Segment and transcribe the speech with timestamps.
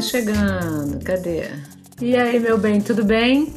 [0.00, 1.04] quase chegando.
[1.04, 1.44] Cadê?
[2.00, 3.52] E aí, meu bem, tudo bem?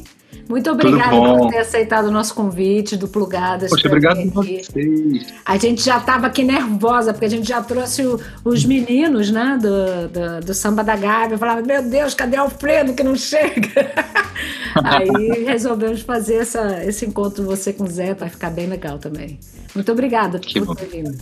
[0.48, 3.70] Muito obrigada por ter aceitado o nosso convite do Plugadas.
[3.70, 5.32] Poxa, obrigado por vocês.
[5.44, 9.58] A gente já estava aqui nervosa, porque a gente já trouxe o, os meninos né,
[9.60, 11.38] do, do, do Samba da Gávea.
[11.38, 13.90] Falava, meu Deus, cadê Alfredo que não chega?
[14.84, 19.38] Aí resolvemos fazer essa, esse encontro você com o Zé, vai ficar bem legal também.
[19.74, 21.16] Muito obrigada por ter vindo.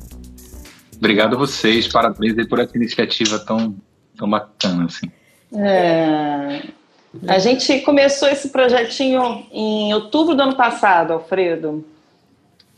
[0.96, 3.76] Obrigado a vocês, parabéns por essa iniciativa tão,
[4.22, 4.86] tão bacana.
[4.86, 5.10] Assim.
[5.56, 6.62] É...
[7.28, 11.84] A gente começou esse projetinho em outubro do ano passado, Alfredo.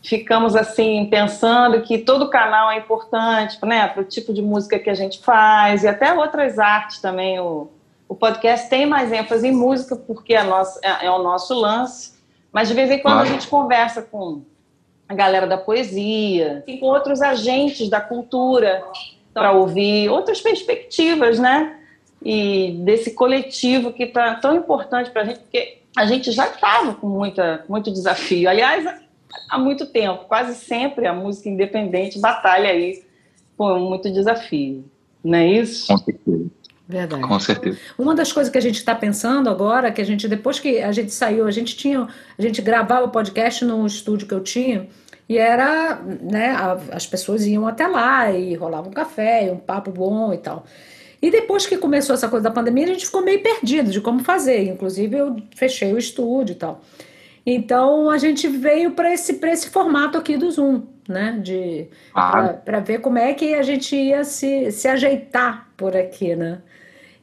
[0.03, 4.91] Ficamos assim pensando que todo canal é importante, né, para o tipo de música que
[4.91, 7.39] a gente faz e até outras artes também.
[7.39, 7.71] O,
[8.09, 12.15] o podcast tem mais ênfase em música porque é, nosso, é, é o nosso lance,
[12.53, 14.43] mas de vez em quando a gente conversa com
[15.09, 18.83] a galera da poesia e com outros agentes da cultura
[19.35, 21.81] para ouvir outras perspectivas, né?
[22.25, 26.95] e desse coletivo que está tão importante para a gente, porque a gente já estava
[26.95, 28.49] com muita, muito desafio.
[28.49, 28.87] Aliás,
[29.51, 33.05] há muito tempo, quase sempre a música independente batalha aí
[33.57, 34.85] com muito desafio,
[35.23, 35.87] não é isso?
[35.87, 36.47] Com certeza.
[36.87, 37.23] Verdade.
[37.23, 37.79] Com certeza.
[37.99, 40.93] Uma das coisas que a gente está pensando agora, que a gente, depois que a
[40.93, 42.07] gente saiu, a gente tinha,
[42.39, 44.87] a gente gravava o podcast no estúdio que eu tinha,
[45.29, 46.55] e era, né,
[46.93, 50.65] as pessoas iam até lá e rolava um café, um papo bom e tal.
[51.21, 54.23] E depois que começou essa coisa da pandemia, a gente ficou meio perdido de como
[54.23, 54.69] fazer.
[54.69, 56.83] Inclusive, eu fechei o estúdio e tal.
[57.47, 61.39] Então, a gente veio para esse, esse formato aqui do Zoom, né?
[61.43, 62.55] De, ah.
[62.63, 66.61] Para ver como é que a gente ia se, se ajeitar por aqui, né?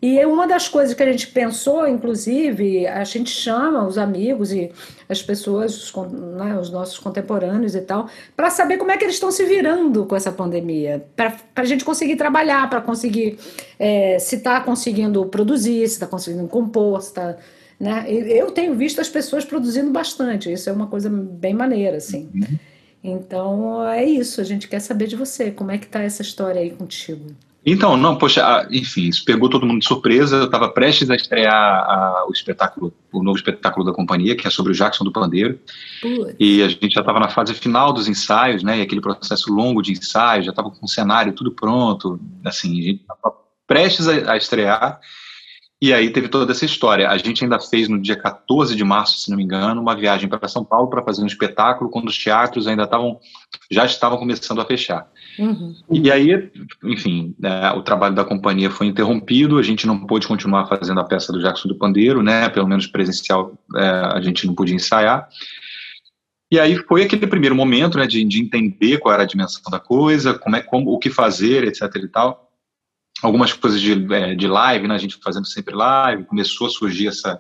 [0.01, 4.71] E uma das coisas que a gente pensou, inclusive, a gente chama os amigos e
[5.07, 9.15] as pessoas, os, né, os nossos contemporâneos e tal, para saber como é que eles
[9.15, 13.37] estão se virando com essa pandemia, para a gente conseguir trabalhar, para conseguir
[13.77, 17.37] é, se está conseguindo produzir, se está conseguindo compor, se está.
[17.79, 18.05] Né?
[18.09, 22.27] Eu tenho visto as pessoas produzindo bastante, isso é uma coisa bem maneira, assim.
[22.33, 22.57] Uhum.
[23.03, 26.59] Então é isso, a gente quer saber de você, como é que está essa história
[26.59, 27.35] aí contigo?
[27.63, 30.37] Então, não, poxa, enfim, isso pegou todo mundo de surpresa.
[30.37, 34.49] Eu estava prestes a estrear a, o espetáculo, o novo espetáculo da companhia, que é
[34.49, 35.59] sobre o Jackson do Pandeiro.
[36.39, 38.79] E a gente já estava na fase final dos ensaios, né?
[38.79, 42.19] E aquele processo longo de ensaio, já estava com o cenário tudo pronto.
[42.43, 43.35] Assim, a gente estava
[43.67, 44.99] prestes a, a estrear.
[45.81, 47.09] E aí teve toda essa história.
[47.09, 50.29] A gente ainda fez no dia 14 de março, se não me engano, uma viagem
[50.29, 53.19] para São Paulo para fazer um espetáculo, quando os teatros ainda estavam,
[53.71, 55.07] já estavam começando a fechar.
[55.39, 55.73] Uhum.
[55.89, 56.51] E aí,
[56.83, 61.03] enfim, né, o trabalho da companhia foi interrompido, a gente não pôde continuar fazendo a
[61.03, 62.47] peça do Jackson do Pandeiro, né?
[62.49, 63.81] Pelo menos presencial, é,
[64.13, 65.27] a gente não podia ensaiar.
[66.51, 69.79] E aí foi aquele primeiro momento, né, de, de entender qual era a dimensão da
[69.79, 71.89] coisa, como é, como, o que fazer, etc.
[71.95, 72.50] e tal
[73.21, 77.07] algumas coisas de, é, de live, né, a gente fazendo sempre live, começou a surgir
[77.07, 77.39] essa,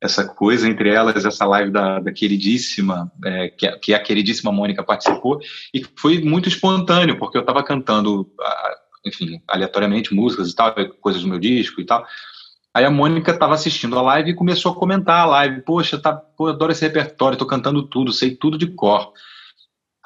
[0.00, 4.52] essa coisa, entre elas essa live da, da queridíssima, é, que, a, que, a queridíssima
[4.52, 5.40] Mônica participou,
[5.72, 8.30] e foi muito espontâneo, porque eu estava cantando,
[9.04, 12.06] enfim, aleatoriamente músicas e tal, coisas do meu disco e tal,
[12.76, 15.62] Aí a Mônica estava assistindo a live e começou a comentar a live.
[15.62, 19.14] Poxa, tá, pô, adoro esse repertório, estou cantando tudo, sei tudo de cor.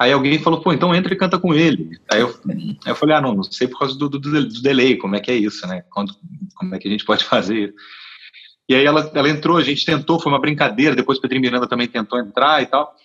[0.01, 1.91] Aí alguém falou, pô, então entra e canta com ele.
[2.11, 4.97] Aí eu, aí eu falei, ah, não, não sei por causa do, do, do, delay,
[4.97, 5.83] como é que é isso, né?
[5.91, 6.15] Quando,
[6.55, 7.73] como é que a gente pode fazer isso?
[8.67, 11.67] E aí ela, ela entrou, a gente tentou, foi uma brincadeira, depois o Pedrinho Miranda
[11.67, 12.95] também tentou entrar e tal.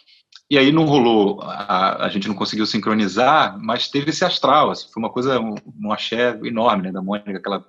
[0.50, 4.88] E aí não rolou, a, a gente não conseguiu sincronizar, mas teve esse astral, assim,
[4.90, 7.62] foi uma coisa, um, um axé enorme, né, da Mônica, aquela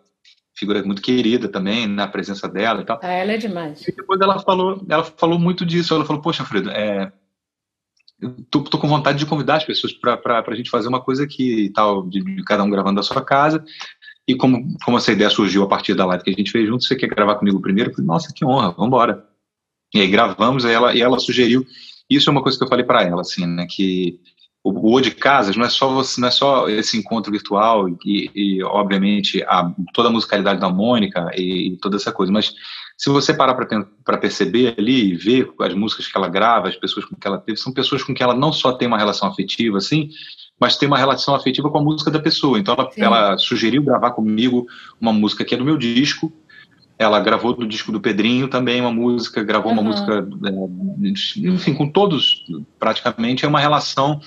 [0.55, 2.97] figura muito querida também, na presença dela e tal.
[3.03, 3.85] Ah, ela é demais.
[3.85, 7.11] E depois ela falou, ela falou muito disso, ela falou, poxa, Fredo, é,
[8.49, 11.65] tô, tô, com vontade de convidar as pessoas para a gente fazer uma coisa aqui
[11.65, 13.63] e tal, de, de, cada um gravando da sua casa.
[14.27, 16.83] E como, como essa ideia surgiu a partir da live que a gente fez junto,
[16.83, 17.91] você quer gravar comigo primeiro?
[17.91, 19.25] Falei, nossa, que honra, vamos embora.
[19.93, 21.65] E aí gravamos, e ela, e ela sugeriu.
[22.09, 24.19] Isso é uma coisa que eu falei para ela, assim, né, que
[24.63, 28.31] o, o de Casas não é só você, não é só esse encontro virtual e,
[28.35, 32.53] e obviamente a, toda a musicalidade da Mônica e, e toda essa coisa, mas
[32.97, 33.53] se você parar
[34.03, 37.37] para perceber ali e ver as músicas que ela grava, as pessoas com que ela
[37.37, 40.09] teve, são pessoas com que ela não só tem uma relação afetiva, assim,
[40.59, 42.57] mas tem uma relação afetiva com a música da pessoa.
[42.57, 44.65] Então, ela, ela sugeriu gravar comigo
[44.99, 46.33] uma música que é do meu disco.
[46.97, 49.79] Ela gravou no disco do Pedrinho também uma música, gravou uhum.
[49.79, 52.47] uma música, é, enfim, com todos,
[52.79, 54.19] praticamente, é uma relação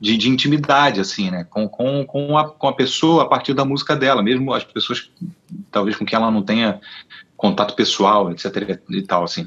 [0.00, 3.66] de, de, intimidade, assim, né, com, com, com, a, com a pessoa a partir da
[3.66, 5.10] música dela, mesmo as pessoas,
[5.70, 6.80] talvez com quem ela não tenha
[7.38, 8.78] contato pessoal, etc.
[8.90, 9.46] e tal, assim.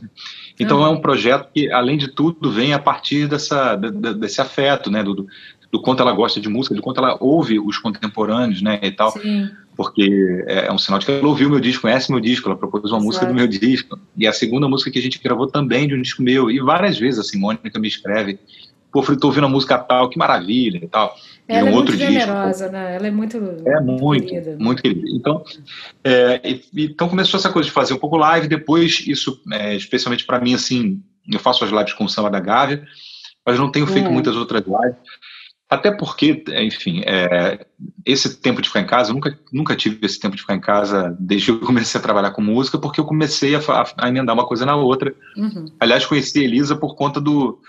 [0.58, 0.86] Então uhum.
[0.86, 5.28] é um projeto que, além de tudo, vem a partir dessa, desse afeto, né, do,
[5.70, 9.12] do quanto ela gosta de música, de quanto ela ouve os contemporâneos, né, e tal.
[9.12, 9.52] Sim.
[9.76, 12.58] Porque é, é um sinal de que ela ouviu meu disco, conhece meu disco, ela
[12.58, 13.04] propôs uma Exato.
[13.04, 14.00] música do meu disco.
[14.18, 16.50] E a segunda música que a gente gravou também de um disco meu.
[16.50, 18.40] E várias vezes, assim, Mônica me escreve,
[18.92, 21.16] pô, Frito, tô ouvindo a música tal, que maravilha e tal.
[21.48, 22.96] Ela um é muito generosa, né?
[22.96, 24.58] Ela é muito É muito, querida.
[24.60, 25.08] muito querida.
[25.10, 25.44] Então,
[26.04, 30.26] é, e, então começou essa coisa de fazer um pouco live, depois isso, é, especialmente
[30.26, 31.02] para mim, assim,
[31.32, 32.84] eu faço as lives com o Samba da Gávea,
[33.46, 34.14] mas não tenho feito hum.
[34.14, 35.00] muitas outras lives.
[35.70, 37.66] Até porque, enfim, é,
[38.06, 40.60] esse tempo de ficar em casa, eu nunca, nunca tive esse tempo de ficar em
[40.60, 44.10] casa desde que eu comecei a trabalhar com música, porque eu comecei a, a, a
[44.10, 45.16] emendar uma coisa na outra.
[45.38, 45.66] Uhum.
[45.80, 47.62] Aliás, conheci a Elisa por conta do,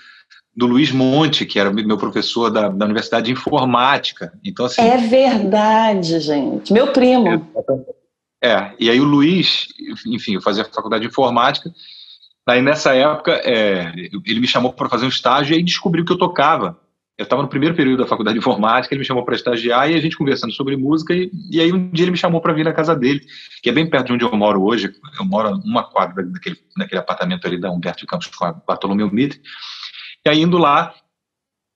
[0.54, 4.32] do Luiz Monte, que era meu professor da, da Universidade de Informática.
[4.44, 6.72] Então, assim, é verdade, gente.
[6.72, 7.48] Meu primo.
[8.42, 9.68] É, é, e aí o Luiz,
[10.06, 11.72] enfim, eu fazia faculdade de Informática,
[12.46, 13.92] Aí nessa época, é,
[14.26, 16.78] ele me chamou para fazer um estágio e aí descobriu que eu tocava.
[17.16, 19.94] Eu estava no primeiro período da faculdade de informática, ele me chamou para estagiar e
[19.94, 21.14] a gente conversando sobre música.
[21.14, 23.20] E, e aí um dia ele me chamou para vir na casa dele,
[23.62, 24.92] que é bem perto de onde eu moro hoje.
[25.18, 29.10] Eu moro uma quadra daquele, daquele apartamento ali da Humberto de Campos com a Bartolomeu
[29.12, 29.40] Mitre.
[30.26, 30.94] E aí indo lá,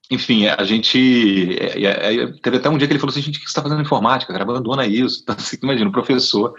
[0.09, 1.57] enfim, a gente.
[1.59, 3.51] É, é, é, teve até um dia que ele falou assim: gente, o que você
[3.51, 4.31] está fazendo informática?
[4.31, 5.21] Cara, abandona isso.
[5.23, 6.55] Então, assim, imagina, o professor,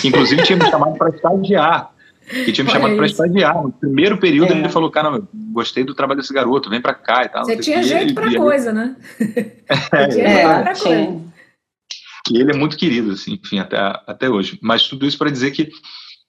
[0.00, 1.92] que inclusive tinha me chamado para estagiar
[2.44, 3.62] que tinha me chamado para estagiar.
[3.62, 4.56] No primeiro período é.
[4.56, 7.44] ele falou, cara, gostei do trabalho desse garoto, vem para cá e tal.
[7.44, 8.96] Você tinha jeito para coisa, né?
[9.92, 11.20] É, tinha é, pra coisa.
[12.30, 13.76] E ele é muito querido, assim, enfim, até,
[14.06, 14.58] até hoje.
[14.62, 15.70] Mas tudo isso para dizer que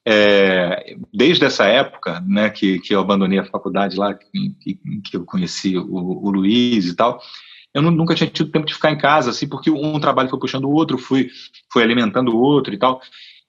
[0.05, 4.55] é, desde essa época, né, que, que eu abandonei a faculdade lá, em,
[5.01, 7.21] que eu conheci o, o Luiz e tal,
[7.73, 10.65] eu nunca tinha tido tempo de ficar em casa, assim, porque um trabalho foi puxando
[10.65, 11.29] o outro, fui,
[11.71, 13.01] fui alimentando o outro e tal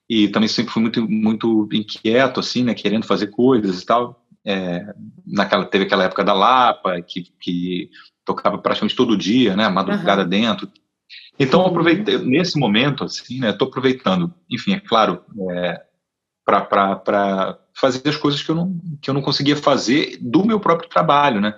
[0.09, 4.23] e também sempre fui muito muito inquieto assim né querendo fazer coisas e tal.
[4.47, 4.95] É,
[5.27, 7.89] naquela teve aquela época da Lapa que, que
[8.27, 10.29] tocava praticamente todo dia né madrugada uhum.
[10.29, 10.69] dentro.
[11.39, 14.33] Então aproveitei nesse momento assim né estou aproveitando.
[14.51, 15.83] Enfim é claro é,
[16.45, 20.89] para fazer as coisas que eu não que eu não conseguia fazer do meu próprio
[20.89, 21.55] trabalho né?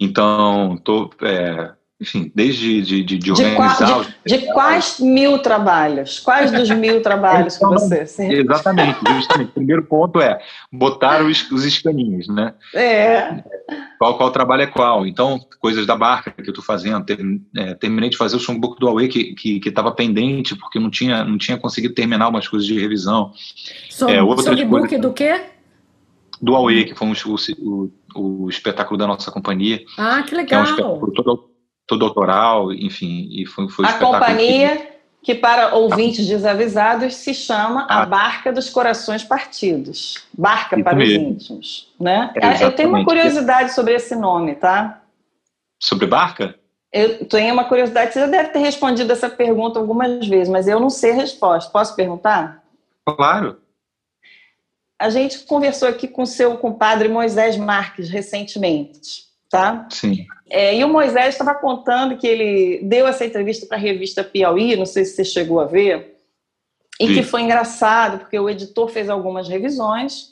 [0.00, 4.02] Então estou é, enfim, desde de, de, de organizar.
[4.02, 6.20] De, de, de, quais mil trabalhos?
[6.20, 8.06] Quais dos mil trabalhos então, que você.
[8.06, 8.32] Sim.
[8.32, 9.48] Exatamente, justamente.
[9.48, 10.40] o primeiro ponto é
[10.72, 12.54] botar os, os escaninhos, né?
[12.72, 13.42] É.
[13.98, 15.06] Qual, qual trabalho é qual?
[15.08, 17.04] Então, coisas da barca que eu estou fazendo.
[17.04, 17.18] Ter,
[17.56, 19.34] é, terminei de fazer o songbook do Huawei que
[19.66, 23.32] estava que, que pendente, porque não tinha, não tinha conseguido terminar umas coisas de revisão.
[23.90, 25.40] Som, é, songbook coisas, do quê?
[26.40, 29.82] Do Huawei, que foi um, o, o, o espetáculo da nossa companhia.
[29.98, 30.46] Ah, que legal.
[30.46, 31.57] Que é um espetáculo todo
[31.88, 34.76] todo autoral, enfim, e foi, foi A companhia
[35.22, 35.32] que...
[35.32, 35.34] que...
[35.34, 38.02] para ouvintes desavisados se chama ah.
[38.02, 40.26] A Barca dos Corações Partidos.
[40.32, 41.30] Barca Isso para mesmo.
[41.30, 42.30] os íntimos, né?
[42.36, 45.02] É, eu tenho uma curiosidade sobre esse nome, tá?
[45.80, 46.54] Sobre barca?
[46.92, 50.78] Eu tenho uma curiosidade, você já deve ter respondido essa pergunta algumas vezes, mas eu
[50.78, 51.70] não sei a resposta.
[51.70, 52.62] Posso perguntar?
[53.04, 53.58] Claro.
[54.98, 59.86] A gente conversou aqui com o seu compadre Moisés Marques recentemente, tá?
[59.90, 60.26] Sim.
[60.50, 64.76] É, e o Moisés estava contando que ele deu essa entrevista para a revista Piauí,
[64.76, 66.16] não sei se você chegou a ver,
[66.98, 67.14] e Sim.
[67.14, 70.30] que foi engraçado, porque o editor fez algumas revisões,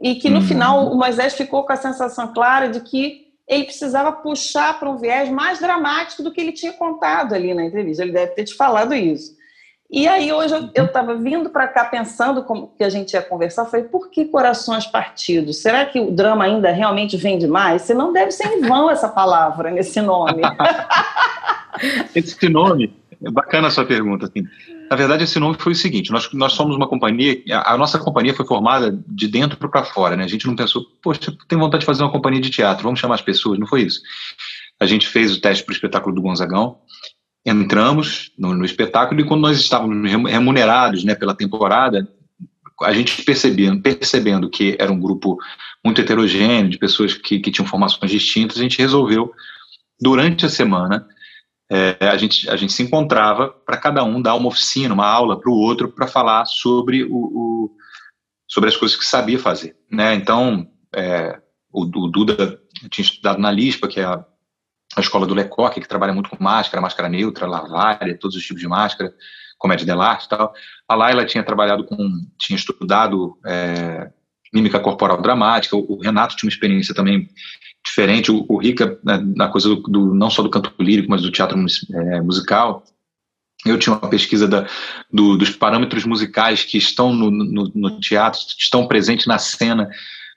[0.00, 0.46] e que no uhum.
[0.46, 4.96] final o Moisés ficou com a sensação clara de que ele precisava puxar para um
[4.96, 8.02] viés mais dramático do que ele tinha contado ali na entrevista.
[8.02, 9.36] Ele deve ter te falado isso.
[9.90, 13.66] E aí hoje eu estava vindo para cá pensando como que a gente ia conversar,
[13.66, 15.62] falei, por que corações partidos?
[15.62, 17.82] Será que o drama ainda realmente vende mais?
[17.82, 20.42] Se não deve ser em vão essa palavra nesse nome.
[22.14, 22.92] esse nome,
[23.24, 24.26] é bacana a sua pergunta.
[24.26, 24.44] Assim.
[24.90, 27.98] Na verdade, esse nome foi o seguinte: nós, nós somos uma companhia, a, a nossa
[27.98, 30.24] companhia foi formada de dentro para fora, né?
[30.24, 33.14] A gente não pensou, poxa, tem vontade de fazer uma companhia de teatro, vamos chamar
[33.14, 34.00] as pessoas, não foi isso.
[34.78, 36.78] A gente fez o teste para o espetáculo do Gonzagão,
[37.46, 42.06] entramos no, no, espetáculo e quando nós estávamos remunerados né, pela temporada,
[42.82, 45.38] a gente percebendo, percebendo que era um grupo
[45.84, 49.32] muito heterogêneo, de pessoas que, que tinham formações distintas, a gente resolveu,
[50.00, 51.06] durante a semana,
[51.70, 55.38] é, a, gente, a gente se encontrava para cada um dar uma oficina, uma aula
[55.38, 57.76] para o outro, para falar sobre, o, o,
[58.48, 59.76] sobre as coisas que sabia fazer.
[59.90, 60.14] Né?
[60.14, 61.40] Então, é,
[61.72, 62.60] o, o Duda
[62.90, 64.24] tinha estudado na LISPA, que é a
[64.96, 68.62] a escola do Lecoq, que trabalha muito com máscara, máscara neutra, lavária, todos os tipos
[68.62, 69.12] de máscara,
[69.58, 70.54] comédia de arte e tal.
[70.88, 71.96] A Laila tinha trabalhado com,
[72.38, 74.10] tinha estudado é,
[74.52, 77.28] mímica corporal dramática, o, Renato tinha uma experiência também
[77.84, 81.20] diferente, o, o Rica, né, na coisa do, do, não só do canto lírico, mas
[81.20, 82.82] do teatro é, musical.
[83.64, 84.66] Eu tinha uma pesquisa da,
[85.12, 89.90] do, dos parâmetros musicais que estão no, no, no teatro, estão presentes na cena,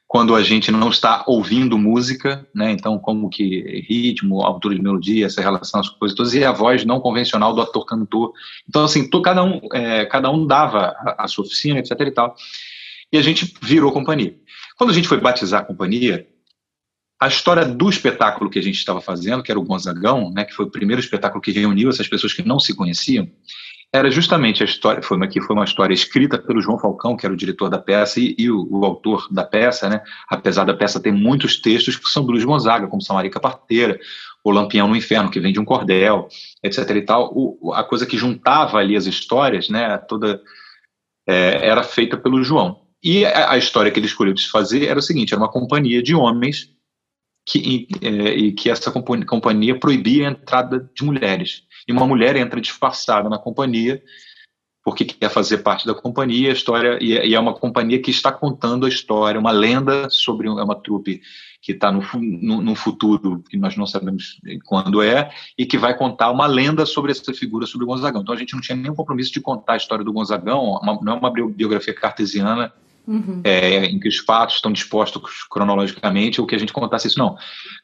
[0.10, 2.72] quando a gente não está ouvindo música, né?
[2.72, 6.84] Então, como que ritmo, altura de melodia, essa relação, as coisas todas, e a voz
[6.84, 8.34] não convencional do ator-cantor.
[8.68, 12.36] Então, assim, cada, um, é, cada um dava a, a, sua oficina, etc e tal.
[13.14, 14.36] E a gente virou companhia.
[14.76, 16.28] Quando a gente foi batizar a companhia,
[17.22, 20.56] a história do espetáculo que a gente estava fazendo, que era o Gonzagão, né, que
[20.56, 23.30] foi o primeiro espetáculo que reuniu essas pessoas que não se conheciam,
[23.92, 27.26] era justamente a história, foi uma, que foi uma história escrita pelo João Falcão, que
[27.26, 30.02] era o diretor da peça e, e o, o, autor da peça, né?
[30.28, 34.00] apesar da peça ter muitos textos que são do Luiz Gonzaga, como São Marica Parteira,
[34.44, 36.28] O Lampião no Inferno, que vem de um cordel,
[36.64, 36.88] etc.
[36.92, 37.32] e tal.
[37.34, 40.40] O, a coisa que juntava ali as histórias, né, toda,
[41.28, 42.82] é, era feita pelo João.
[43.04, 45.52] E a, a, história que ele escolheu de se fazer era o seguinte, era uma
[45.52, 46.70] companhia de homens
[47.44, 52.36] que, e, é, e que essa companhia proibia a entrada de mulheres e uma mulher
[52.36, 54.02] entra disfarçada na companhia
[54.84, 58.86] porque quer fazer parte da companhia, a história e é uma companhia que está contando
[58.86, 61.22] a história, uma lenda sobre é uma trupe
[61.62, 65.98] que está no, no, no, futuro que nós não sabemos quando é e que vai
[65.98, 68.22] contar uma lenda sobre essa figura sobre o Gonzagão.
[68.22, 71.14] Então a gente não tinha nenhum compromisso de contar a história do Gonzagão, uma, não
[71.14, 72.72] é uma biografia cartesiana
[73.08, 73.42] Uhum.
[73.44, 77.36] É, em que os fatos estão dispostos cronologicamente, ou que a gente contasse isso, não.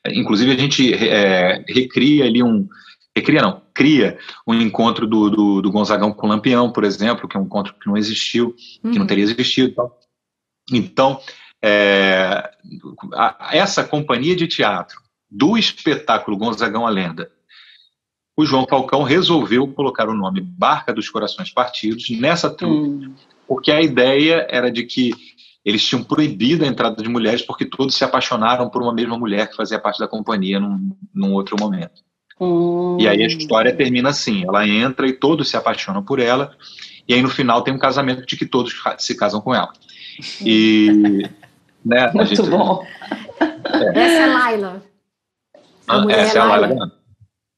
[0.05, 2.67] Inclusive, a gente é, recria ali um,
[3.15, 7.37] recria não, cria um encontro do, do, do, Gonzagão com o Lampião, por exemplo, que
[7.37, 8.47] é um encontro que não existiu,
[8.83, 8.91] uhum.
[8.91, 9.07] que não uhum.
[9.07, 9.91] teria existido.
[10.71, 11.19] Então,
[11.63, 12.51] é,
[13.13, 17.31] a, essa companhia de teatro do espetáculo Gonzagão a Lenda,
[18.37, 23.15] o João Falcão resolveu colocar o nome Barca dos Corações Partidos nessa trupe, uhum.
[23.47, 25.11] porque a ideia era de que
[25.63, 29.49] eles tinham proibido a entrada de mulheres porque todos se apaixonaram por uma mesma mulher
[29.49, 32.03] que fazia parte da companhia num, num outro momento.
[32.39, 32.97] Hum.
[32.99, 36.55] E aí a história termina assim: ela entra e todos se apaixonam por ela,
[37.07, 39.71] e aí no final tem um casamento de que todos se casam com ela.
[40.41, 41.23] E.
[41.85, 42.85] né, Muito gente, bom.
[43.39, 43.99] É.
[43.99, 44.83] Essa é Laila.
[45.87, 46.91] A mulher essa é, a Laila Garrani.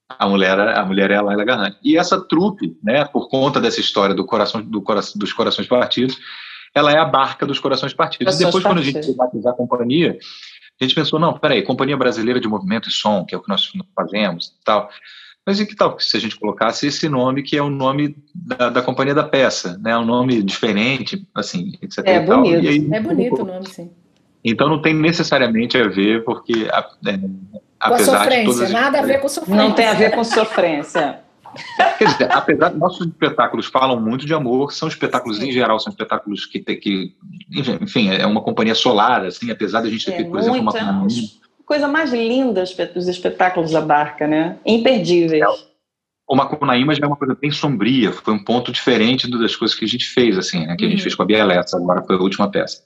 [0.09, 1.75] A mulher, a mulher é a Laila Garrani.
[1.83, 6.17] E essa trupe, né, por conta dessa história do coração, do coração, dos corações partidos,
[6.73, 8.35] ela é a barca dos corações partidos.
[8.35, 8.93] Corações e depois, partidos.
[8.93, 10.17] quando a gente batizar a companhia,
[10.79, 13.49] a gente pensou, não, peraí, Companhia Brasileira de Movimento e Som, que é o que
[13.49, 14.89] nós fazemos e tal.
[15.45, 18.69] Mas e que tal se a gente colocasse esse nome que é o nome da,
[18.69, 19.97] da companhia da peça, né?
[19.97, 21.99] Um nome diferente, assim, etc.
[22.05, 22.67] É bonito.
[22.67, 23.89] Aí, é bonito o nome, sim.
[24.43, 28.71] Então não tem necessariamente a ver, porque a, é, com apesar a sofrência, de todas
[28.71, 29.63] nada a ver com sofrência.
[29.63, 31.19] Não tem a ver com sofrência.
[31.97, 35.91] Quer dizer, apesar de nossos espetáculos falam muito de amor, são espetáculos em geral, são
[35.91, 37.15] espetáculos que, que
[37.81, 40.73] enfim, é uma companhia solar, assim, apesar de a gente ter, é, por exemplo, uma
[41.65, 42.63] coisa mais linda
[42.95, 44.57] os espetáculos da Barca, né?
[44.65, 45.41] Imperdíveis.
[45.41, 45.45] É,
[46.29, 49.85] o Macunaíma já é uma coisa bem sombria, foi um ponto diferente das coisas que
[49.85, 50.75] a gente fez, assim, né?
[50.75, 50.87] Que uhum.
[50.87, 51.03] a gente uhum.
[51.03, 52.83] fez com a Bielessa, agora foi a última peça.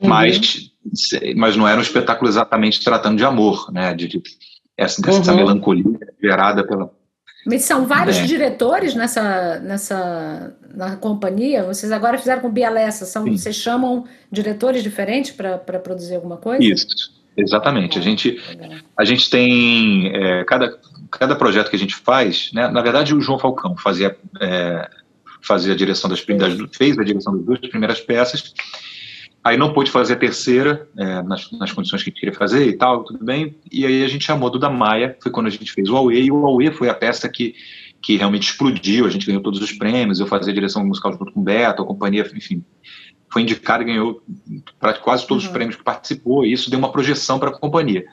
[0.00, 0.08] Uhum.
[0.08, 0.70] Mas,
[1.36, 3.94] mas não era um espetáculo exatamente tratando de amor, né?
[3.94, 4.22] De, de
[4.76, 5.36] essa, dessa uhum.
[5.36, 6.90] melancolia gerada pela,
[7.48, 8.26] mas são vários é.
[8.26, 11.64] diretores nessa, nessa na companhia.
[11.64, 13.06] Vocês agora fizeram com Bielessa.
[13.06, 16.62] São, vocês chamam diretores diferentes para produzir alguma coisa?
[16.62, 16.86] Isso,
[17.34, 17.98] exatamente.
[17.98, 18.38] A gente,
[18.94, 20.78] a gente tem é, cada,
[21.10, 22.50] cada projeto que a gente faz.
[22.52, 24.90] Né, na verdade, o João Falcão fazia, é,
[25.40, 28.52] fazia a direção das, das fez a direção das duas primeiras peças.
[29.48, 33.02] Aí não pôde fazer a terceira, é, nas, nas, condições que queria fazer e tal,
[33.02, 33.56] tudo bem.
[33.72, 36.20] E aí a gente chamou do da Maia, foi quando a gente fez o Aue,
[36.20, 37.54] e o Aue foi a peça que,
[38.02, 41.32] que realmente explodiu, a gente ganhou todos os prêmios, eu fazia a direção musical junto
[41.32, 42.62] com o Beto, a companhia, enfim,
[43.32, 44.22] foi indicado e ganhou
[45.00, 45.48] quase todos uhum.
[45.48, 48.04] os prêmios que participou, e isso deu uma projeção para a companhia.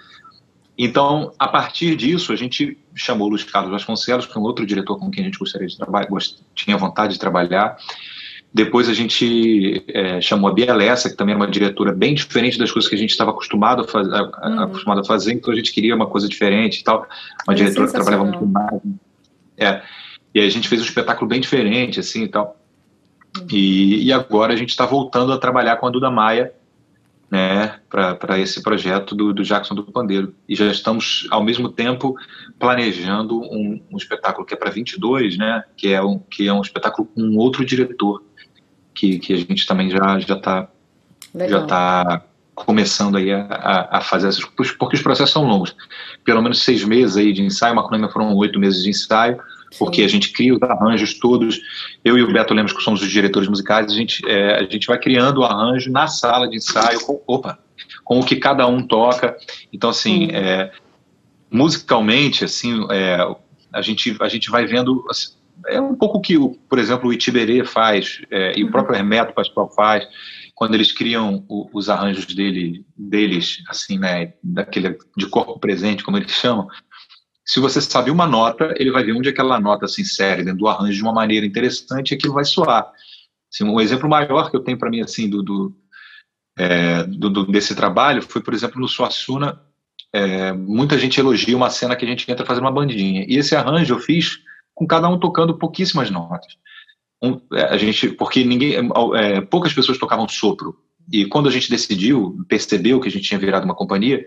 [0.78, 4.66] Então, a partir disso, a gente chamou o Luiz Carlos Vasconcelos, que é um outro
[4.66, 6.08] diretor com quem a gente gostaria de trabalhar,
[6.54, 7.76] tinha vontade de trabalhar,
[8.56, 12.58] depois a gente é, chamou a Bia Lessa, que também era uma diretora bem diferente
[12.58, 14.62] das coisas que a gente estava acostumado a, faz, uhum.
[14.62, 17.06] acostumado a fazer, então a gente queria uma coisa diferente e tal.
[17.46, 18.82] Uma é diretora que trabalhava muito mais.
[19.58, 19.82] É.
[20.34, 22.58] E a gente fez um espetáculo bem diferente, assim e tal.
[23.38, 23.48] Uhum.
[23.52, 26.54] E, e agora a gente está voltando a trabalhar com a Duda Maia,
[27.30, 30.34] né, para esse projeto do, do, Jackson do Pandeiro.
[30.48, 32.16] E já estamos, ao mesmo tempo,
[32.58, 36.62] planejando um, um espetáculo que é para 22, né, que é, um, que é um
[36.62, 38.24] espetáculo com um outro diretor,
[38.96, 40.68] que, que a gente também já já está
[41.48, 42.26] já tá
[42.56, 45.76] começando aí a, a, fazer essas porque os processos são longos.
[46.24, 49.38] Pelo menos seis meses aí de ensaio Macunema foram oito meses de ensaio
[49.78, 51.60] porque a gente cria os arranjos todos.
[52.04, 54.88] Eu e o Beto Lemos que somos os diretores musicais a gente é, a gente
[54.88, 57.60] vai criando o arranjo na sala de ensaio com, opa
[58.06, 59.36] com o que cada um toca.
[59.74, 60.72] Então assim é,
[61.52, 63.18] musicalmente assim é,
[63.74, 65.35] a gente a gente vai vendo assim,
[65.68, 66.38] é um pouco o que,
[66.70, 68.72] por exemplo, o Itiberê faz, é, e o uhum.
[68.72, 70.08] próprio Hermeto Pascoal faz,
[70.54, 76.18] quando eles criam o, os arranjos dele, deles, assim, né, daquele de corpo presente, como
[76.18, 76.68] eles chamam,
[77.46, 80.68] se você sabe uma nota, ele vai ver onde aquela nota se insere dentro do
[80.68, 82.92] arranjo de uma maneira interessante e aquilo vai soar.
[83.54, 85.76] Assim, um exemplo maior que eu tenho para mim assim do, do,
[86.58, 89.62] é, do, do, desse trabalho foi, por exemplo, no Suassuna,
[90.12, 93.26] é, muita gente elogia uma cena que a gente entra fazendo uma bandinha.
[93.28, 94.40] E esse arranjo eu fiz
[94.76, 96.58] com cada um tocando pouquíssimas notas.
[97.24, 98.76] Um, é, a gente, porque ninguém,
[99.16, 100.78] é, poucas pessoas tocavam sopro.
[101.12, 104.26] E quando a gente decidiu, percebeu que a gente tinha virado uma companhia,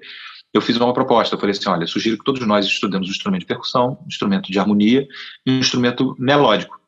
[0.52, 1.34] eu fiz uma proposta.
[1.34, 4.50] Eu falei assim: olha, sugiro que todos nós estudemos um instrumento de percussão, um instrumento
[4.50, 5.06] de harmonia
[5.44, 6.80] e um instrumento melódico.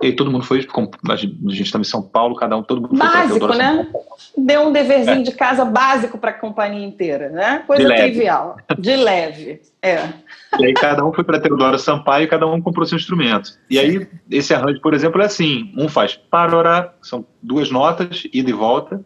[0.00, 0.66] E aí todo mundo foi,
[1.08, 3.86] a gente estava em São Paulo, cada um, todo mundo Básico, foi né?
[4.36, 5.22] Deu um deverzinho é.
[5.22, 7.64] de casa básico para a companhia inteira, né?
[7.66, 9.60] Coisa de trivial, de leve.
[9.82, 10.08] É.
[10.58, 13.58] E aí cada um foi para Teodoro Sampaio e cada um comprou seu instrumento.
[13.68, 18.50] E aí esse arranjo, por exemplo, é assim: um faz parorá, são duas notas, ida
[18.50, 19.04] e volta,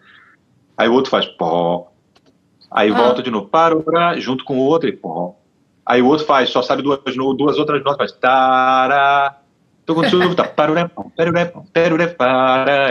[0.76, 1.90] aí o outro faz pó,
[2.70, 2.94] aí ah.
[2.94, 5.38] volta de novo, parorá, junto com o outro e pó.
[5.84, 7.00] Aí o outro faz, só sabe duas,
[7.36, 9.41] duas outras notas, faz tará
[9.84, 10.44] Tô com tudo, tá.
[10.44, 12.90] Parurepom, perurepom, perurepara,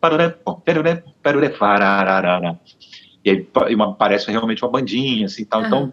[0.00, 2.60] parurepom, perurepom, perurepara.
[3.24, 5.60] E aí uma, parece realmente uma bandinha, assim, tal.
[5.60, 5.66] Uhum.
[5.66, 5.92] Então,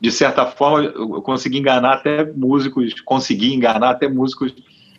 [0.00, 4.54] de certa forma, eu consegui enganar até músicos, consegui enganar até músicos.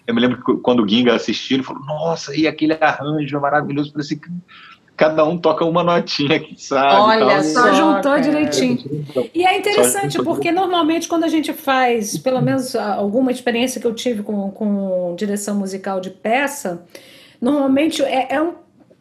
[0.07, 3.93] Eu me lembro que quando o Ginga assistiu, ele falou, nossa, e aquele arranjo maravilhoso,
[3.93, 4.29] parecia que
[4.95, 6.95] cada um toca uma notinha que sabe.
[6.95, 9.05] Olha, só juntou direitinho.
[9.33, 13.93] E é interessante, porque normalmente quando a gente faz, pelo menos alguma experiência que eu
[13.93, 16.85] tive com, com direção musical de peça,
[17.41, 18.53] normalmente é, é um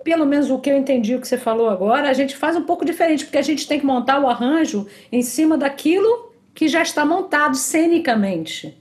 [0.02, 2.62] pelo menos o que eu entendi o que você falou agora, a gente faz um
[2.62, 6.82] pouco diferente, porque a gente tem que montar o arranjo em cima daquilo que já
[6.82, 8.76] está montado cenicamente.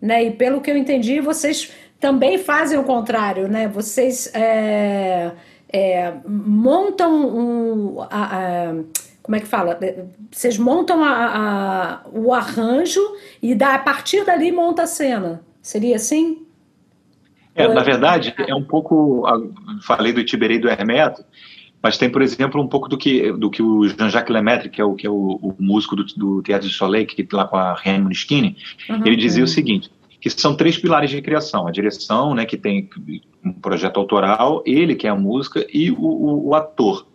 [0.00, 0.24] Né?
[0.24, 1.70] E pelo que eu entendi, vocês
[2.00, 3.68] também fazem o contrário, né?
[3.68, 5.32] Vocês é,
[5.74, 8.00] é, montam um.
[8.02, 8.74] A, a,
[9.20, 9.76] como é que fala?
[10.30, 13.00] Vocês montam a, o arranjo
[13.42, 15.42] e da, a partir dali monta a cena.
[15.60, 16.46] Seria assim?
[17.56, 19.24] É, na verdade, é um pouco.
[19.82, 21.24] Falei do Tiberei do Hermeto,
[21.82, 24.84] mas tem, por exemplo, um pouco do que, do que o Jean-Jacques Lemaitre, que é
[24.84, 27.72] o, que é o, o músico do, do Teatro de Soleil, que lá com a
[27.72, 28.56] Raymond Skinny,
[28.88, 29.46] uhum, ele dizia uhum.
[29.46, 29.90] o seguinte:
[30.24, 32.88] que são três pilares de criação: a direção, né, que tem
[33.44, 37.06] um projeto autoral, ele que é a música e o, o, o ator.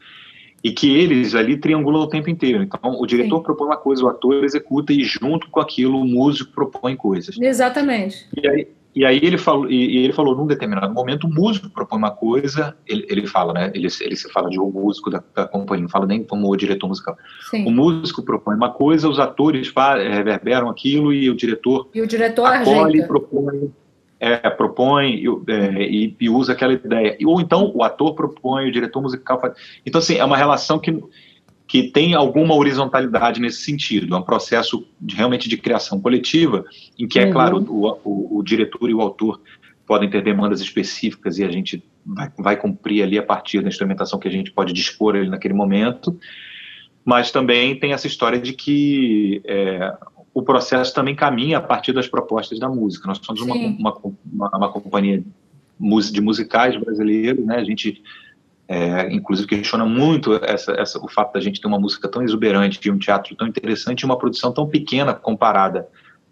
[0.64, 2.62] E que eles ali triangulam o tempo inteiro.
[2.62, 3.44] Então, o diretor Sim.
[3.44, 7.36] propõe uma coisa, o ator executa e junto com aquilo o músico propõe coisas.
[7.40, 8.28] Exatamente.
[8.36, 12.00] E aí, e aí ele falou, e, ele falou num determinado momento, o músico propõe
[12.00, 13.72] uma coisa, ele, ele fala, né?
[13.74, 16.56] Ele, ele se fala de o músico da, da companhia, não fala nem como o
[16.56, 17.16] diretor musical.
[17.50, 17.66] Sim.
[17.66, 19.72] O músico propõe uma coisa, os atores
[20.12, 23.72] reverberam aquilo e o diretor, e o diretor acolhe, propõe,
[24.20, 27.16] é, propõe é, e, e, usa aquela ideia.
[27.26, 29.54] Ou então o ator propõe, o diretor musical faz.
[29.86, 30.92] Então, assim, é uma relação que
[31.70, 34.16] que tem alguma horizontalidade nesse sentido.
[34.16, 36.66] É um processo de, realmente de criação coletiva,
[36.98, 37.32] em que, é uhum.
[37.32, 39.40] claro, o, o, o, diretor e o autor
[39.86, 44.18] podem ter demandas específicas e a gente vai, vai, cumprir ali a partir da instrumentação
[44.18, 46.20] que a gente pode dispor ali naquele momento,
[47.06, 49.96] mas também tem essa história de que é,
[50.34, 53.08] o processo também caminha a partir das propostas da música.
[53.08, 55.24] Nós somos uma, uma, uma, uma companhia
[56.12, 57.58] de musicais brasileiros, né?
[57.58, 58.02] A gente
[58.72, 62.80] é, inclusive questiona muito essa, essa, o fato da gente ter uma música tão exuberante
[62.88, 65.88] e um teatro tão interessante e uma produção tão pequena comparada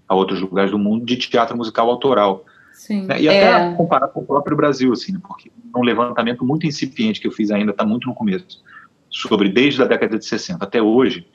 [0.08, 2.46] a outros lugares do mundo de teatro musical autoral.
[2.72, 3.20] Sim, né?
[3.20, 3.74] E até é...
[3.74, 5.20] comparar com o próprio Brasil, assim, né?
[5.28, 8.64] porque um levantamento muito incipiente que eu fiz ainda, está muito no começo,
[9.10, 11.26] sobre desde a década de 60 até hoje,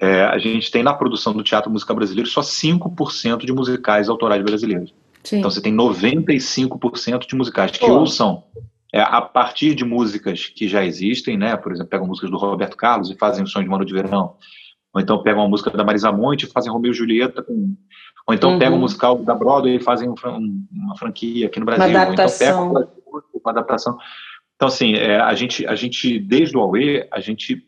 [0.00, 4.42] é, a gente tem na produção do teatro musical brasileiro só 5% de musicais autorais
[4.42, 4.94] brasileiros.
[5.22, 5.40] Sim.
[5.40, 7.92] Então você tem 95% de musicais que Pô.
[7.92, 8.42] ou são
[8.92, 11.56] é, a partir de músicas que já existem, né?
[11.56, 14.36] Por exemplo, pegam músicas do Roberto Carlos e fazem o som de Mano de Verão.
[14.92, 17.76] Ou então pegam uma música da Marisa Monte e fazem Romeu e Julieta com...
[18.26, 18.58] Ou então uhum.
[18.58, 20.14] pegam um musical da Broadway e fazem um,
[20.72, 21.88] uma franquia aqui no Brasil.
[21.88, 22.72] Uma adaptação.
[22.72, 23.98] Ou então pegam uma adaptação.
[24.56, 27.64] Então, assim, é, a, gente, a gente, desde o Aue, a gente...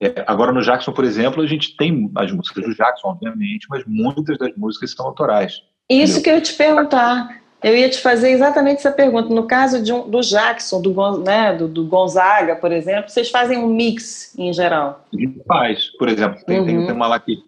[0.00, 3.84] É, agora no Jackson, por exemplo, a gente tem as músicas do Jackson, obviamente, mas
[3.86, 5.62] muitas das músicas são autorais.
[5.88, 6.22] Isso entendeu?
[6.22, 7.41] que eu ia te perguntar.
[7.62, 9.32] Eu ia te fazer exatamente essa pergunta.
[9.32, 13.58] No caso de um, do Jackson, do, né, do, do, Gonzaga, por exemplo, vocês fazem
[13.58, 15.06] um mix em geral?
[15.46, 16.44] Faz, por exemplo.
[16.44, 16.86] Tem, uhum.
[16.86, 17.42] tem uma lá que,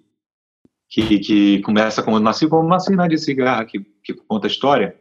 [0.89, 4.97] que, que, começa com Nasci como uma cena de cigarra, que, que conta a história.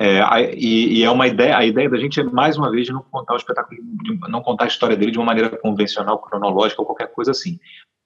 [0.00, 0.20] É,
[0.54, 3.02] e, e, é uma ideia, a ideia da gente é, mais uma vez, de não
[3.02, 3.80] contar o espetáculo,
[4.28, 7.58] não contar a história dele de uma maneira convencional, cronológica ou qualquer coisa assim.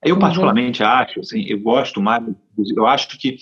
[0.03, 0.21] Eu, uhum.
[0.21, 0.89] particularmente, uhum.
[0.89, 2.23] acho, assim, eu gosto mais,
[2.75, 3.37] eu acho que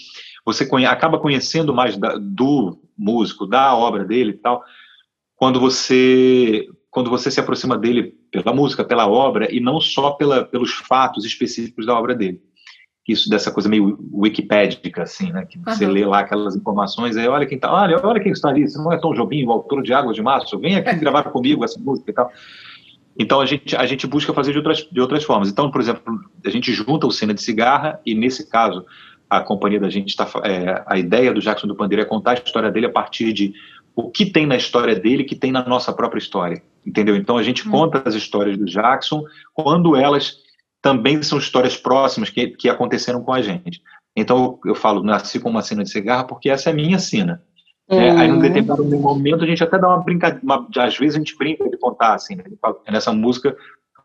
[0.46, 4.64] você conhe acaba conhecendo mais da, do músico, da obra dele e tal,
[5.36, 10.44] quando você quando você se aproxima dele pela música, pela obra e não só pela,
[10.44, 12.42] pelos fatos específicos da obra dele.
[13.08, 15.46] Isso dessa coisa meio wikipédica, assim, né?
[15.46, 15.92] Que você uhum.
[15.92, 18.92] lê lá aquelas informações, aí olha quem tá, olha, olha quem está ali, você não
[18.92, 22.12] é Tom Jobim, o autor de Águas de Março, vem aqui gravar comigo essa música
[22.12, 22.32] e tal.
[23.18, 25.50] Então a gente, a gente busca fazer de outras, de outras formas.
[25.50, 26.04] Então, por exemplo,
[26.46, 28.86] a gente junta o Cena de Cigarra e, nesse caso,
[29.32, 30.30] a companhia da gente está.
[30.44, 33.54] É, a ideia do Jackson do Pandeiro é contar a história dele a partir de
[33.96, 37.16] o que tem na história dele que tem na nossa própria história, entendeu?
[37.16, 37.72] Então a gente hum.
[37.72, 40.40] conta as histórias do Jackson quando elas
[40.82, 43.82] também são histórias próximas que, que aconteceram com a gente.
[44.18, 47.00] Então eu, eu falo, nasci com uma cena de cigarro porque essa é a minha
[47.00, 47.42] cena.
[47.90, 48.40] É, aí, num hum.
[48.42, 50.44] determinado momento, a gente até dá uma brincadeira,
[50.78, 52.44] às vezes a gente brinca de contar, assim, né?
[52.90, 53.56] nessa música,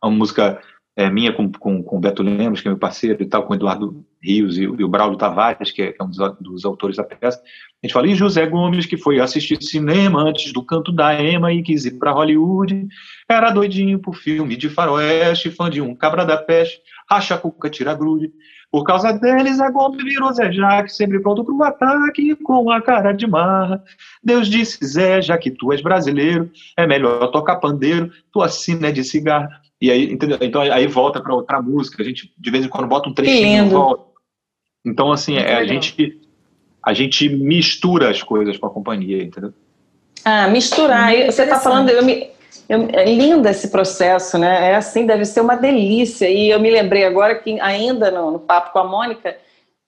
[0.01, 0.61] uma música
[0.97, 3.53] é, minha com, com, com o Beto Lemos, que é meu parceiro, e tal, com
[3.53, 6.65] o Eduardo Rios e, e o Braulio Tavares, que é, que é um dos, dos,
[6.65, 7.39] autores da peça.
[7.39, 11.53] A gente fala, e José Gomes, que foi assistir cinema antes do canto da Ema
[11.53, 12.89] e quis ir para Hollywood,
[13.29, 16.81] era doidinho por filme de faroeste, fã de um cabra da peste,
[17.11, 18.33] racha cuca, tira grude.
[18.71, 22.81] Por causa deles, a Gomes virou Zé Jaque, sempre pronto para o ataque, com a
[22.81, 23.83] cara de marra.
[24.25, 28.93] Deus disse, Zé, já que tu és brasileiro, é melhor tocar pandeiro, tua sina é
[28.93, 29.49] de cigarro.
[29.81, 30.39] E aí, entendeu?
[30.41, 32.03] Então aí volta para outra música.
[32.03, 34.05] A gente de vez em quando bota um trechinho volta.
[34.85, 36.21] Então assim, é, a gente
[36.83, 39.53] a gente mistura as coisas com a companhia, entendeu?
[40.25, 41.13] Ah, misturar.
[41.27, 42.31] Você está falando, eu me,
[42.69, 44.71] eu, é lindo esse processo, né?
[44.71, 46.31] É assim, deve ser uma delícia.
[46.31, 49.37] E eu me lembrei agora que ainda no, no papo com a Mônica,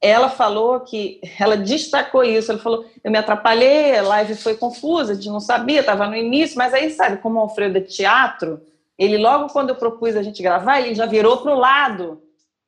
[0.01, 2.51] ela falou que ela destacou isso.
[2.51, 6.16] Ela falou: eu me atrapalhei, a live foi confusa, a gente não sabia, estava no
[6.16, 8.61] início, mas aí sabe como o Alfredo é teatro
[8.99, 12.23] ele, logo quando eu propus a gente gravar, ele já virou para o lado.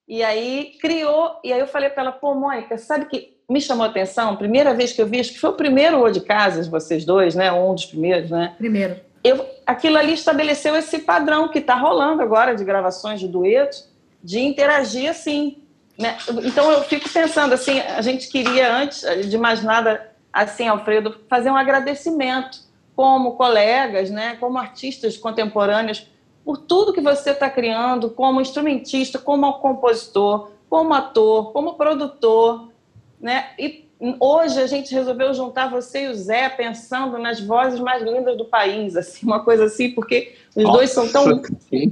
[0.06, 1.40] E aí criou.
[1.42, 4.36] E aí eu falei para ela: pô, Mônica, sabe que me chamou a atenção?
[4.36, 7.34] Primeira vez que eu vi, acho que foi o primeiro O de Casas, vocês dois,
[7.34, 7.50] né?
[7.50, 8.54] Um dos primeiros, né?
[8.56, 8.96] Primeiro.
[9.22, 13.88] Eu, aquilo ali estabeleceu esse padrão que está rolando agora de gravações de duetos,
[14.22, 15.58] de interagir assim.
[15.98, 16.16] Né?
[16.44, 21.50] Então eu fico pensando assim, a gente queria antes de mais nada, assim, Alfredo, fazer
[21.50, 22.58] um agradecimento
[22.96, 26.06] como colegas, né, como artistas contemporâneos
[26.50, 32.72] por tudo que você está criando como instrumentista, como compositor, como ator, como produtor,
[33.20, 33.50] né?
[33.56, 38.36] E hoje a gente resolveu juntar você e o Zé pensando nas vozes mais lindas
[38.36, 41.40] do país, assim, uma coisa assim, porque os Nossa, dois são tão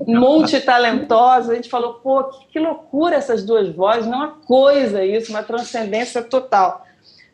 [0.08, 1.50] multitalentosos.
[1.50, 5.30] A gente falou, pô, que, que, loucura essas duas vozes, não é uma coisa isso,
[5.30, 6.84] uma transcendência total.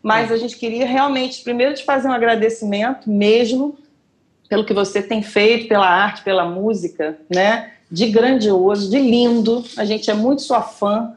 [0.02, 3.78] Mas a gente queria realmente, primeiro, te fazer um agradecimento mesmo
[4.48, 7.72] pelo que você tem feito, pela arte, pela música, né?
[7.90, 9.64] De grandioso, de lindo.
[9.76, 11.14] A gente é muito sua fã.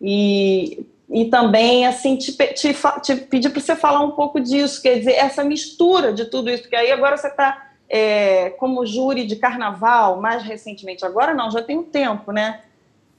[0.00, 4.98] E, e também, assim, te, te, te pedir para você falar um pouco disso, quer
[4.98, 9.36] dizer, essa mistura de tudo isso, porque aí agora você está é, como júri de
[9.36, 12.60] carnaval, mais recentemente, agora não, já tem um tempo, né?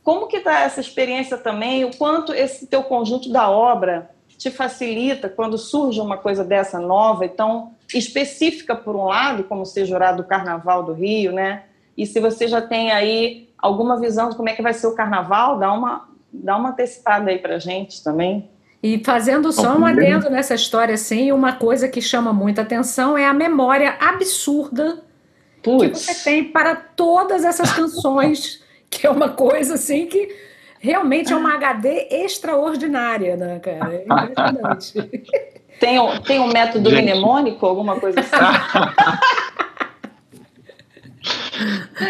[0.03, 5.27] Como que está essa experiência também, o quanto esse teu conjunto da obra te facilita
[5.27, 10.23] quando surge uma coisa dessa nova e tão específica, por um lado, como ser jurado
[10.23, 11.63] do Carnaval do Rio, né?
[11.97, 14.95] E se você já tem aí alguma visão de como é que vai ser o
[14.95, 18.49] Carnaval, dá uma, dá uma antecipada aí para gente também.
[18.81, 23.25] E fazendo só um adendo nessa história, assim, uma coisa que chama muita atenção é
[23.25, 25.03] a memória absurda
[25.61, 26.07] Puts.
[26.07, 30.33] que você tem para todas essas canções, que é uma coisa assim que
[30.79, 33.95] realmente é uma HD extraordinária, né, cara?
[33.95, 34.93] É impressionante.
[35.79, 37.03] Tem um, tem um método Gente.
[37.03, 38.35] mnemônico, alguma coisa assim?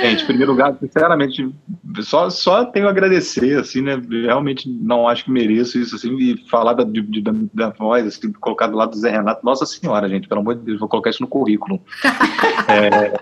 [0.01, 1.49] Gente, em primeiro lugar, sinceramente,
[2.01, 3.99] só, só tenho a agradecer, assim, né?
[4.25, 8.32] Realmente não acho que mereço isso, assim, e falar da, de, da, da voz, assim,
[8.34, 9.43] colocar do lado do Zé Renato.
[9.43, 11.82] Nossa Senhora, gente, pelo amor de Deus, vou colocar isso no currículo.
[12.69, 13.19] é,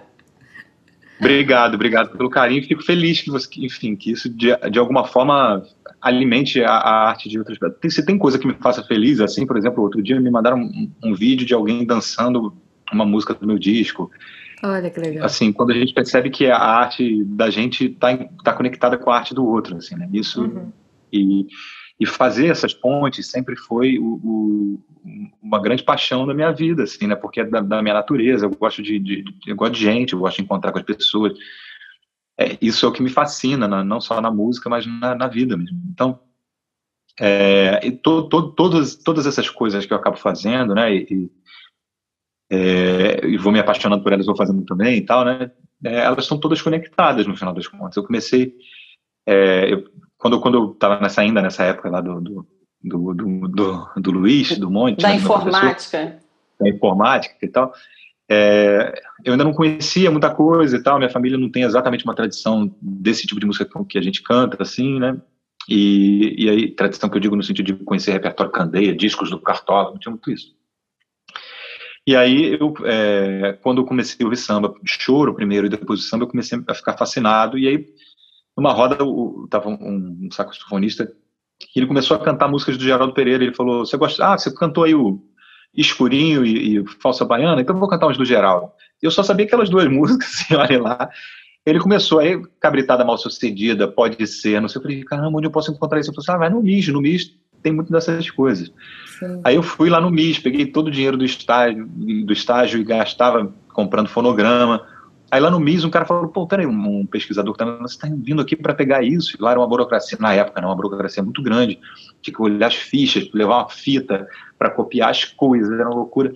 [1.19, 2.63] Obrigado, obrigado pelo carinho.
[2.63, 5.63] Fico feliz que você, enfim, que isso de, de alguma forma
[6.01, 7.93] alimente a, a arte de outras pessoas.
[7.93, 10.91] Se tem coisa que me faça feliz, assim, por exemplo, outro dia me mandaram um,
[11.03, 12.55] um, vídeo de alguém dançando
[12.91, 14.09] uma música do meu disco.
[14.63, 15.25] Olha que legal.
[15.25, 19.17] Assim, quando a gente percebe que a arte da gente está tá conectada com a
[19.17, 20.09] arte do outro, assim, né?
[20.11, 20.71] Isso uhum.
[21.11, 21.47] e
[21.99, 24.79] e fazer essas pontes sempre foi o, o,
[25.41, 27.15] uma grande paixão da minha vida, assim, né?
[27.15, 30.19] Porque é da, da minha natureza, eu gosto de, de, eu gosto de gente, eu
[30.19, 31.33] gosto de encontrar com as pessoas.
[32.39, 35.27] É, isso é o que me fascina, na, não só na música, mas na, na
[35.27, 35.81] vida mesmo.
[35.91, 36.19] Então,
[37.19, 40.93] é, to, to, todas, todas essas coisas que eu acabo fazendo, né?
[40.93, 41.31] E,
[42.49, 45.51] é, e vou me apaixonando por elas, vou fazendo também e tal, né?
[45.83, 47.97] É, elas estão todas conectadas no final das contas.
[47.97, 48.53] Eu comecei,
[49.25, 49.83] é, eu
[50.17, 52.47] quando, quando eu estava nessa, ainda nessa época lá do, do,
[52.83, 55.01] do, do, do, do Luiz, do Monte.
[55.01, 56.19] Da né, informática.
[56.59, 57.71] Da informática e tal.
[58.29, 62.15] É, eu ainda não conhecia muita coisa e tal, minha família não tem exatamente uma
[62.15, 65.19] tradição desse tipo de música que a gente canta, assim, né?
[65.69, 69.39] E, e aí, tradição que eu digo no sentido de conhecer repertório Candeia, discos do
[69.39, 70.55] Cartola, não tinha muito isso.
[72.05, 76.03] E aí, eu, é, quando eu comecei a ouvir samba, choro primeiro e depois o
[76.03, 77.57] samba, eu comecei a ficar fascinado.
[77.57, 77.85] E aí,
[78.55, 78.97] numa roda,
[79.43, 81.05] estava um, um saxofonista
[81.59, 83.43] que ele começou a cantar músicas do Geraldo Pereira.
[83.43, 84.25] Ele falou: Você gosta?
[84.25, 85.21] Ah, você cantou aí o
[85.77, 88.71] Escurinho e, e Falsa Baiana, então eu vou cantar umas do Geraldo.
[89.01, 91.09] Eu só sabia aquelas duas músicas, assim, olha lá.
[91.65, 94.79] Ele começou aí, cabritada mal sucedida, pode ser, não sei.
[94.79, 96.09] Eu falei, caramba, onde eu posso encontrar isso?
[96.09, 98.71] Eu falei, assim, ah, vai no MIS, no MIS tem muito dessas coisas.
[99.19, 99.41] Sim.
[99.43, 102.83] Aí eu fui lá no MIS, peguei todo o dinheiro do estágio, do estágio e
[102.83, 104.85] gastava comprando fonograma.
[105.29, 108.41] Aí lá no MIS um cara falou, pô, peraí, um, pesquisador que tá, está vindo
[108.41, 109.35] aqui para pegar isso?
[109.37, 111.79] E lá era uma burocracia, na época, não, uma burocracia muito grande.
[112.21, 116.31] Tinha que olhar as fichas, levar uma fita para copiar as coisas, era uma loucura.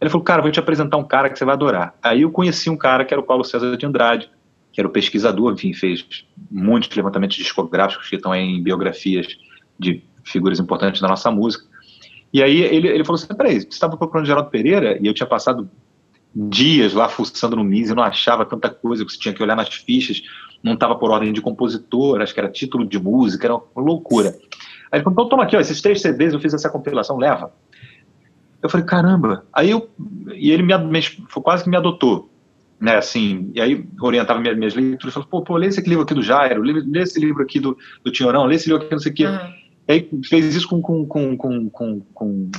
[0.00, 1.94] Ele falou, cara, vou te apresentar um cara que você vai adorar.
[2.00, 4.30] Aí eu conheci um cara que era o Paulo César de Andrade,
[4.72, 6.06] que era o pesquisador, enfim, fez
[6.48, 9.26] muitos levantamentos discográficos que estão em biografias
[9.76, 11.66] de figuras importantes da nossa música.
[12.32, 14.96] E aí ele, ele falou assim, peraí, você estava procurando Geraldo Pereira?
[15.02, 15.68] E eu tinha passado
[16.34, 19.56] dias lá fuçando no MIS e não achava tanta coisa, que você tinha que olhar
[19.56, 20.22] nas fichas,
[20.62, 24.30] não estava por ordem de compositor, acho que era título de música, era uma loucura.
[24.90, 27.52] Aí ele falou, então toma aqui, ó, esses três CDs, eu fiz essa compilação, leva.
[28.62, 29.44] Eu falei, caramba.
[29.52, 29.88] Aí eu,
[30.34, 32.30] e ele me, foi quase que me adotou,
[32.80, 36.14] né, assim, e aí orientava minhas, minhas leituras, falou, pô, pô, lê esse livro aqui
[36.14, 39.00] do Jairo, lê, lê esse livro aqui do, do Tinhorão, lê esse livro aqui, não
[39.00, 39.26] sei o quê.
[39.26, 39.52] Uhum.
[39.88, 42.50] Aí fez isso com, com, com, com, com, com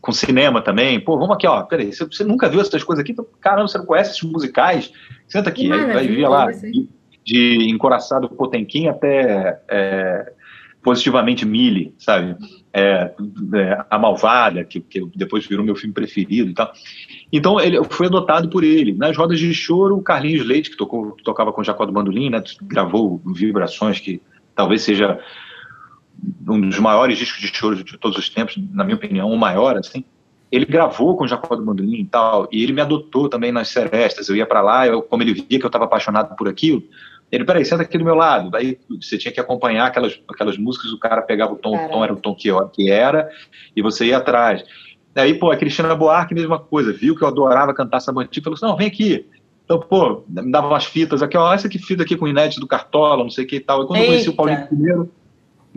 [0.00, 1.00] com cinema também.
[1.00, 3.12] Pô, vamos aqui, ó, peraí, você, você nunca viu essas coisas aqui?
[3.12, 4.92] Então, caramba, você não conhece esses musicais?
[5.26, 6.88] Senta aqui, aí vai vir lá, de,
[7.24, 10.32] de Encoraçado Potemkin até é,
[10.82, 12.36] Positivamente Mille, sabe?
[12.72, 13.12] É,
[13.54, 16.72] é, a Malvada, que, que depois virou meu filme preferido e tal.
[17.32, 18.92] Então, ele foi adotado por ele.
[18.92, 22.42] Nas rodas de choro, o Carlinhos Leite, que tocou, tocava com Jacó do Bandolim, né,
[22.62, 24.22] gravou Vibrações, que
[24.54, 25.18] talvez seja
[26.48, 29.76] um dos maiores discos de choro de todos os tempos, na minha opinião, o maior,
[29.76, 30.04] assim.
[30.50, 33.68] Ele gravou com o Jacó do Bandolim e tal, e ele me adotou também nas
[33.68, 34.28] serestas.
[34.28, 36.82] Eu ia para lá, eu, como ele via que eu estava apaixonado por aquilo,
[37.30, 38.50] ele, peraí, senta aqui do meu lado.
[38.50, 42.02] Daí você tinha que acompanhar aquelas, aquelas músicas, o cara pegava o tom, o tom
[42.02, 43.28] era o tom que, que era,
[43.76, 44.64] e você ia atrás.
[45.14, 48.66] Daí, pô, a Cristina Buarque, mesma coisa, viu que eu adorava cantar Sabanti, falou assim,
[48.66, 49.26] não, vem aqui.
[49.64, 52.60] Então, pô, me dava umas fitas aqui, ó, essa aqui fita aqui com o inédito
[52.60, 53.82] do Cartola, não sei o que e tal.
[53.82, 54.06] E quando Eita.
[54.06, 55.12] eu conheci o Paulinho primeiro,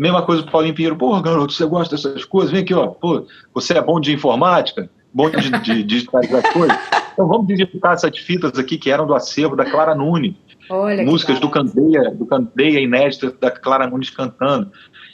[0.02, 2.52] mesma coisa do Paulinho Pinheiro, pô, garoto, você gosta dessas coisas?
[2.52, 6.76] Vem aqui, ó, pô, você é bom de informática, bom de, de, de digitalizar coisas.
[7.14, 10.34] Então vamos digitar essas fitas aqui que eram do acervo da Clara Nunes.
[10.70, 14.72] Olha músicas do Candeia, do Candeia inédita da Clara Nunes cantando.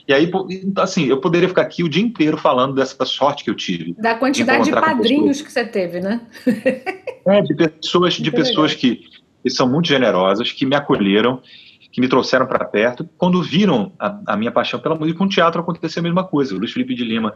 [0.08, 0.32] E aí,
[0.78, 3.94] assim, eu poderia ficar aqui o dia inteiro falando dessa sorte que eu tive.
[3.96, 6.22] Da quantidade de, de padrinhos que você teve, né?
[7.26, 9.02] É, de pessoas, de pessoas que,
[9.44, 11.42] que são muito generosas, que me acolheram,
[11.98, 13.10] que me trouxeram para perto.
[13.18, 16.54] Quando viram a, a, minha paixão pela música, com o teatro aconteceu a mesma coisa.
[16.54, 17.34] O Luiz Felipe de Lima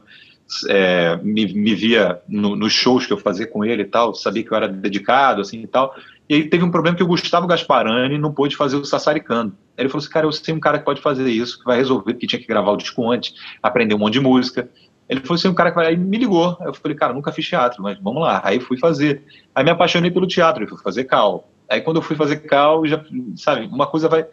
[0.69, 4.43] é, me, me, via no, nos shows que eu fazia com ele e tal, sabia
[4.43, 5.95] que eu era dedicado, assim e tal.
[6.29, 9.51] E aí teve um problema que o Gustavo Gasparani não pôde fazer o Sassaricando.
[9.75, 12.13] Ele falou assim, cara, eu sei um cara que pode fazer isso, que vai resolver,
[12.13, 14.69] porque tinha que gravar o disco antes, aprender um monte de música.
[15.09, 15.87] Ele falou assim, um cara que vai...
[15.87, 16.55] Aí me ligou.
[16.61, 18.41] Eu falei, cara, nunca fiz teatro, mas vamos lá.
[18.43, 19.23] Aí fui fazer.
[19.55, 21.49] Aí me apaixonei pelo teatro, eu fui fazer cal.
[21.71, 23.01] Aí quando eu fui fazer cal, já,
[23.37, 24.27] sabe, uma coisa vai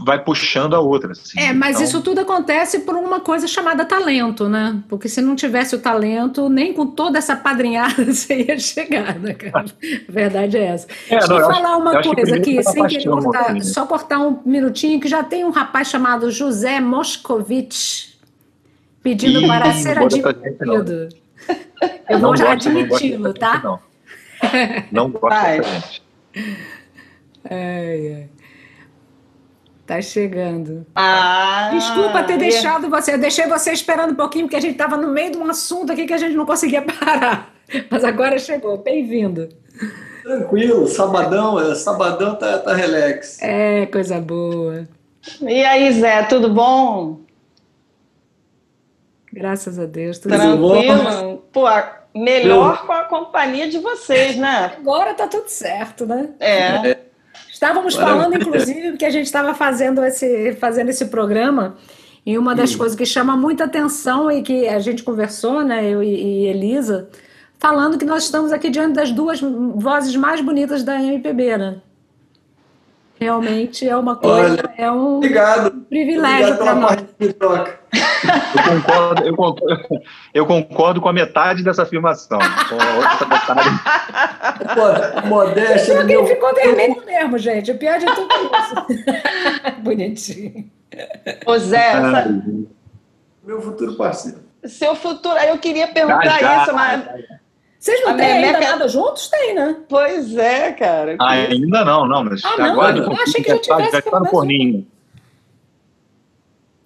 [0.00, 1.12] vai puxando a outra.
[1.12, 1.38] Assim.
[1.38, 1.84] É, mas então...
[1.84, 4.82] isso tudo acontece por uma coisa chamada talento, né?
[4.88, 9.34] Porque se não tivesse o talento, nem com toda essa padrinhada você ia chegar, né,
[9.34, 9.66] cara?
[10.08, 10.86] A verdade é essa.
[11.08, 14.18] É, Deixa não, eu falar acho, uma coisa aqui, sem querer cortar, um só cortar
[14.18, 18.10] um minutinho, que já tem um rapaz chamado José Moscovitch
[19.02, 21.08] pedindo Ih, para ser admitido.
[22.08, 23.60] Eu vou admiti-lo, tá?
[23.64, 23.80] Não,
[24.92, 25.62] não gosto Ai.
[25.62, 26.02] gente.
[27.48, 28.28] Ai, ai.
[29.90, 30.86] Tá chegando.
[30.94, 33.14] Ah, Desculpa ter deixado você.
[33.14, 35.90] Eu deixei você esperando um pouquinho, porque a gente estava no meio de um assunto
[35.90, 37.52] aqui que a gente não conseguia parar.
[37.90, 38.78] Mas agora chegou.
[38.78, 39.48] Bem-vindo.
[40.22, 43.42] Tranquilo, sabadão, é, sabadão tá, tá relax.
[43.42, 44.86] É, coisa boa.
[45.42, 47.22] E aí, Zé, tudo bom?
[49.32, 51.42] Graças a Deus, tudo Tranquilo.
[51.52, 51.64] Pô,
[52.14, 54.72] melhor com a companhia de vocês, né?
[54.78, 56.28] Agora tá tudo certo, né?
[56.38, 56.90] É.
[56.90, 57.09] é.
[57.60, 61.76] Estávamos falando, inclusive, que a gente estava fazendo esse, fazendo esse programa,
[62.24, 62.78] e uma das hum.
[62.78, 67.10] coisas que chama muita atenção e que a gente conversou, né, eu e, e Elisa,
[67.58, 71.82] falando que nós estamos aqui diante das duas vozes mais bonitas da MPB, né?
[73.20, 75.72] Realmente é uma coisa, Olha, é um obrigado.
[75.90, 77.04] privilégio para nós.
[77.18, 77.34] Eu
[78.64, 79.88] concordo, eu, concordo,
[80.32, 82.38] eu concordo com a metade dessa afirmação.
[82.38, 83.68] Com a outra metade.
[84.74, 85.96] Pô, modéstia.
[85.96, 87.70] Pior que ele ficou vermelho mesmo, gente.
[87.70, 89.76] O pior de tudo é isso.
[89.84, 90.70] Bonitinho.
[91.44, 92.42] Ô Zé, essa...
[93.44, 94.38] meu futuro parceiro.
[94.64, 96.62] Seu futuro, eu queria perguntar já, já.
[96.62, 97.04] isso, mas
[97.80, 99.28] vocês não têm ainda nada juntos?
[99.28, 99.74] Tem, né?
[99.88, 101.16] Pois é, cara.
[101.18, 102.24] Ah, ainda não, não.
[102.24, 102.64] Mas ah, não?
[102.66, 103.92] agora, eu achei que já tivesse.
[103.92, 104.86] Já tá no forninho.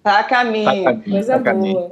[0.01, 0.83] Tá a caminho.
[0.85, 1.43] Tá Coisa tá boa.
[1.43, 1.91] Caminho.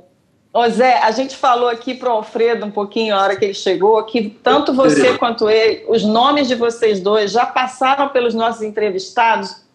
[0.53, 3.53] Ô Zé, a gente falou aqui para o Alfredo um pouquinho, a hora que ele
[3.53, 8.61] chegou, que tanto você quanto ele, os nomes de vocês dois já passaram pelos nossos
[8.61, 9.65] entrevistados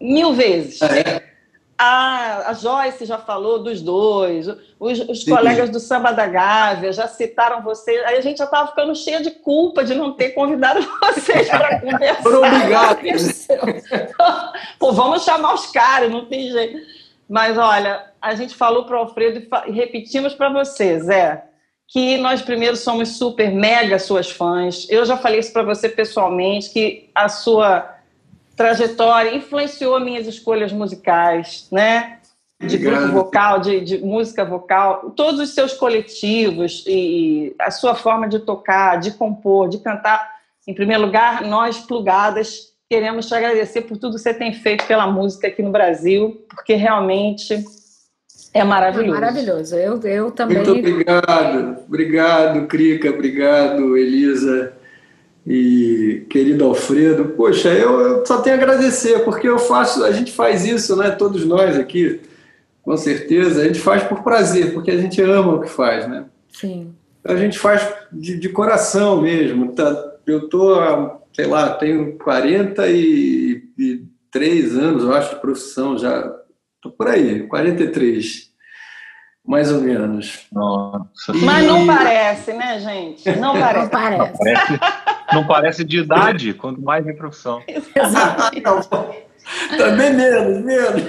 [0.00, 0.82] mil vezes.
[0.82, 1.31] É.
[1.78, 4.46] A, a Joyce já falou dos dois,
[4.78, 8.04] os, os colegas do Samba da Gávea já citaram vocês.
[8.04, 11.80] Aí a gente já estava ficando cheia de culpa de não ter convidado vocês para
[11.80, 12.22] conversar.
[12.22, 13.00] Por obrigado.
[14.78, 16.78] Pô, vamos chamar os caras, não tem jeito.
[17.28, 21.44] Mas olha, a gente falou para o Alfredo e repetimos para você, Zé,
[21.88, 24.86] que nós primeiro somos super mega suas fãs.
[24.88, 27.88] Eu já falei isso para você pessoalmente, que a sua
[28.56, 32.18] trajetória influenciou minhas escolhas musicais, né?
[32.60, 33.00] De Obrigado.
[33.02, 38.38] grupo vocal, de, de, música vocal, todos os seus coletivos e a sua forma de
[38.38, 40.30] tocar, de compor, de cantar.
[40.66, 45.08] Em primeiro lugar, nós, plugadas, queremos te agradecer por tudo que você tem feito pela
[45.08, 47.64] música aqui no Brasil, porque realmente
[48.54, 49.16] é maravilhoso.
[49.16, 49.76] É maravilhoso.
[49.76, 50.58] Eu, eu também.
[50.58, 51.78] Muito obrigado.
[51.88, 53.10] Obrigado, Crica.
[53.10, 54.72] Obrigado, Elisa
[55.46, 60.30] e querido Alfredo, poxa, eu, eu, só tenho a agradecer, porque eu faço, a gente
[60.32, 61.10] faz isso, né?
[61.10, 62.20] Todos nós aqui,
[62.82, 66.26] com certeza, a gente faz por prazer, porque a gente ama o que faz, né?
[66.52, 66.94] Sim.
[67.24, 69.72] A gente faz de, de coração mesmo.
[69.72, 70.12] Tá?
[70.26, 70.76] Eu tô,
[71.32, 76.32] sei lá, tenho 43 anos, eu acho, de profissão já.
[76.80, 78.51] Tô por aí, 43
[79.44, 80.46] mais ou menos.
[80.52, 81.32] Nossa.
[81.34, 83.30] Mas não parece, né, gente?
[83.36, 83.84] Não parece.
[83.84, 84.18] Não parece.
[84.18, 84.78] Não parece,
[85.32, 87.62] não parece de idade, quanto mais de profissão.
[89.76, 91.02] Também menos, menos.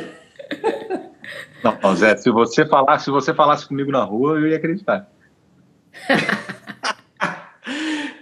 [1.63, 5.08] Não, Zé, se você falasse, se você falasse comigo na rua, eu ia acreditar.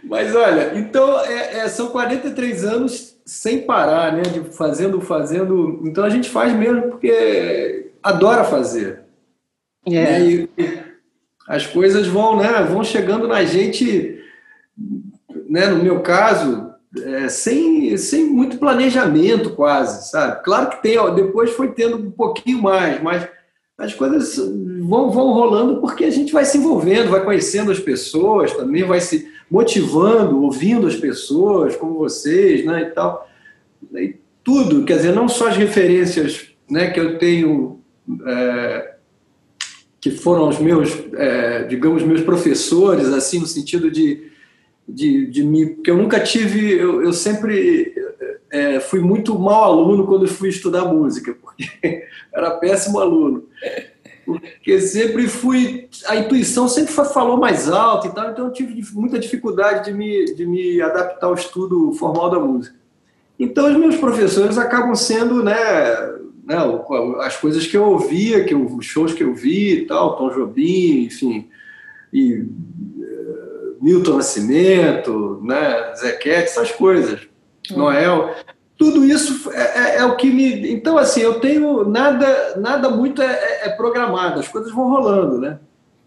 [0.03, 4.23] Mas olha, então é, é, são 43 anos sem parar, né?
[4.23, 5.79] De fazendo, fazendo.
[5.85, 9.00] Então a gente faz mesmo porque adora fazer.
[9.85, 10.21] É.
[10.21, 10.49] E
[11.47, 14.19] as coisas vão, né, vão chegando na gente,
[15.49, 20.43] né, no meu caso, é, sem, sem muito planejamento quase, sabe?
[20.43, 23.27] Claro que tem, ó, depois foi tendo um pouquinho mais, mas
[23.77, 28.53] as coisas vão, vão rolando porque a gente vai se envolvendo, vai conhecendo as pessoas,
[28.53, 33.27] também vai se motivando, ouvindo as pessoas, como vocês, né, e tal.
[33.95, 37.81] E tudo, quer dizer, não só as referências né, que eu tenho
[38.25, 38.90] é,
[40.01, 44.31] que foram os meus, é, digamos, meus professores, assim, no sentido de,
[44.89, 45.67] de, de me.
[45.67, 46.73] Porque eu nunca tive.
[46.73, 47.93] Eu, eu sempre
[48.49, 51.69] é, fui muito mau aluno quando fui estudar música, porque
[52.33, 53.45] era péssimo aluno.
[54.25, 55.87] Porque sempre fui.
[56.07, 60.25] A intuição sempre falou mais alto e tal, então eu tive muita dificuldade de me,
[60.33, 62.75] de me adaptar ao estudo formal da música.
[63.39, 65.53] Então, os meus professores acabam sendo, né,
[66.43, 66.57] né,
[67.21, 70.29] as coisas que eu ouvia, que eu, os shows que eu vi e tal, Tom
[70.29, 71.49] Jobim, enfim,
[72.11, 77.21] e uh, Milton Nascimento, né, Zequete, essas coisas,
[77.69, 77.77] uhum.
[77.77, 78.35] Noel,
[78.77, 80.71] tudo isso é, é, é, o que me.
[80.73, 85.39] Então, assim, eu tenho nada, nada muito é, é, é programado, as coisas vão rolando,
[85.39, 85.59] né?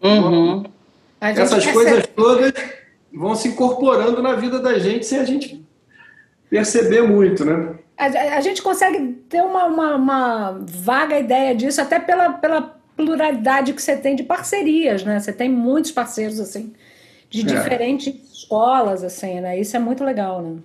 [0.03, 0.65] Uhum.
[1.21, 2.53] Essas coisas todas
[3.13, 5.65] vão se incorporando na vida da gente sem a gente
[6.49, 7.75] perceber muito, né?
[7.97, 13.73] A, a gente consegue ter uma, uma, uma, vaga ideia disso, até pela, pela pluralidade
[13.73, 15.19] que você tem de parcerias, né?
[15.19, 16.73] Você tem muitos parceiros, assim,
[17.29, 17.43] de é.
[17.43, 19.59] diferentes escolas, assim, né?
[19.59, 20.57] Isso é muito legal, né?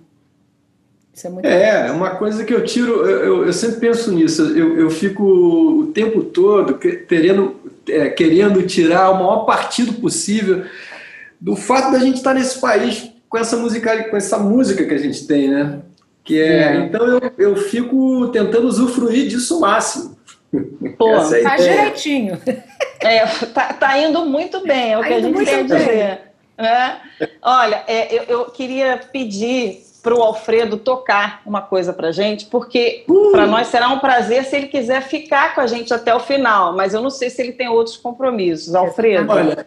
[1.13, 1.95] Isso é muito É, legal.
[1.95, 6.23] uma coisa que eu tiro, eu, eu sempre penso nisso, eu, eu fico o tempo
[6.23, 7.55] todo querendo,
[7.87, 10.65] é, querendo tirar o maior partido possível
[11.39, 14.97] do fato da gente estar nesse país com essa música, com essa música que a
[14.97, 15.79] gente tem, né?
[16.23, 20.17] Que é, então eu, eu fico tentando usufruir disso o máximo.
[20.97, 22.39] Pô, é tá direitinho.
[23.03, 26.21] É, tá, tá indo muito bem, é o tá que a gente quer dizer.
[26.57, 26.97] Né?
[27.41, 33.03] Olha, é, eu, eu queria pedir para o Alfredo tocar uma coisa para gente, porque
[33.07, 33.31] uh.
[33.31, 36.75] para nós será um prazer se ele quiser ficar com a gente até o final,
[36.75, 38.75] mas eu não sei se ele tem outros compromissos.
[38.75, 39.31] Alfredo.
[39.31, 39.65] Olha,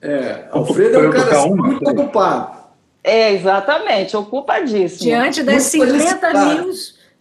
[0.00, 2.61] é, Alfredo é um cara muito ocupado.
[3.04, 5.10] É, exatamente, ocupadíssimo.
[5.10, 6.72] Diante das 50 mil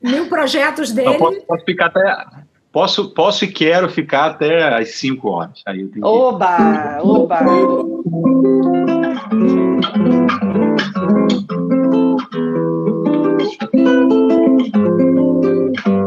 [0.02, 1.18] mil projetos dele.
[1.18, 2.26] Posso, posso, ficar até.
[2.72, 5.62] Posso, posso e quero ficar até às 5 horas.
[5.66, 6.58] Aí eu tenho oba!
[6.58, 7.08] Que...
[7.08, 7.40] Oba!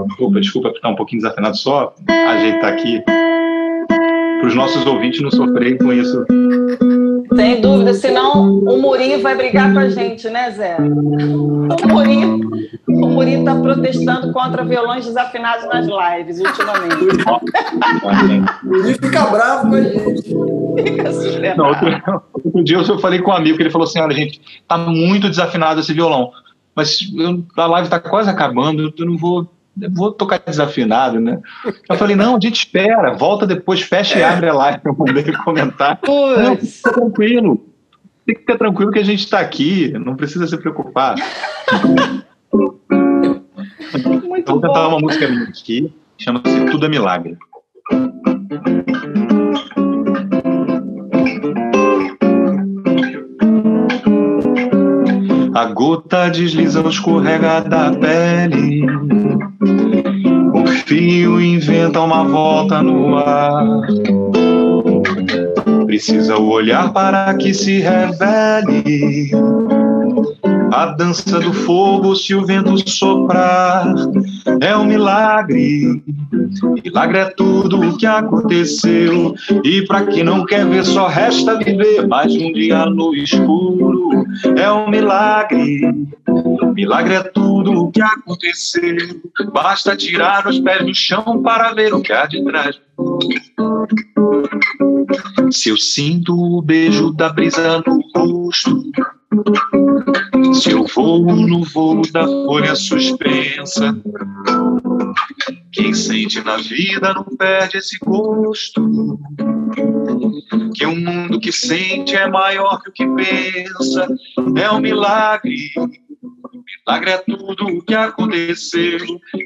[0.07, 5.77] Desculpa, desculpa, está um pouquinho desafinado, só ajeitar aqui para os nossos ouvintes não sofrerem
[5.79, 6.25] com isso.
[7.37, 10.77] Sem dúvida, senão o Murim vai brigar com a gente, né, Zé?
[10.79, 12.41] O Murim
[12.87, 16.95] o Murim está protestando contra violões desafinados nas lives ultimamente.
[18.63, 20.23] o Murim fica bravo com a gente.
[20.83, 21.89] Fica super Não, outro,
[22.33, 25.29] outro, dia eu falei com um amigo que ele falou assim: olha, gente, tá muito
[25.29, 26.31] desafinado esse violão.
[26.75, 29.49] Mas eu, a live está quase acabando, eu não vou
[29.93, 31.41] vou tocar desafinado, né?
[31.89, 35.37] Eu falei, não, a gente espera, volta depois, fecha e abre a live para poder
[35.45, 35.99] comentar.
[36.07, 37.75] Não, fica tranquilo.
[38.27, 41.17] Fica tranquilo que a gente está aqui, não precisa se preocupar.
[44.03, 47.37] Muito vou cantar uma música minha aqui, chama-se Tudo é Milagre.
[55.55, 58.85] A gota desliza, escorrega da pele
[60.95, 63.81] fio inventa uma volta no ar.
[65.87, 69.31] Precisa o olhar para que se revele
[70.75, 73.95] a dança do fogo se o vento soprar.
[74.61, 76.03] É um milagre.
[76.83, 79.35] Milagre é tudo o que aconteceu.
[79.63, 84.25] E para quem não quer ver, só resta viver mais um dia no escuro.
[84.57, 85.81] É um milagre.
[86.75, 88.97] Milagre é tudo o que aconteceu.
[89.53, 92.81] Basta tirar os pés do chão para ver o que há de trás.
[95.53, 98.83] Se eu sinto o beijo da brisa no rosto,
[100.55, 103.97] se eu voo no voo da folha suspensa,
[105.73, 109.19] quem sente na vida não perde esse gosto.
[110.75, 114.09] Que um mundo que sente é maior que o que pensa,
[114.57, 115.73] é um milagre
[116.87, 118.99] Milagre é tudo o que aconteceu.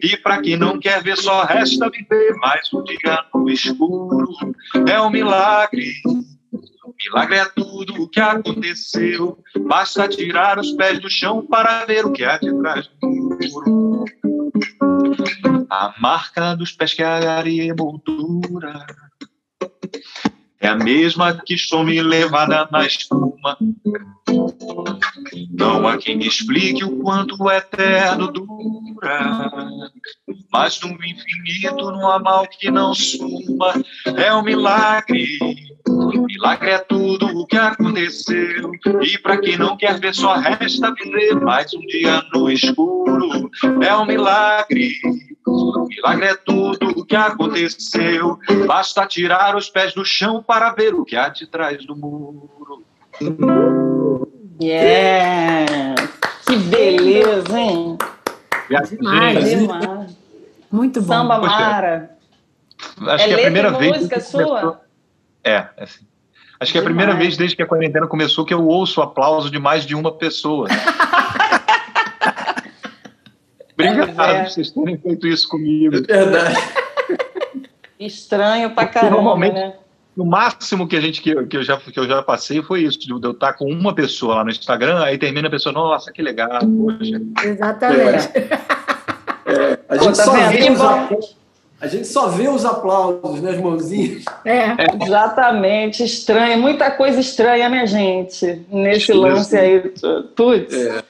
[0.02, 4.28] E para quem não quer ver, só resta viver mais um dia no escuro.
[4.88, 5.92] É um milagre.
[7.08, 9.42] Milagre é tudo o que aconteceu.
[9.66, 14.04] Basta tirar os pés do chão para ver o que há de trás do muro.
[15.70, 18.86] A marca dos pés que a areia moldura
[20.60, 23.56] é a mesma que some levada na espuma.
[25.50, 29.70] Não há quem me explique o quanto o eterno dura,
[30.52, 33.72] mas no infinito não há mal que não suma.
[34.16, 35.38] É um milagre,
[35.86, 38.72] milagre é tudo o que aconteceu.
[39.02, 43.50] E para quem não quer ver, só resta viver mais um dia no escuro.
[43.82, 44.94] É um milagre.
[45.88, 48.38] Milagre é tudo o que aconteceu.
[48.66, 52.84] Basta tirar os pés do chão para ver o que há de trás do muro.
[54.60, 55.94] Yeah!
[56.46, 57.98] Que beleza, hein?
[58.90, 60.18] Demais, demais.
[60.70, 61.14] Muito bom.
[61.14, 62.18] Samba Mara.
[63.00, 63.96] Acho é que é a primeira vez.
[63.96, 64.60] música sua?
[64.60, 64.87] Começou...
[65.48, 66.04] É, é assim.
[66.60, 69.02] Acho que é a primeira vez desde que a quarentena começou que eu ouço o
[69.02, 70.66] aplauso de mais de uma pessoa.
[73.72, 74.42] Obrigado é.
[74.42, 75.94] por vocês terem feito isso comigo.
[75.96, 76.56] É verdade.
[78.00, 79.74] Estranho pra caramba, normalmente, né?
[80.16, 82.98] No máximo que a gente que, que, eu já, que eu já passei foi isso,
[82.98, 86.20] de eu estar com uma pessoa lá no Instagram, aí termina a pessoa, nossa, que
[86.20, 87.22] legal, poxa.
[87.44, 88.28] Exatamente.
[88.36, 88.48] É.
[89.48, 89.78] É.
[89.88, 91.36] A, gente Pô, tá só vê os aplausos,
[91.80, 94.24] a gente só vê os aplausos, né, as mãozinhas?
[94.44, 95.04] É.
[95.04, 98.66] Exatamente, estranho, muita coisa estranha, né, gente?
[98.68, 99.92] Nesse lance aí,
[100.34, 100.74] putz.
[100.74, 101.04] É.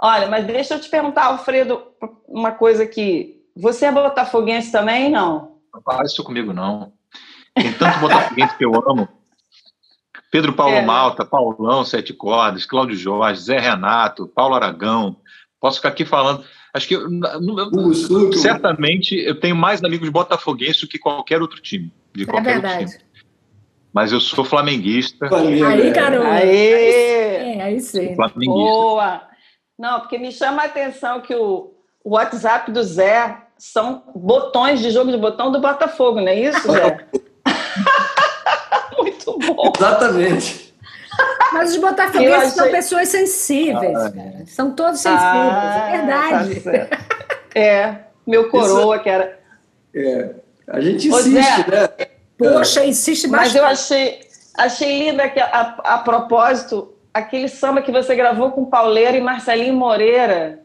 [0.00, 1.82] Olha, mas deixa eu te perguntar, Alfredo,
[2.28, 5.56] uma coisa que você é botafoguense também, não?
[5.74, 6.92] Não fala isso comigo, não.
[7.54, 9.08] Tem tanto botafoguense que eu amo.
[10.30, 10.82] Pedro Paulo é.
[10.82, 15.16] Malta, Paulão, Sete Cordas, Cláudio Jorge, Zé Renato, Paulo Aragão.
[15.60, 16.44] Posso ficar aqui falando.
[16.74, 21.92] Acho que eu, eu, certamente eu tenho mais amigos botafoguenses do que qualquer outro time.
[22.14, 22.84] De é qualquer é verdade.
[22.84, 23.08] Outro time.
[23.92, 25.28] Mas eu sou flamenguista.
[25.34, 26.26] Aí, garoto.
[26.26, 28.14] Aí, é, aí sim.
[28.44, 29.22] Boa.
[29.78, 31.72] Não, porque me chama a atenção que o,
[32.04, 36.70] o WhatsApp do Zé são botões de jogo de botão do Botafogo, não é isso,
[36.70, 37.06] Zé?
[38.98, 39.72] Muito bom.
[39.76, 40.67] Exatamente.
[41.52, 42.50] Mas os botafoguenses achei...
[42.50, 44.44] são pessoas sensíveis, ah, cara.
[44.46, 46.60] São todos sensíveis, é ah, é verdade.
[46.60, 46.98] Tá
[47.54, 47.94] é,
[48.26, 49.02] meu coroa, Isso...
[49.02, 49.38] que era.
[49.94, 50.30] É,
[50.66, 52.06] a gente insiste, né?
[52.36, 53.48] Poxa, insiste bastante.
[53.48, 54.20] Mas eu achei,
[54.54, 59.74] achei linda que, a, a propósito, aquele samba que você gravou com Pauleira e Marcelinho
[59.74, 60.60] Moreira,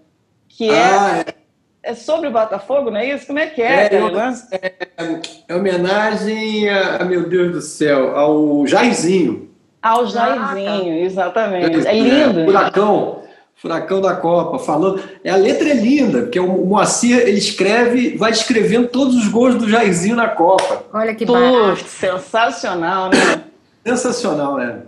[0.47, 1.91] que é, ah, é.
[1.91, 3.25] é sobre o Botafogo, não é isso?
[3.25, 3.85] Como é que é?
[3.85, 9.52] É, é, é homenagem a, meu Deus do céu, ao Jairzinho.
[9.83, 11.85] Ao Jairzinho, exatamente.
[11.85, 12.39] É lindo.
[12.39, 13.23] É, furacão.
[13.55, 15.03] Furacão da Copa, falando.
[15.23, 19.55] É, a letra é linda, porque o Moacir ele escreve, vai escrevendo todos os gols
[19.55, 20.85] do Jairzinho na Copa.
[20.93, 21.83] Olha que barato.
[21.83, 23.43] sensacional, né?
[23.85, 24.83] Sensacional, né?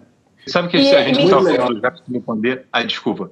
[0.47, 2.61] Sabe que e, a gente estava falando do Jackson no Pandeiro?
[2.71, 3.31] Ah, desculpa.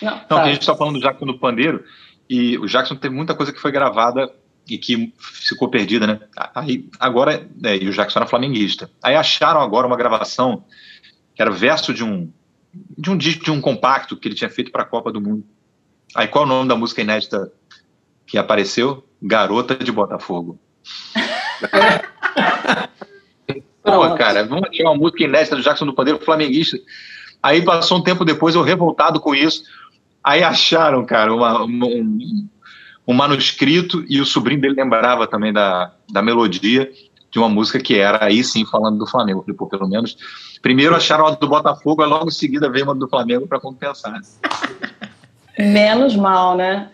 [0.00, 0.42] Não, Não tá.
[0.42, 1.84] que a gente está falando do Jackson no Pandeiro,
[2.28, 4.30] e o Jackson teve muita coisa que foi gravada
[4.68, 6.20] e que ficou perdida, né?
[6.54, 8.90] Aí, agora, é, e o Jackson era flamenguista.
[9.02, 10.64] Aí acharam agora uma gravação
[11.40, 12.30] que era verso de um
[12.98, 15.42] de um disco, de um compacto que ele tinha feito para a Copa do Mundo.
[16.14, 17.50] Aí qual é o nome da música inédita
[18.26, 19.02] que apareceu?
[19.22, 20.60] Garota de Botafogo.
[23.82, 26.78] Pô, cara, vamos achar uma música inédita do Jackson do Pandeiro flamenguista.
[27.42, 29.62] Aí passou um tempo depois, eu revoltado com isso,
[30.22, 32.46] Aí acharam, cara, uma, um,
[33.08, 36.92] um, manuscrito e o sobrinho dele lembrava também da, da melodia
[37.30, 39.42] de uma música que era aí sim falando do Flamengo.
[39.42, 40.16] falei, pô, pelo menos.
[40.60, 44.20] Primeiro acharam a do Botafogo, aí logo em seguida veio uma do Flamengo para compensar.
[45.58, 46.90] Menos mal, né?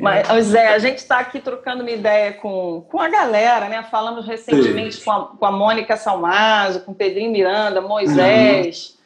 [0.00, 3.82] Mas, Zé, a gente está aqui trocando uma ideia com, com a galera, né?
[3.90, 8.90] Falamos recentemente com a, com a Mônica Salmazo, com Pedrinho Miranda, Moisés.
[8.90, 8.96] Uhum.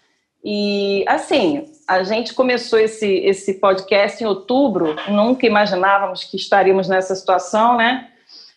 [0.45, 7.15] E, assim, a gente começou esse, esse podcast em outubro, nunca imaginávamos que estaríamos nessa
[7.15, 8.09] situação, né?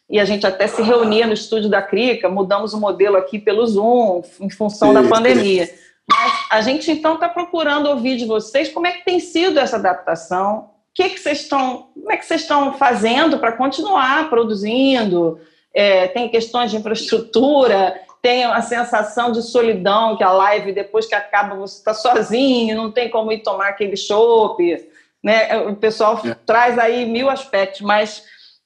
[0.10, 3.66] E a gente até se reunia no estúdio da Crica, mudamos o modelo aqui pelo
[3.66, 5.66] Zoom, em função sim, da pandemia.
[5.66, 5.74] Sim.
[6.10, 9.78] Mas a gente então está procurando ouvir de vocês como é que tem sido essa
[9.78, 15.40] adaptação, o que, que vocês estão, como é que vocês estão fazendo para continuar produzindo?
[15.74, 21.16] É, tem questões de infraestrutura, tem a sensação de solidão, que a live, depois que
[21.16, 24.88] acaba, você está sozinho, não tem como ir tomar aquele chopp.
[25.22, 25.58] Né?
[25.62, 26.34] O pessoal é.
[26.46, 28.24] traz aí mil aspectos, mas,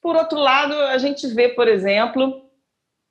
[0.07, 2.45] por outro lado, a gente vê, por exemplo,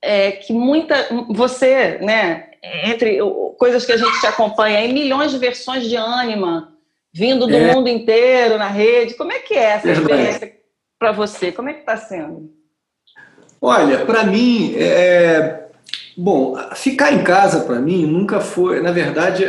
[0.02, 1.06] é, que muita.
[1.28, 2.48] Você, né,
[2.84, 3.18] entre
[3.58, 6.72] coisas que a gente te acompanha, em milhões de versões de Anima
[7.12, 7.74] vindo do é.
[7.74, 9.12] mundo inteiro na rede.
[9.12, 10.56] Como é que é essa experiência
[10.98, 11.52] para você?
[11.52, 12.50] Como é que está sendo?
[13.60, 15.65] Olha, para mim, é,
[16.16, 18.80] Bom, ficar em casa para mim nunca foi.
[18.80, 19.44] Na verdade,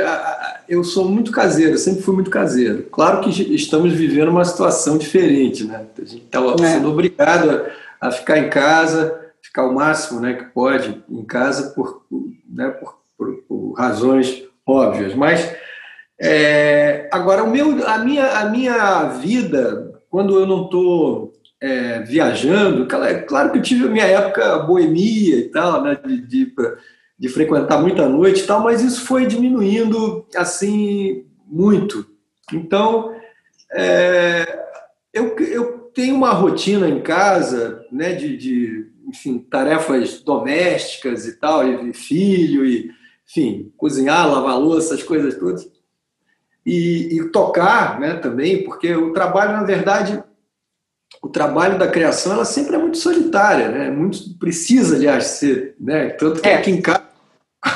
[0.68, 2.84] eu sou muito caseiro, sempre fui muito caseiro.
[2.92, 5.86] Claro que estamos vivendo uma situação diferente, né?
[5.98, 6.74] A gente está é.
[6.74, 7.66] sendo obrigado
[8.02, 12.06] a ficar em casa, ficar o máximo né, que pode em casa por,
[12.50, 15.16] né, por, por, por razões óbvias.
[15.16, 15.50] Mas
[16.20, 22.88] é, agora, o meu, a, minha, a minha vida, quando eu não estou é, viajando.
[22.88, 26.54] Claro que eu tive a minha época boemia e tal, né, de, de,
[27.18, 32.06] de, frequentar muita noite e tal, mas isso foi diminuindo assim muito.
[32.54, 33.14] Então,
[33.72, 34.66] é,
[35.14, 41.68] eu, eu tenho uma rotina em casa, né, de, de enfim, tarefas domésticas e tal,
[41.68, 42.92] e filho, e
[43.28, 45.70] enfim, cozinhar, lavar louça, essas coisas todas.
[46.66, 50.22] E, e tocar né, também, porque o trabalho, na verdade,
[51.22, 53.90] o trabalho da criação ela sempre é muito solitária, né?
[53.90, 56.10] Muito precisa, aliás, ser, né?
[56.10, 56.56] Tanto que é.
[56.56, 57.08] aqui em casa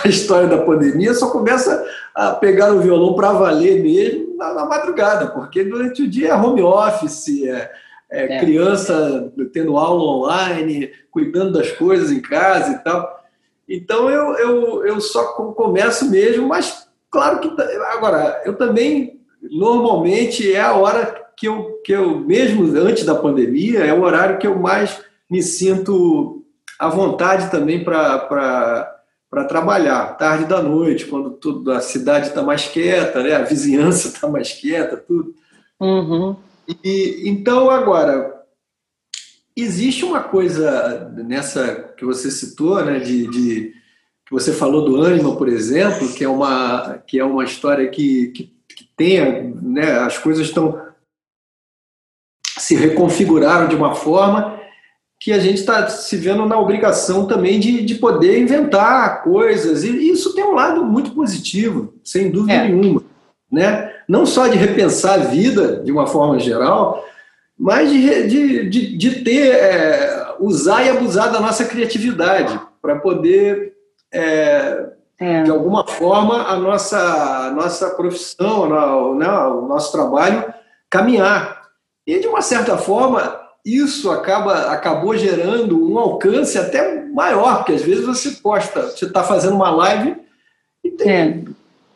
[0.04, 1.84] a história da pandemia só começa
[2.14, 6.36] a pegar o violão para valer mesmo na, na, madrugada, porque durante o dia é
[6.36, 7.72] home office, é,
[8.10, 13.22] é, é, criança tendo aula online, cuidando das coisas em casa e tal.
[13.68, 17.62] Então eu, eu, eu só começo mesmo, mas claro que
[17.94, 23.80] agora eu também normalmente é a hora que eu, que eu, mesmo antes da pandemia,
[23.80, 26.46] é o horário que eu mais me sinto
[26.78, 29.02] à vontade também para
[29.50, 33.34] trabalhar, tarde da noite, quando tudo, a cidade está mais quieta, né?
[33.34, 35.34] a vizinhança está mais quieta, tudo.
[35.80, 36.36] Uhum.
[36.84, 38.44] E, então, agora,
[39.58, 43.74] existe uma coisa nessa que você citou, né, de, de
[44.28, 48.28] que você falou do ânimo, por exemplo, que é uma, que é uma história que,
[48.28, 50.91] que, que tem, né, as coisas estão
[52.62, 54.60] se reconfiguraram de uma forma
[55.20, 59.84] que a gente está se vendo na obrigação também de, de poder inventar coisas.
[59.84, 62.68] E isso tem um lado muito positivo, sem dúvida é.
[62.68, 63.04] nenhuma.
[63.52, 63.92] Né?
[64.08, 67.04] Não só de repensar a vida de uma forma geral,
[67.58, 73.74] mas de, de, de, de ter, é, usar e abusar da nossa criatividade para poder,
[74.12, 74.86] é,
[75.20, 75.44] é.
[75.44, 80.52] de alguma forma, a nossa, a nossa profissão, né, o nosso trabalho
[80.90, 81.61] caminhar
[82.12, 87.82] e, de uma certa forma, isso acaba, acabou gerando um alcance até maior, porque às
[87.82, 90.18] vezes você posta, você está fazendo uma live
[90.84, 91.42] e tem é.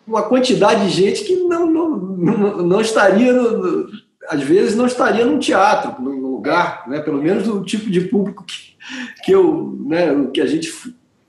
[0.08, 3.90] uma quantidade de gente que não, não, não, não estaria, no,
[4.30, 7.02] às vezes, não estaria num teatro, num lugar, né?
[7.02, 8.74] pelo menos do tipo de público que,
[9.22, 10.72] que, eu, né, que a gente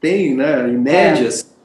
[0.01, 1.43] tem, né, em médias.
[1.43, 1.57] É.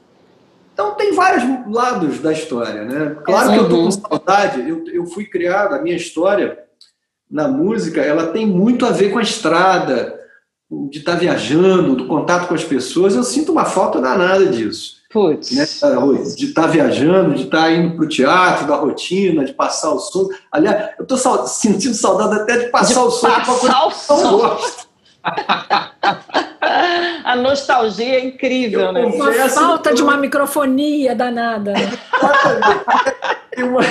[0.74, 3.16] Então tem vários lados da história, né?
[3.24, 3.54] Claro uhum.
[3.54, 6.58] que eu tô com saudade, eu, eu fui criado, a minha história
[7.32, 10.20] na música, ela tem muito a ver com a estrada,
[10.90, 15.00] de estar tá viajando, do contato com as pessoas, eu sinto uma falta danada disso.
[15.10, 15.50] Putz.
[15.50, 15.64] Né?
[16.36, 19.92] De estar tá viajando, de estar tá indo para o teatro, da rotina, de passar
[19.92, 20.28] o som.
[20.50, 23.28] Aliás, eu estou sentindo saudade até de passar de o som.
[23.28, 24.58] Passar o som.
[27.24, 29.04] A nostalgia é incrível, eu né?
[29.06, 31.72] Uma falta de uma microfonia danada.
[33.56, 33.82] eu uma...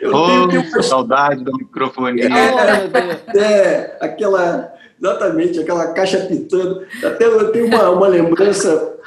[0.00, 0.82] Eu oh, tenho, uma...
[0.82, 2.28] saudade da microfonia.
[2.28, 6.82] É, é, aquela Exatamente, aquela caixa pitando.
[7.02, 8.98] Até eu tenho uma, uma lembrança.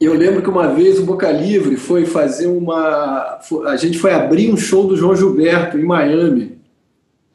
[0.00, 3.40] Eu lembro que uma vez o Boca Livre foi fazer uma.
[3.66, 6.60] A gente foi abrir um show do João Gilberto em Miami.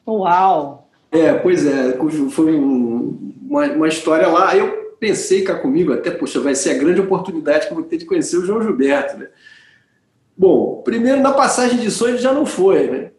[0.08, 0.90] Uau!
[1.12, 1.98] É, pois é,
[2.30, 4.56] foi um, uma, uma história lá.
[4.56, 7.98] Eu pensei cá comigo, até, poxa, vai ser a grande oportunidade que eu vou ter
[7.98, 9.28] de conhecer o João Gilberto, né?
[10.38, 13.12] Bom, primeiro na passagem de sonho já não foi, né?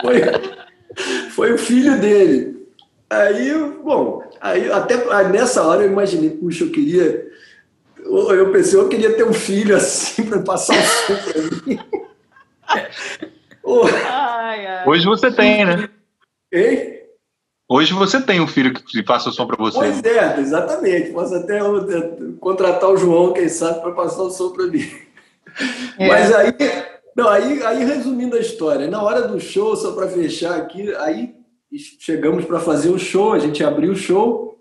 [0.00, 0.20] foi,
[1.30, 2.66] foi o filho dele.
[3.08, 4.96] Aí, bom, aí até
[5.28, 7.28] nessa hora eu imaginei, puxa, eu queria.
[7.98, 11.80] Eu pensei, eu queria ter um filho assim para passar o som para mim.
[14.08, 14.88] ai, ai.
[14.88, 15.88] Hoje você tem, né?
[16.52, 16.99] Hein?
[17.72, 19.78] Hoje você tem um filho que passa o som para você.
[19.78, 21.12] Pois é, exatamente.
[21.12, 21.60] Posso até
[22.40, 24.84] contratar o João, quem sabe, para passar o som para mim.
[25.96, 26.08] É.
[26.08, 26.52] Mas aí
[27.16, 31.34] não, aí, aí resumindo a história, na hora do show, só para fechar aqui, aí
[32.00, 34.58] chegamos para fazer o show, a gente abriu o show,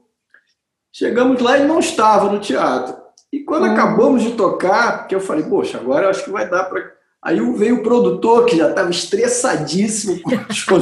[0.91, 2.95] chegamos lá e não estava no teatro.
[3.33, 3.71] E quando hum.
[3.71, 6.91] acabamos de tocar, que eu falei, poxa, agora eu acho que vai dar para.
[7.23, 10.79] Aí veio o produtor, que já estava estressadíssimo com o show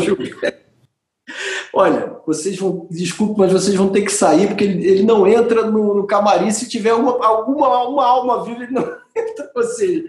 [1.73, 5.69] Olha, vocês vão, desculpa, mas vocês vão ter que sair, porque ele, ele não entra
[5.69, 8.83] no, no, camarim se tiver uma, alguma uma alma viva, ele não
[9.15, 9.51] entra.
[9.55, 10.03] Ou seja,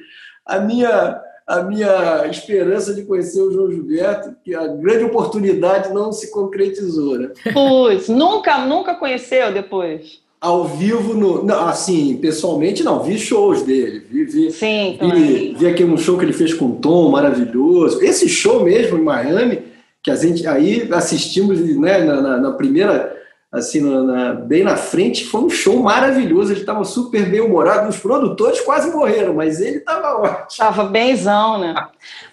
[0.45, 6.13] a minha, a minha esperança de conhecer o João Gilberto, que a grande oportunidade não
[6.13, 7.31] se concretizou, né?
[7.53, 10.21] Pois, nunca, nunca conheceu depois?
[10.41, 15.67] Ao vivo, no, não, assim, pessoalmente não, vi shows dele, vi, vi, Sim, vi, vi
[15.67, 18.01] aqui um show que ele fez com o Tom, maravilhoso.
[18.05, 19.63] Esse show mesmo em Miami,
[20.09, 23.15] que a gente aí assistimos né, na, na, na primeira
[23.53, 26.53] assim, na, na, bem na frente, foi um show maravilhoso.
[26.53, 27.89] Ele estava super bem humorado.
[27.89, 30.47] Os produtores quase morreram, mas ele estava ótimo.
[30.51, 31.75] Estava benzão, né?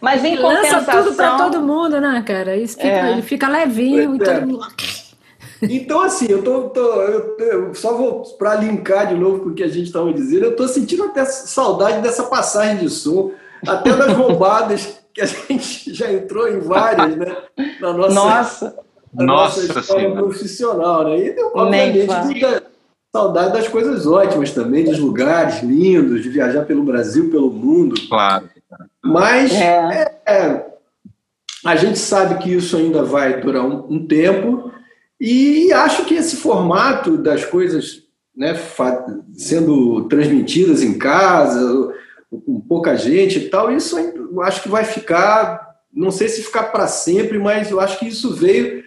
[0.02, 0.80] Mas em compensação...
[0.80, 2.56] Lança tudo para todo mundo, né, cara?
[2.56, 3.12] Isso fica, é.
[3.12, 4.34] Ele fica levinho pois e é.
[4.34, 4.68] todo mundo...
[5.62, 9.54] Então, assim, eu tô, tô eu, eu só vou para linkar de novo com o
[9.54, 13.32] que a gente estava dizendo, eu estou sentindo até saudade dessa passagem de som,
[13.66, 17.36] até das roubadas que a gente já entrou em várias, né?
[17.80, 18.86] Na nossa, nossa
[19.18, 21.20] a nossa, nossa história profissional, né?
[21.20, 22.64] E, obviamente, muita
[23.16, 27.96] saudade das coisas ótimas também, dos lugares lindos, de viajar pelo Brasil, pelo mundo.
[28.10, 28.50] Claro.
[29.02, 30.12] Mas é.
[30.26, 30.66] É, é,
[31.64, 34.70] a gente sabe que isso ainda vai durar um, um tempo
[35.20, 38.04] e acho que esse formato das coisas
[38.36, 38.54] né,
[39.34, 41.94] sendo transmitidas em casa,
[42.30, 43.98] com pouca gente e tal, isso
[44.36, 48.08] eu acho que vai ficar, não sei se ficar para sempre, mas eu acho que
[48.08, 48.84] isso veio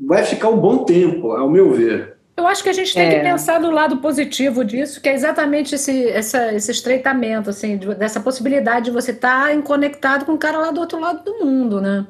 [0.00, 2.14] vai ficar um bom tempo, ao meu ver.
[2.36, 3.14] Eu acho que a gente tem é.
[3.14, 8.18] que pensar do lado positivo disso, que é exatamente esse, essa, esse estreitamento, assim, dessa
[8.18, 11.80] possibilidade de você estar tá conectado com o cara lá do outro lado do mundo,
[11.80, 12.04] né?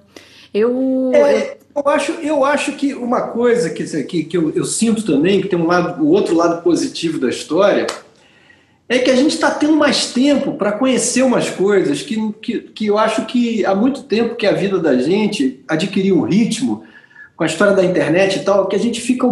[0.53, 5.05] Eu, é, eu, acho, eu acho que uma coisa que, que, que eu, eu sinto
[5.05, 7.87] também, que tem um lado, o outro lado positivo da história,
[8.89, 12.87] é que a gente está tendo mais tempo para conhecer umas coisas que, que, que
[12.87, 16.85] eu acho que há muito tempo que a vida da gente adquiriu um ritmo
[17.35, 19.27] com a história da internet e tal, que a gente fica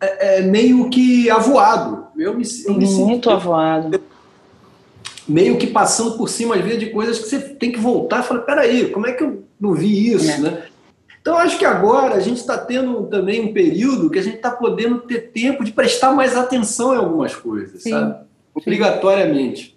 [0.00, 2.04] é, é, meio que avoado.
[2.16, 4.00] Eu me, eu me Muito sinto, avoado.
[5.26, 8.26] Meio que passando por cima, às vezes, de coisas que você tem que voltar e
[8.26, 10.38] falar: peraí, como é que eu não vi isso, é.
[10.38, 10.62] né?
[11.20, 14.50] Então, acho que agora a gente está tendo também um período que a gente está
[14.50, 17.90] podendo ter tempo de prestar mais atenção em algumas coisas, Sim.
[17.90, 18.24] sabe?
[18.54, 19.76] Obrigatoriamente.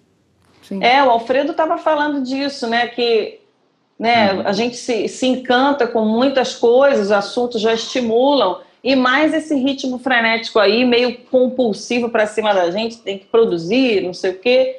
[0.62, 0.82] Sim.
[0.82, 2.86] É, o Alfredo estava falando disso, né?
[2.86, 3.40] Que
[3.98, 4.32] né?
[4.32, 4.42] Uhum.
[4.46, 9.56] A gente se, se encanta com muitas coisas, os assuntos já estimulam, e mais esse
[9.56, 14.38] ritmo frenético aí, meio compulsivo para cima da gente, tem que produzir, não sei o
[14.38, 14.78] quê.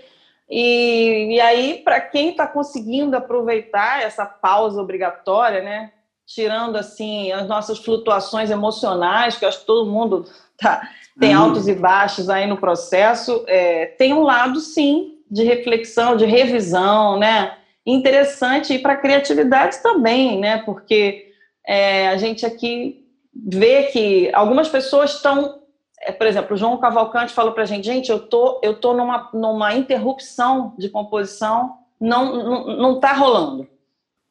[0.49, 5.91] E, e aí, para quem está conseguindo aproveitar essa pausa obrigatória, né?
[6.25, 10.25] Tirando assim as nossas flutuações emocionais, que eu acho que todo mundo
[10.57, 10.89] tá,
[11.19, 11.43] tem uhum.
[11.43, 17.19] altos e baixos aí no processo, é, tem um lado sim de reflexão, de revisão,
[17.19, 17.55] né?
[17.85, 20.59] interessante e para a criatividade também, né?
[20.59, 21.31] Porque
[21.65, 25.61] é, a gente aqui vê que algumas pessoas estão,
[26.01, 28.93] é, por exemplo, o João Cavalcante falou para a gente, gente, eu tô, eu tô
[28.93, 33.67] numa, numa interrupção de composição, não, não, não tá rolando,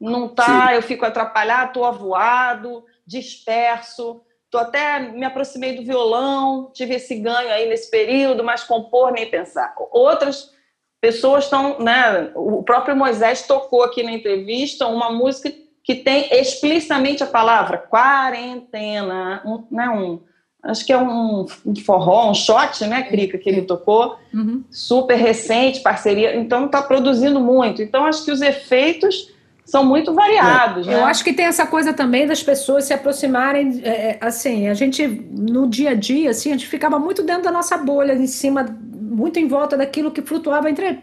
[0.01, 0.75] não tá, Sim.
[0.75, 7.51] eu fico atrapalhado, tô avoado, disperso, tô até me aproximei do violão, tive esse ganho
[7.51, 9.75] aí nesse período, mas compor nem pensar.
[9.91, 10.51] Outras
[11.01, 12.33] pessoas estão, né?
[12.35, 15.53] O próprio Moisés tocou aqui na entrevista uma música
[15.89, 20.21] que tem explicitamente a palavra quarentena, um, né, um,
[20.63, 24.63] acho que é um, um forró, um shot, né, Crica, que ele tocou, uhum.
[24.71, 27.81] super recente, parceria, então está produzindo muito.
[27.81, 29.33] Então, acho que os efeitos
[29.69, 30.89] são muito variados.
[30.89, 30.91] É.
[30.91, 31.01] Né?
[31.01, 34.73] Eu acho que tem essa coisa também das pessoas se aproximarem, é, é, assim, a
[34.73, 38.27] gente, no dia a dia, assim, a gente ficava muito dentro da nossa bolha, em
[38.27, 41.01] cima muito em volta daquilo que flutuava entre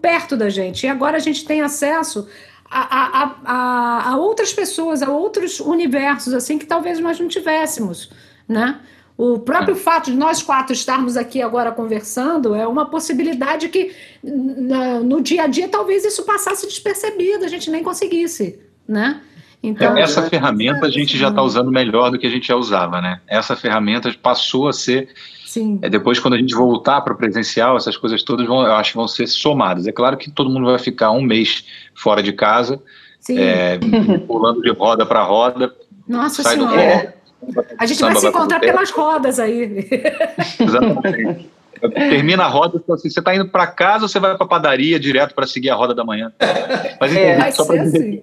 [0.00, 0.84] perto da gente.
[0.84, 2.28] E agora a gente tem acesso
[2.68, 8.10] a, a, a, a outras pessoas, a outros universos assim que talvez nós não tivéssemos,
[8.48, 8.80] né?
[9.16, 9.78] O próprio é.
[9.78, 13.92] fato de nós quatro estarmos aqui agora conversando é uma possibilidade que
[14.22, 18.58] no dia a dia talvez isso passasse despercebido, a gente nem conseguisse,
[18.88, 19.20] né?
[19.62, 23.00] Então, essa ferramenta a gente já está usando melhor do que a gente já usava,
[23.00, 23.20] né?
[23.28, 25.08] Essa ferramenta passou a ser
[25.52, 25.78] Sim.
[25.82, 28.94] É, depois, quando a gente voltar para o presencial, essas coisas todas vão, eu acho
[28.94, 29.86] vão ser somadas.
[29.86, 32.82] É claro que todo mundo vai ficar um mês fora de casa,
[33.28, 33.78] é,
[34.26, 35.76] pulando de roda para roda.
[36.08, 37.14] Nossa sai Senhora.
[37.14, 37.21] Do
[37.78, 39.88] a gente vai se encontrar pelas rodas aí.
[40.60, 41.50] Exatamente.
[41.90, 45.00] Termina a roda, assim, você está indo para casa ou você vai para a padaria
[45.00, 46.32] direto para seguir a roda da manhã?
[47.00, 48.22] Mas, é, vai só ser assim.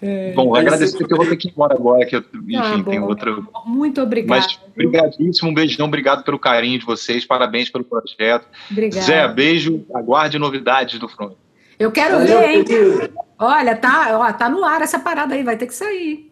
[0.00, 2.82] É, bom, agradecer que eu vou ter que ir embora agora, que eu, enfim, ah,
[2.84, 3.48] tem outro.
[3.66, 4.28] Muito obrigado.
[4.28, 8.46] Mas obrigadíssimo, um beijão, obrigado pelo carinho de vocês, parabéns pelo projeto.
[8.70, 9.02] Obrigado.
[9.02, 11.34] Zé, beijo, aguarde novidades do Front.
[11.78, 12.64] Eu quero Valeu, ver, hein?
[12.64, 13.10] Querido.
[13.38, 16.27] Olha, tá, ó, tá no ar essa parada aí, vai ter que sair.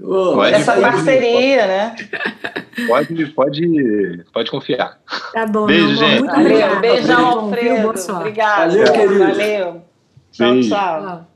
[0.00, 1.96] Oh, pode, essa pode, parceria, pode, né?
[2.86, 5.00] Pode, pode, pode confiar.
[5.32, 5.66] Tá bom.
[5.66, 6.20] Beijo, gente.
[6.20, 7.88] Muito Valeu, beijão, Alfredo.
[7.88, 8.70] Obrigado.
[8.70, 9.18] Valeu, querido.
[9.18, 9.82] Valeu.
[10.30, 11.26] Tchau, tchau.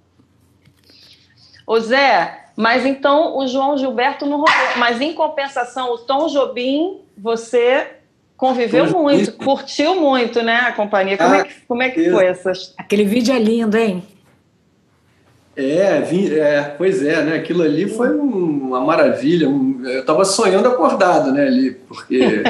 [1.66, 4.54] Ô Zé, mas então o João Gilberto não rolou.
[4.76, 7.88] Mas em compensação, o Tom Jobim, você
[8.36, 11.16] conviveu muito, curtiu muito, né, a companhia.
[11.16, 12.74] Como, é ah, é, que, como é que foi essas?
[12.76, 14.02] Aquele vídeo é lindo, hein?
[15.54, 17.36] É, vi, é, pois é, né?
[17.36, 19.48] Aquilo ali foi uma maravilha.
[19.48, 22.42] Um, eu estava sonhando acordado, né, ali, porque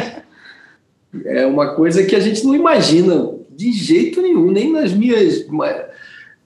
[1.24, 5.44] é uma coisa que a gente não imagina de jeito nenhum, nem nas minhas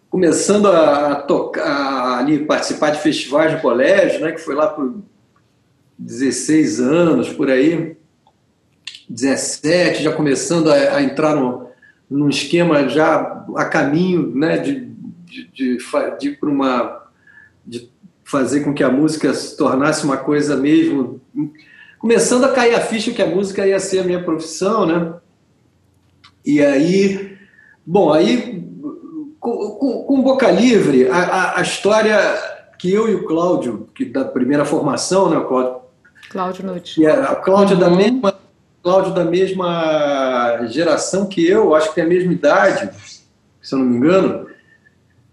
[0.08, 4.94] começando a tocar, ali, participar de festivais no colégio, né, que foi lá por
[5.98, 7.96] 16 anos, por aí,
[9.10, 11.66] 17, já começando a, a entrar no,
[12.10, 14.86] num esquema já a caminho né, de,
[15.26, 17.02] de, de, de, de uma,
[17.66, 17.90] de
[18.24, 21.20] fazer com que a música se tornasse uma coisa mesmo.
[21.98, 25.14] Começando a cair a ficha que a música ia ser a minha profissão, né?
[26.44, 27.36] E aí,
[27.84, 28.64] bom, aí
[29.40, 32.18] com, com, Boca Livre, a, a, a, história
[32.78, 35.80] que eu e o Cláudio, que da primeira formação, né, Cláudio?
[36.30, 37.04] Cláudio Nutt.
[37.04, 37.80] É, Cláudio, uhum.
[37.80, 38.34] da mesma,
[38.82, 42.90] Cláudio da mesma geração que eu, acho que tem a mesma idade,
[43.62, 44.46] se eu não me engano.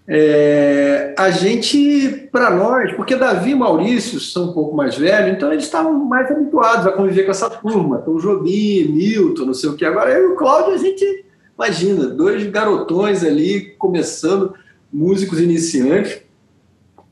[0.07, 5.51] É, a gente, para nós, porque Davi e Maurício são um pouco mais velhos, então
[5.51, 9.75] eles estavam mais habituados a conviver com essa turma, então Jobim, Milton, não sei o
[9.75, 9.85] que.
[9.85, 11.23] Agora eu e o Cláudio, a gente
[11.57, 14.53] Imagina, dois garotões ali começando,
[14.91, 16.21] músicos iniciantes,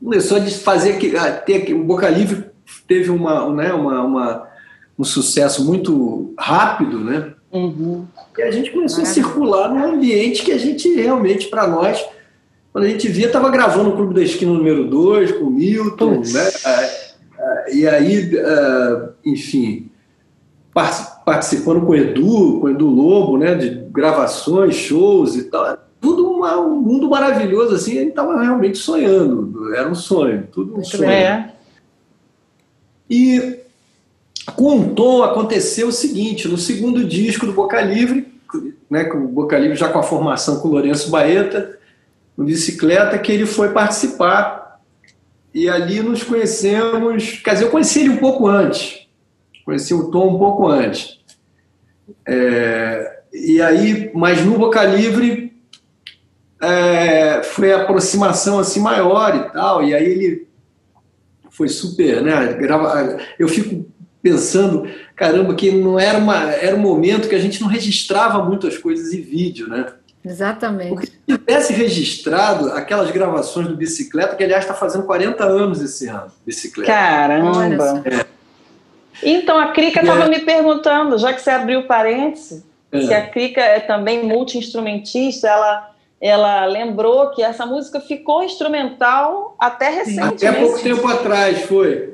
[0.02, 1.12] começou a fazer que
[1.46, 2.46] ter o Boca Livre
[2.88, 4.48] teve uma, né, uma, uma,
[4.98, 7.32] um sucesso muito rápido, né?
[7.52, 8.06] Uhum.
[8.36, 12.04] E a gente começou a circular num ambiente que a gente realmente, para nós,
[12.72, 16.16] quando a gente via, estava gravando o Clube da Esquina número 2 com o Milton,
[16.16, 16.32] Puts.
[16.32, 16.50] né?
[17.70, 19.90] E aí, ah, enfim,
[20.72, 25.76] participando com o Edu, com o Edu Lobo, né, de gravações, shows e tal.
[26.00, 30.82] Tudo uma, um mundo maravilhoso, assim, ele estava realmente sonhando, era um sonho, tudo um
[30.82, 31.10] sonho.
[31.10, 31.52] É.
[33.08, 33.60] E
[34.56, 38.32] com o Tom aconteceu o seguinte, no segundo disco do Boca Livre,
[38.90, 41.78] né, com o Boca Livre já com a formação com o Lourenço Baeta,
[42.36, 44.80] no Bicicleta, que ele foi participar
[45.54, 49.02] e ali nos conhecemos, quer dizer, eu conheci ele um pouco antes,
[49.64, 51.20] Conheci o Tom um pouco antes.
[52.26, 55.52] É, e aí, mas no Boca Livre
[56.60, 59.84] é, foi a aproximação assim maior e tal.
[59.84, 60.48] E aí ele
[61.50, 62.56] foi super, né?
[63.38, 63.86] Eu fico
[64.20, 68.78] pensando, caramba, que não era uma era um momento que a gente não registrava muitas
[68.78, 69.92] coisas em vídeo, né?
[70.24, 70.88] Exatamente.
[70.90, 76.06] Porque se tivesse registrado aquelas gravações do Bicicleta, que aliás está fazendo 40 anos esse
[76.06, 76.92] ano, Bicicleta.
[76.92, 78.02] Caramba!
[78.06, 78.26] É.
[79.22, 80.28] Então, a Crica estava é.
[80.28, 83.00] me perguntando, já que você abriu parênteses, é.
[83.00, 89.88] se a Crica é também multi-instrumentista, ela, ela lembrou que essa música ficou instrumental até
[89.88, 90.46] recentemente.
[90.46, 92.12] Até pouco tempo atrás, foi.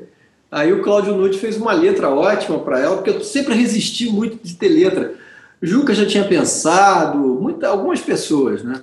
[0.51, 4.39] Aí o Cláudio Nutt fez uma letra ótima para ela, porque eu sempre resisti muito
[4.41, 5.13] de ter letra.
[5.61, 8.81] Juca já tinha pensado, muita, algumas pessoas, né?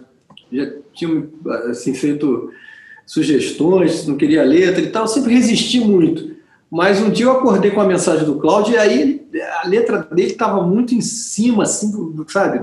[0.52, 1.28] Já tinham
[1.70, 2.52] assim, feito
[3.04, 6.36] sugestões, não queria letra e tal, sempre resisti muito.
[6.70, 9.26] Mas um dia eu acordei com a mensagem do Cláudio e aí
[9.62, 12.60] a letra dele estava muito em cima, assim, sabe?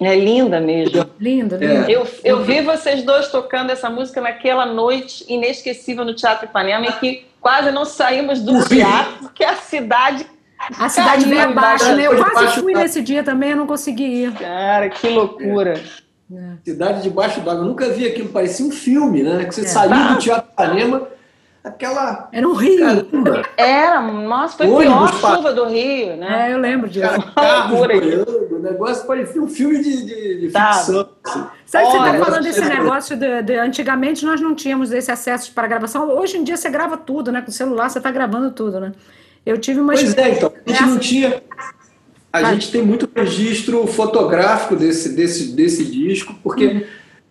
[0.00, 1.06] É linda mesmo.
[1.20, 1.90] Linda, linda.
[1.90, 1.94] É.
[1.94, 6.92] Eu, eu vi vocês dois tocando essa música naquela noite inesquecível no Teatro Ipanema, em
[6.92, 10.24] que quase não saímos do teatro, porque a cidade
[10.78, 12.06] a cidade veio abaixo, né?
[12.06, 14.32] Eu quase fui nesse dia também, eu não consegui ir.
[14.34, 15.80] Cara, que loucura.
[16.32, 16.52] É.
[16.64, 17.62] Cidade debaixo d'água.
[17.62, 19.44] Eu nunca vi aquilo, parecia um filme, né?
[19.44, 19.64] Que você é.
[19.64, 21.08] saiu do Teatro Ipanema,
[21.64, 22.28] aquela.
[22.30, 22.78] Era um rio.
[22.78, 23.42] Caramba.
[23.56, 26.48] Era, nossa, foi a pior chuva do Rio, né?
[26.48, 27.08] É, eu lembro disso.
[27.70, 30.72] Boiando, o negócio parecia um filme de, de, de tá.
[30.74, 31.08] ficção.
[31.24, 31.46] Assim.
[31.66, 35.52] Sabe que você está falando desse negócio de, de, Antigamente nós não tínhamos esse acesso
[35.52, 36.08] para gravação.
[36.10, 37.40] Hoje em dia você grava tudo, né?
[37.40, 38.92] Com o celular você está gravando tudo, né?
[39.44, 40.52] Eu tive uma Pois é, então.
[40.66, 41.42] A gente não tinha.
[42.32, 42.54] A ah.
[42.54, 46.84] gente tem muito registro fotográfico desse, desse, desse disco, porque, uhum.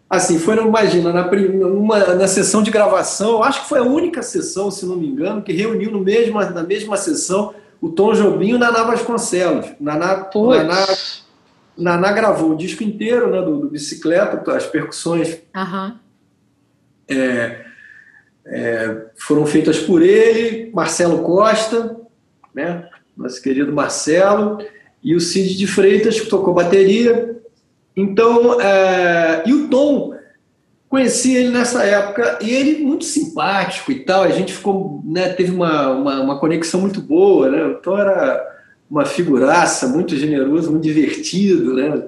[0.10, 4.70] assim, foi, imagina, na, numa, na sessão de gravação, acho que foi a única sessão,
[4.70, 8.54] se não me engano, que reuniu no mesmo, na mesma sessão o Tom Jobim e
[8.56, 9.68] o Naná Vasconcelos.
[9.80, 10.86] Naná, Naná,
[11.78, 15.38] Naná gravou o disco inteiro né, do, do Bicicleta, as percussões.
[15.56, 15.96] Uhum.
[17.08, 17.69] É,
[18.50, 21.96] é, foram feitas por ele, Marcelo Costa,
[22.54, 24.58] né, nosso querido Marcelo,
[25.04, 27.38] e o Cid de Freitas, que tocou bateria.
[27.96, 30.16] Então, é, e o Tom,
[30.90, 35.52] conheci ele nessa época, e ele muito simpático e tal, a gente ficou, né, teve
[35.52, 38.48] uma, uma, uma conexão muito boa, né, o Tom era
[38.90, 42.04] uma figuraça, muito generoso, muito divertido, né,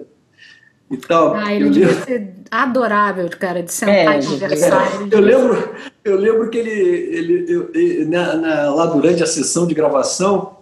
[0.91, 1.33] e tal.
[1.33, 2.05] Ah, ele eu devia lembro...
[2.05, 4.85] ser adorável, cara, de sentar é, e conversar.
[5.01, 5.15] É.
[5.15, 9.65] Eu lembro, eu lembro que ele, ele, eu, ele na, na, lá durante a sessão
[9.65, 10.57] de gravação,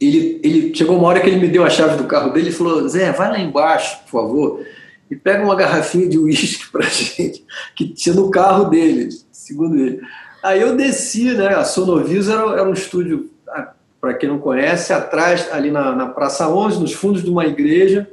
[0.00, 2.52] ele, ele chegou uma hora que ele me deu a chave do carro dele e
[2.52, 4.66] falou: Zé, vai lá embaixo, por favor,
[5.10, 7.44] e pega uma garrafinha de uísque pra gente,
[7.76, 10.00] que tinha no carro dele, segundo ele.
[10.42, 11.48] Aí eu desci, né?
[11.48, 16.06] A Sonovis era, era um estúdio, ah, para quem não conhece, atrás, ali na, na
[16.06, 18.08] Praça 11, nos fundos de uma igreja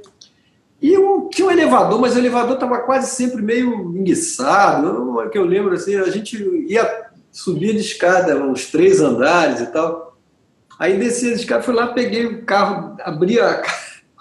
[0.81, 5.29] e um, tinha um elevador, mas o elevador estava quase sempre meio enguiçado.
[5.29, 10.17] que eu lembro assim, a gente ia subir de escada, uns três andares e tal.
[10.79, 13.61] Aí desci a escada, fui lá, peguei o carro, abri a.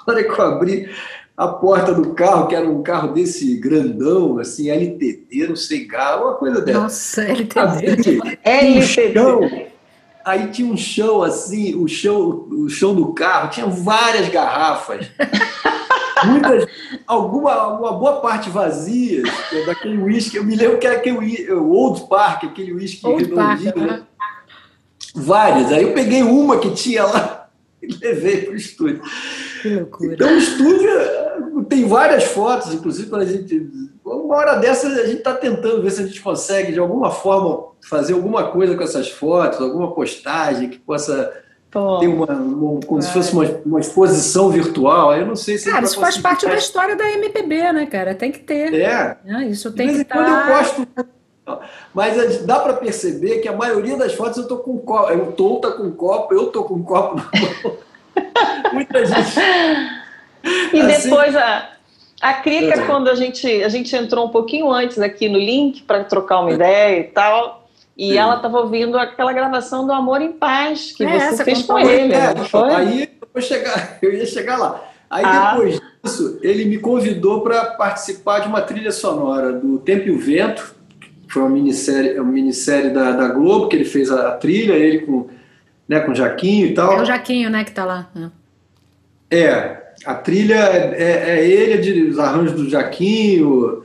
[0.06, 0.90] Na hora que eu abri
[1.36, 6.24] a porta do carro, que era um carro desse grandão, assim, LTD, não sei, carro,
[6.24, 6.80] uma coisa dessa.
[6.80, 8.38] Nossa, LTD.
[8.44, 8.82] LTD.
[8.82, 9.40] Chão,
[10.24, 15.06] aí tinha um chão assim, o chão, o chão do carro, tinha várias garrafas.
[16.26, 16.66] muitas,
[17.06, 20.36] alguma, uma boa parte vazia é daquele uísque.
[20.36, 23.86] Eu me lembro que era aquele o Old Park, aquele uísque redondinho.
[23.86, 24.02] Né?
[25.14, 25.72] Várias.
[25.72, 27.48] Aí eu peguei uma que tinha lá
[27.82, 29.02] e levei para o estúdio.
[29.62, 30.14] Que loucura.
[30.14, 30.90] Então o estúdio
[31.68, 33.70] tem várias fotos, inclusive quando a gente.
[34.04, 37.68] Uma hora dessa a gente está tentando ver se a gente consegue, de alguma forma,
[37.88, 41.32] fazer alguma coisa com essas fotos, alguma postagem que possa
[41.70, 43.02] tem uma, uma, como é.
[43.02, 45.14] se fosse uma, uma, exposição virtual.
[45.14, 45.70] Eu não sei se.
[45.70, 48.14] Cara, isso faz parte da história da MPB, né, cara?
[48.14, 48.74] Tem que ter.
[48.74, 49.16] É.
[49.24, 50.16] é isso tem que estar.
[50.16, 50.88] Quando eu gosto.
[51.94, 55.12] Mas dá para perceber que a maioria das fotos eu tô com copo.
[55.12, 57.76] O Tom tá com copo, eu tô com copo na mão.
[58.72, 59.38] Muita gente.
[60.72, 61.70] E assim, depois a,
[62.20, 62.86] a Crica, é.
[62.86, 66.52] quando a gente, a gente entrou um pouquinho antes aqui no link para trocar uma
[66.52, 67.59] ideia e tal,
[68.00, 68.16] e Sim.
[68.16, 72.14] ela estava ouvindo aquela gravação do Amor em Paz que é, você fez com ele.
[72.14, 72.74] É, foi?
[72.74, 74.90] Aí eu, chegar, eu ia chegar lá.
[75.10, 75.50] Aí ah.
[75.50, 80.18] depois disso, ele me convidou para participar de uma trilha sonora do Tempo e o
[80.18, 84.32] Vento, que foi uma minissérie, uma minissérie da, da Globo, que ele fez a, a
[84.32, 85.28] trilha, ele com,
[85.86, 86.94] né, com o Jaquinho e tal.
[86.94, 88.08] É o Jaquinho, né, que está lá.
[89.30, 89.42] É.
[89.44, 93.84] é, a trilha é, é, é ele, de, os arranjos do Jaquinho,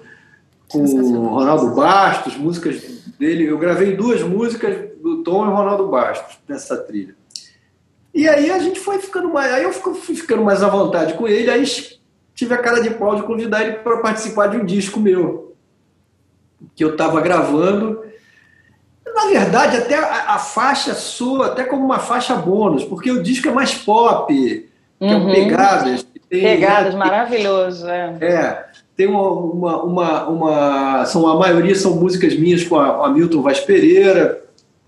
[0.70, 3.46] com o Ronaldo Bastos, músicas dele.
[3.46, 7.16] Eu gravei duas músicas do Tom e Ronaldo Bastos nessa trilha.
[8.14, 9.54] E aí a gente foi ficando mais.
[9.54, 11.64] Aí eu fui ficando mais à vontade com ele, aí
[12.34, 15.54] tive a cara de pau de convidar ele para participar de um disco meu.
[16.76, 18.04] Que eu estava gravando.
[19.06, 23.48] Na verdade, até a, a, faixa soa até como uma faixa bônus, porque o disco
[23.48, 24.34] é mais pop,
[25.00, 25.10] uhum.
[25.10, 27.00] é um pegadas, Tem, Pegadas, né?
[27.00, 28.18] maravilhoso, é.
[28.20, 33.10] É, tem uma, uma, uma, uma, são a maioria são músicas minhas com a, a
[33.10, 34.42] Milton Vaz Pereira,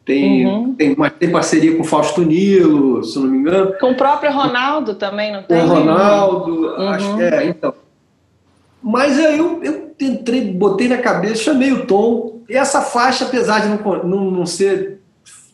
[0.05, 0.73] tem, uhum.
[0.73, 3.73] tem, tem parceria com o Fausto Nilo, se não me engano.
[3.77, 5.59] Com o próprio Ronaldo também, não tem?
[5.59, 6.87] Com o Ronaldo, uhum.
[6.87, 7.73] acho, é, então.
[8.81, 13.59] Mas aí eu, eu entrei, botei na cabeça, chamei o Tom, e essa faixa, apesar
[13.59, 15.01] de não, não, não ser.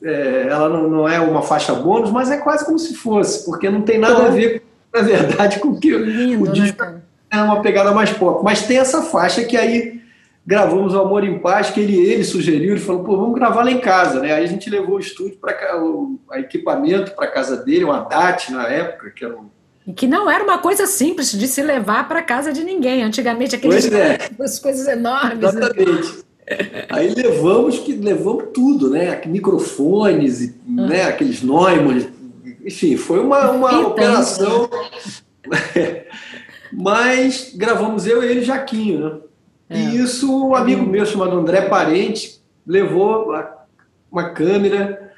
[0.04, 3.70] É, ela não, não, é uma faixa bônus, mas é quase como se fosse, porque
[3.70, 4.26] não tem nada Tom.
[4.26, 4.62] a ver,
[4.94, 7.02] na verdade, com o que Lindo, o disco né,
[7.40, 8.44] é uma pegada mais pop.
[8.44, 10.02] Mas tem essa faixa que aí
[10.46, 13.72] gravamos o Amor em Paz, que ele, ele sugeriu, ele falou, pô, vamos gravar lá
[13.72, 14.34] em casa, né?
[14.34, 18.68] Aí a gente levou o estúdio para o equipamento para casa dele, uma DAT na
[18.68, 19.50] época, que era um
[19.86, 23.04] e que não era uma coisa simples de se levar para casa de ninguém.
[23.04, 24.18] Antigamente, aqueles é.
[24.40, 25.40] as coisas enormes.
[25.40, 25.50] Né?
[25.50, 26.08] Exatamente.
[26.50, 26.86] Né?
[26.90, 29.22] Aí levamos que levamos tudo, né?
[29.26, 30.88] Microfones, uhum.
[30.88, 31.04] né?
[31.04, 32.08] aqueles Neumann.
[32.66, 34.70] Enfim, foi uma, uma operação.
[35.48, 36.04] Né?
[36.76, 39.20] Mas gravamos eu e ele Jaquinho, né?
[39.70, 39.78] É.
[39.78, 43.34] E isso, um amigo meu chamado André Parente levou
[44.12, 45.12] uma câmera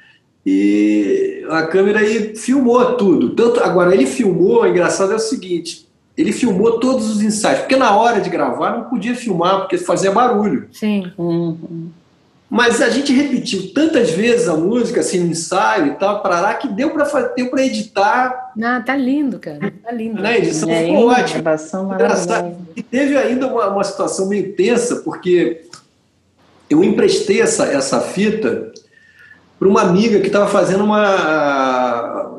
[0.44, 3.30] e a câmera aí filmou tudo.
[3.30, 5.86] Tanto agora ele filmou, o engraçado é o seguinte,
[6.16, 10.10] ele filmou todos os ensaios, porque na hora de gravar não podia filmar porque fazia
[10.10, 10.68] barulho.
[10.72, 11.12] Sim.
[11.18, 11.90] Uhum.
[12.48, 16.54] Mas a gente repetiu tantas vezes a música, assim, no ensaio e tal, para lá,
[16.54, 18.52] que deu para deu para editar.
[18.56, 19.72] Não, tá lindo, cara.
[19.82, 20.22] Tá lindo.
[20.22, 21.56] Na edição é, ficou ótima.
[21.94, 22.56] Engraçado.
[22.76, 25.62] E teve ainda uma, uma situação meio tensa, porque
[26.70, 28.72] eu emprestei essa, essa fita
[29.58, 32.32] para uma amiga que estava fazendo uma.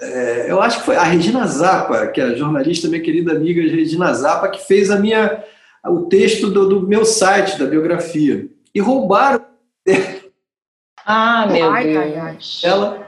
[0.00, 3.60] É, eu acho que foi a Regina Zappa, que é a jornalista, minha querida amiga
[3.60, 5.42] Regina Zappa, que fez a minha,
[5.86, 9.44] o texto do, do meu site, da biografia e roubaram.
[11.06, 11.98] Ah, meu ai, Deus.
[11.98, 12.38] Ai, ai.
[12.62, 13.04] Ela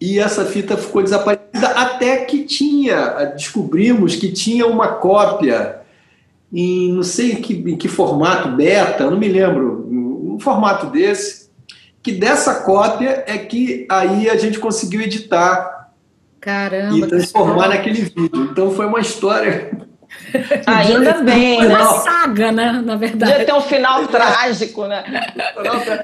[0.00, 5.80] e essa fita ficou desaparecida até que tinha, descobrimos que tinha uma cópia
[6.52, 11.50] em não sei em que, em que formato, beta, não me lembro, um formato desse,
[12.02, 15.90] que dessa cópia é que aí a gente conseguiu editar
[16.40, 18.48] Caramba, e transformar naquele vídeo.
[18.50, 19.85] Então foi uma história
[20.66, 21.68] Ainda bem, né?
[21.68, 22.82] Uma saga, né?
[22.84, 23.32] Na verdade.
[23.32, 25.04] Podia ter um final trágico, né?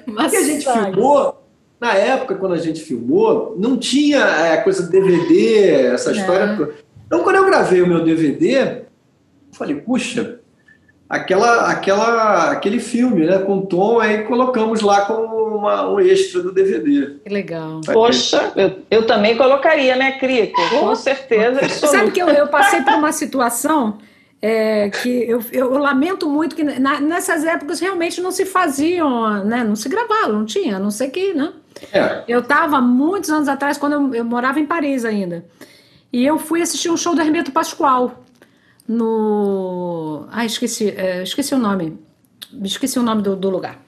[0.07, 0.85] Porque a gente saga.
[0.93, 1.43] filmou,
[1.81, 6.73] na época, quando a gente filmou, não tinha é, coisa DVD, essa história.
[7.07, 8.87] Então, quando eu gravei o meu DVD, eu
[9.53, 10.41] falei, puxa,
[11.13, 16.51] aquela, aquela, aquele filme, né, com Tom, aí colocamos lá como uma, um extra do
[16.51, 17.19] DVD.
[17.23, 17.83] Que legal.
[17.85, 20.59] Poxa, eu, eu também colocaria, né, Crico?
[20.71, 21.69] Com certeza.
[21.69, 23.99] Sabe que eu, eu passei por uma situação
[24.41, 29.63] é, que eu, eu, lamento muito que na, nessas épocas realmente não se faziam, né,
[29.63, 31.53] não se gravavam, não tinha, a não sei que, né?
[31.93, 32.25] É.
[32.27, 35.45] Eu estava muitos anos atrás, quando eu, eu, morava em Paris ainda,
[36.11, 38.23] e eu fui assistir um show do Hermeto Pascoal
[38.89, 40.27] no.
[40.31, 41.99] Ah, esqueci, é, esqueci o nome,
[42.63, 43.81] esqueci o nome do, do lugar.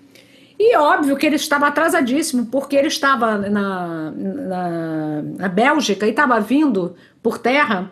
[0.59, 6.39] E óbvio que ele estava atrasadíssimo, porque ele estava na, na, na Bélgica e estava
[6.41, 7.91] vindo por terra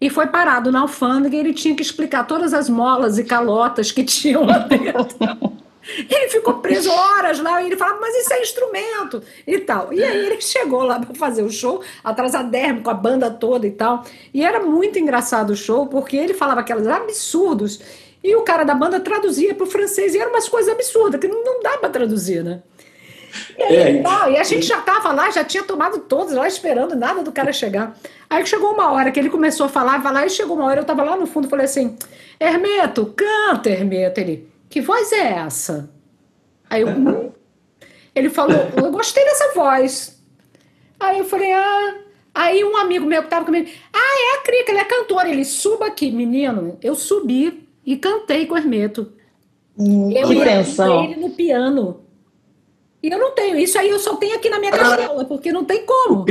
[0.00, 3.90] e foi parado na alfândega e ele tinha que explicar todas as molas e calotas
[3.90, 5.56] que tinham lá dentro.
[6.10, 9.92] Ele ficou preso horas lá e ele falava, mas isso é instrumento e tal.
[9.92, 13.70] E aí ele chegou lá para fazer o show, atrasadérrimo, com a banda toda e
[13.70, 14.04] tal.
[14.34, 17.80] E era muito engraçado o show, porque ele falava aqueles absurdos
[18.22, 20.14] e o cara da banda traduzia para o francês.
[20.14, 22.62] E eram umas coisas absurdas, que não, não dá para traduzir, né?
[23.58, 26.48] E, aí, é, tal, e a gente já estava lá, já tinha tomado todos lá
[26.48, 27.96] esperando nada do cara chegar.
[28.30, 30.82] Aí chegou uma hora que ele começou a falar, falar, e chegou uma hora, eu
[30.82, 31.96] estava lá no fundo, falei assim:
[32.40, 34.20] Hermeto, canta, Hermeto.
[34.20, 35.90] Ele, que voz é essa?
[36.68, 37.32] Aí eu, hum.
[38.14, 40.20] ele falou, eu gostei dessa voz.
[40.98, 41.94] Aí eu falei, ah.
[42.34, 45.28] Aí um amigo meu que estava comigo, ah, é a Crica, ele é cantora.
[45.28, 46.76] Ele, suba aqui, menino.
[46.82, 49.10] Eu subi e cantei com o Hermeto.
[49.78, 51.04] Hum, eu que tensão.
[51.04, 52.00] ele no piano.
[53.02, 53.56] E eu não tenho.
[53.56, 56.24] Isso aí eu só tenho aqui na minha castela, porque não tem como.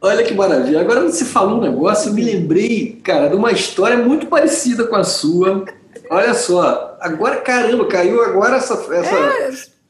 [0.00, 0.80] Olha que maravilha.
[0.80, 4.96] Agora você falou um negócio, eu me lembrei, cara, de uma história muito parecida com
[4.96, 5.64] a sua.
[6.08, 8.74] Olha só, agora, caramba, caiu agora essa.
[8.94, 9.16] essa...
[9.16, 9.80] É.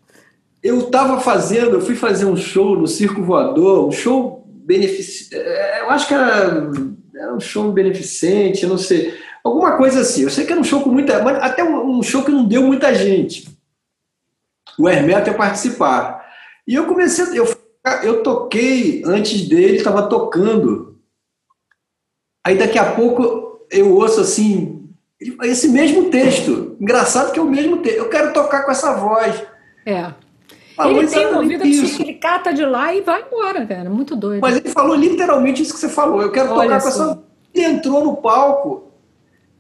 [0.62, 5.34] Eu estava fazendo, eu fui fazer um show no Circo Voador, um show beneficente.
[5.34, 6.70] É, eu acho que era,
[7.14, 9.18] era um show beneficente, não sei.
[9.42, 10.22] Alguma coisa assim.
[10.22, 11.22] Eu sei que era um show com muita.
[11.22, 13.48] Mas até um show que não deu muita gente.
[14.78, 16.26] O Hermeto ia participar.
[16.66, 17.38] E eu comecei.
[17.38, 17.48] Eu,
[18.02, 20.98] eu toquei antes dele, estava tocando.
[22.44, 24.79] Aí daqui a pouco eu ouço assim,
[25.42, 26.76] esse mesmo texto.
[26.80, 27.98] Engraçado que é o mesmo texto.
[27.98, 29.42] Eu quero tocar com essa voz.
[29.84, 30.12] É.
[30.74, 32.00] Falou ele tem ouvido isso.
[32.00, 33.90] ele cata de lá e vai embora, cara.
[33.90, 34.40] Muito doido.
[34.40, 36.22] Mas ele falou literalmente isso que você falou.
[36.22, 37.22] Eu quero Olha tocar com essa.
[37.54, 38.90] ele entrou no palco,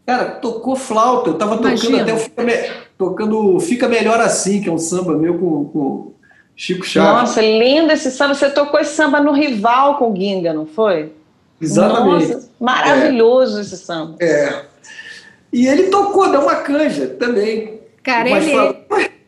[0.06, 1.28] cara, tocou flauta.
[1.28, 2.52] Eu tava tocando até o Fica, Me...
[2.96, 6.12] tocando Fica Melhor Assim, que é um samba meu com, com
[6.56, 7.20] Chico Chaves.
[7.20, 8.34] Nossa, lindo esse samba.
[8.34, 11.12] Você tocou esse samba no Rival com o Ginga, não foi?
[11.60, 12.32] Exatamente.
[12.32, 13.60] Nossa, maravilhoso é.
[13.60, 14.16] esse samba.
[14.22, 14.69] É.
[15.52, 17.80] E ele tocou, deu uma canja também.
[18.02, 18.54] Cara, ele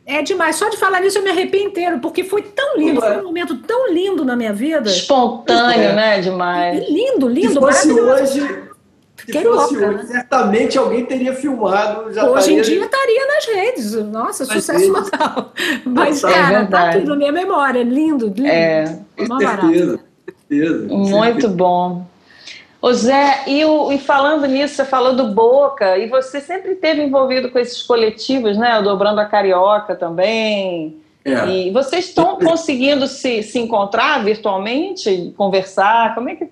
[0.07, 0.57] é demais.
[0.57, 3.57] Só de falar nisso eu me arrepio inteiro, porque foi tão lindo, foi um momento
[3.59, 4.89] tão lindo na minha vida.
[4.89, 5.95] Espontâneo, é.
[5.95, 6.21] né?
[6.21, 6.79] Demais.
[6.79, 8.63] E lindo, lindo, se fosse hoje,
[9.17, 10.05] se fosse louca, hoje, né?
[10.05, 12.13] certamente alguém teria filmado.
[12.13, 13.93] Já hoje em dia estaria nas redes.
[13.93, 15.11] Nossa, nas sucesso redes.
[15.11, 15.53] total.
[15.85, 17.83] Mas, é cara, tá aqui na minha memória.
[17.83, 18.47] Lindo, lindo.
[18.47, 20.01] É, com certeza,
[20.49, 20.89] certeza.
[20.89, 21.49] Muito certeza.
[21.49, 22.12] bom.
[22.83, 27.01] Ô Zé, e, o, e, falando nisso, você falou do Boca, e você sempre esteve
[27.01, 28.77] envolvido com esses coletivos, né?
[28.81, 30.97] O Dobrando a Carioca também.
[31.25, 31.49] É.
[31.49, 36.13] E vocês estão conseguindo se, se encontrar virtualmente, conversar?
[36.17, 36.49] Como é que.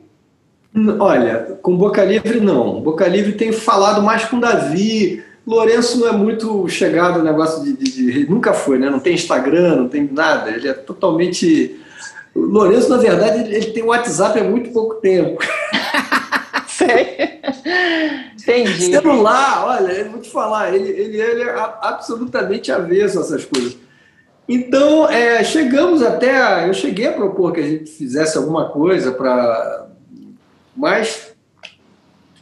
[1.00, 2.80] Olha, com Boca Livre não.
[2.80, 5.24] Boca Livre tem falado mais com Davi.
[5.44, 8.88] Lourenço não é muito chegado no negócio de, de, de, Nunca foi, né?
[8.88, 10.48] Não tem Instagram, não tem nada.
[10.50, 11.76] Ele é totalmente.
[12.32, 15.42] O Lourenço, na verdade, ele tem WhatsApp há muito pouco tempo.
[16.80, 17.40] Sei.
[18.32, 18.86] Entendi.
[18.86, 23.76] Celular, olha, eu vou te falar, ele, ele, ele é absolutamente avesso a essas coisas.
[24.48, 26.68] Então, é, chegamos até.
[26.68, 29.88] Eu cheguei a propor que a gente fizesse alguma coisa para.
[30.76, 31.32] Mas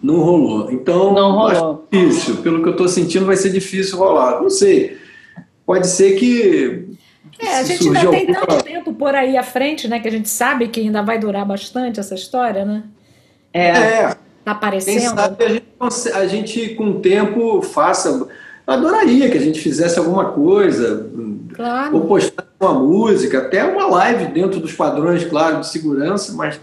[0.02, 0.70] não rolou.
[0.70, 1.86] Então, não rolou.
[1.90, 2.36] difícil.
[2.38, 4.40] Pelo que eu estou sentindo, vai ser difícil rolar.
[4.40, 4.96] Não sei.
[5.66, 6.96] Pode ser que.
[7.38, 10.00] É, a gente ainda tem tanto tempo por aí à frente, né?
[10.00, 12.84] Que a gente sabe que ainda vai durar bastante essa história, né?
[13.52, 13.68] É.
[13.68, 14.16] é.
[14.48, 14.98] Tá aparecendo.
[14.98, 18.26] Quem sabe a gente, a gente, com o tempo, faça.
[18.66, 21.10] Adoraria que a gente fizesse alguma coisa,
[21.54, 21.96] claro.
[21.96, 26.60] ou postar uma música, até uma live dentro dos padrões, claro, de segurança, mas,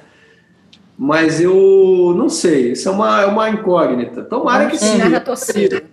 [0.98, 4.24] mas eu não sei, isso é uma, é uma incógnita.
[4.24, 4.98] Tomara que sim.
[4.98, 5.84] Na torcida.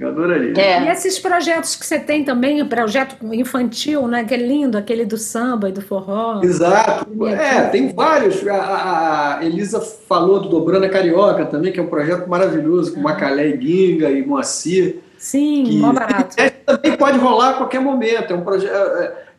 [0.00, 0.54] Eu adoraria.
[0.56, 0.84] É.
[0.84, 4.24] E esses projetos que você tem também, projeto infantil, né?
[4.24, 6.40] Que é lindo, aquele do samba e do forró.
[6.42, 7.06] Exato.
[7.26, 8.46] É, tem vários.
[8.48, 13.00] A, a, Elisa falou do Dobrando a Carioca também, que é um projeto maravilhoso, com
[13.00, 15.00] Macalé e Guinga e Moacir.
[15.18, 16.34] Sim, que, mó barato.
[16.64, 18.32] também pode rolar a qualquer momento.
[18.32, 18.72] É um projeto.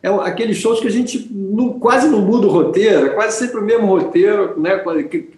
[0.02, 3.10] É, é, é aqueles shows que a gente não, quase não muda o roteiro, é
[3.10, 4.76] quase sempre o mesmo roteiro, né?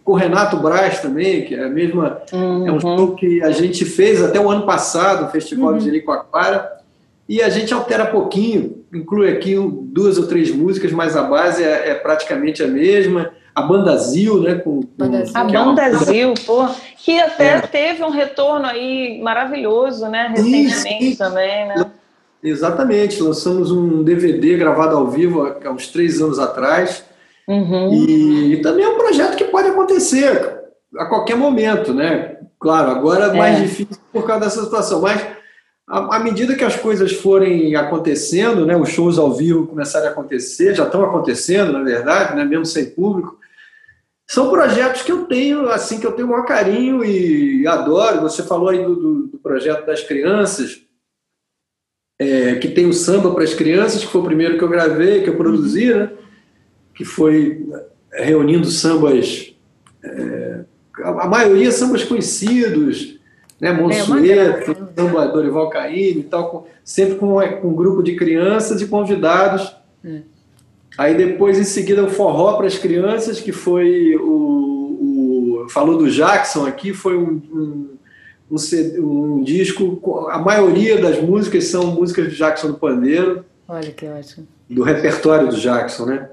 [0.04, 2.22] Com o Renato Braz também, que é a mesma.
[2.32, 2.66] Uhum.
[2.66, 2.80] É um uhum.
[2.80, 5.78] show que a gente fez até o ano passado, o Festival uhum.
[5.78, 6.72] de Jericoacoara,
[7.28, 11.90] e a gente altera pouquinho, inclui aqui duas ou três músicas, mas a base é,
[11.90, 13.30] é praticamente a mesma.
[13.54, 14.56] A Banda Zil, né?
[14.56, 15.04] Com, com,
[15.34, 17.60] a é Banda Zil, pô, que até é.
[17.60, 20.32] teve um retorno aí maravilhoso, né?
[20.36, 21.86] Recentemente também, né?
[22.44, 27.02] Exatamente, lançamos um DVD gravado ao vivo há uns três anos atrás.
[27.48, 27.90] Uhum.
[27.94, 30.60] E, e, também é um projeto que pode acontecer
[30.98, 32.36] a qualquer momento, né?
[32.60, 35.26] Claro, agora é mais difícil por causa dessa situação, mas
[35.88, 40.12] à, à, medida que as coisas forem acontecendo, né, os shows ao vivo começarem a
[40.12, 43.38] acontecer, já estão acontecendo, na verdade, né, mesmo sem público,
[44.26, 48.22] são projetos que eu tenho, assim, que eu tenho o maior carinho e adoro.
[48.22, 50.83] Você falou aí do, do, do projeto das crianças
[52.18, 55.22] é, que tem o samba para as crianças, que foi o primeiro que eu gravei,
[55.22, 56.10] que eu produzi, né?
[56.94, 57.66] que foi
[58.12, 59.54] é, reunindo sambas,
[60.02, 60.60] é,
[61.02, 63.18] a maioria sambas conhecidos,
[63.60, 63.72] né?
[63.72, 68.80] Monsueto, é, samba Dorival Caymmi e tal, com, sempre com, com, um grupo de crianças
[68.80, 69.74] e convidados.
[70.04, 70.20] É.
[70.96, 76.08] Aí depois, em seguida, o forró para as crianças, que foi o, o, falou do
[76.08, 77.88] Jackson aqui, foi um, um
[78.54, 83.44] um, um, disco, a maioria das músicas são músicas de Jackson do Pandeiro.
[83.68, 84.46] Olha que ótimo.
[84.68, 86.30] Do repertório do Jackson, né?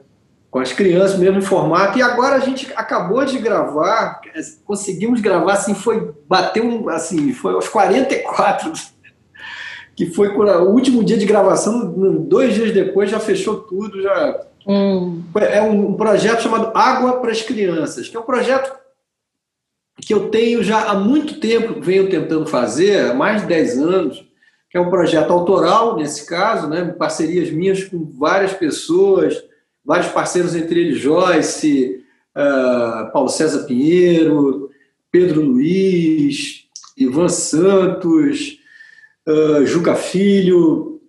[0.49, 1.97] Com as crianças mesmo em formato.
[1.97, 4.21] E agora a gente acabou de gravar,
[4.65, 8.71] conseguimos gravar, assim, foi, bateu, um, assim, foi aos 44,
[9.95, 11.91] que foi o último dia de gravação,
[12.21, 14.45] dois dias depois já fechou tudo, já...
[14.67, 15.23] Hum.
[15.35, 18.80] É um projeto chamado Água para as Crianças, que é um projeto
[20.01, 24.25] que eu tenho já há muito tempo, venho tentando fazer, há mais de 10 anos,
[24.69, 29.41] que é um projeto autoral, nesse caso, né, parcerias minhas com várias pessoas,
[29.83, 32.03] vários parceiros, entre eles Joyce,
[32.35, 34.69] uh, Paulo César Pinheiro,
[35.11, 36.65] Pedro Luiz,
[36.97, 38.59] Ivan Santos,
[39.27, 41.01] uh, Juca Filho,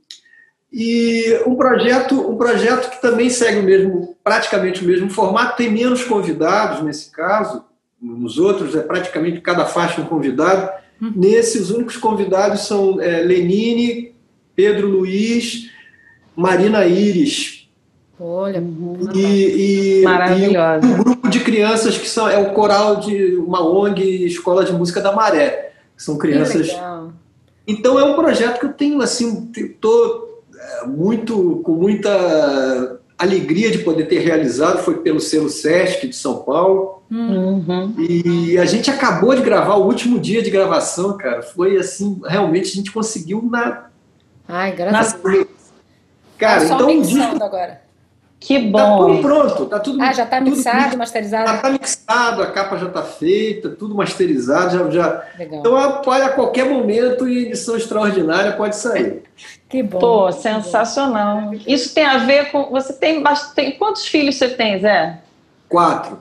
[0.73, 5.71] e um projeto, um projeto que também segue o mesmo, praticamente o mesmo formato, tem
[5.71, 7.63] menos convidados nesse caso,
[8.03, 10.69] nos outros, é praticamente cada faixa um convidado.
[11.01, 11.13] Uhum.
[11.15, 14.13] Nesse, os únicos convidados são é, Lenine,
[14.57, 15.71] Pedro Luiz,
[16.35, 17.69] Marina Iris.
[18.19, 18.63] Olha,
[19.15, 20.87] e, e, maravilhosa.
[20.87, 24.73] E um grupo de crianças que são é o coral de uma ONG Escola de
[24.73, 25.73] Música da Maré.
[25.97, 26.69] São crianças.
[27.67, 33.79] Então é um projeto que eu tenho assim, estou é, muito com muita alegria de
[33.79, 34.83] poder ter realizado.
[34.83, 37.02] Foi pelo selo Sesc de São Paulo.
[37.13, 37.95] Uhum.
[37.99, 41.43] E a gente acabou de gravar o último dia de gravação, cara.
[41.43, 43.89] Foi assim, realmente a gente conseguiu na.
[44.49, 45.47] Ai, graças a Deus.
[46.39, 47.03] Cara, tá então.
[47.03, 47.83] Disco, agora.
[48.41, 48.79] Que bom.
[48.79, 50.03] Tá tudo pronto, tá tudo.
[50.03, 51.47] Ah, já tá mixado, tudo, masterizado.
[51.49, 54.91] Já tá mixado, a capa já tá feita, tudo masterizado, já.
[54.91, 55.25] já...
[55.39, 55.61] Legal.
[55.61, 59.23] Então, a qualquer momento e edição extraordinária pode sair.
[59.69, 59.99] Que bom.
[59.99, 61.41] Pô, sensacional.
[61.41, 61.59] Bom.
[61.67, 62.69] Isso tem a ver com.
[62.73, 63.25] Você tem,
[63.55, 63.73] tem.
[63.79, 65.19] Quantos filhos você tem, Zé?
[65.67, 66.19] Quatro.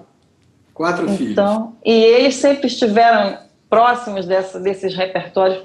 [0.81, 1.31] Quatro então, filhos.
[1.33, 3.37] Então, e eles sempre estiveram
[3.69, 5.61] próximos dessa, desses repertórios,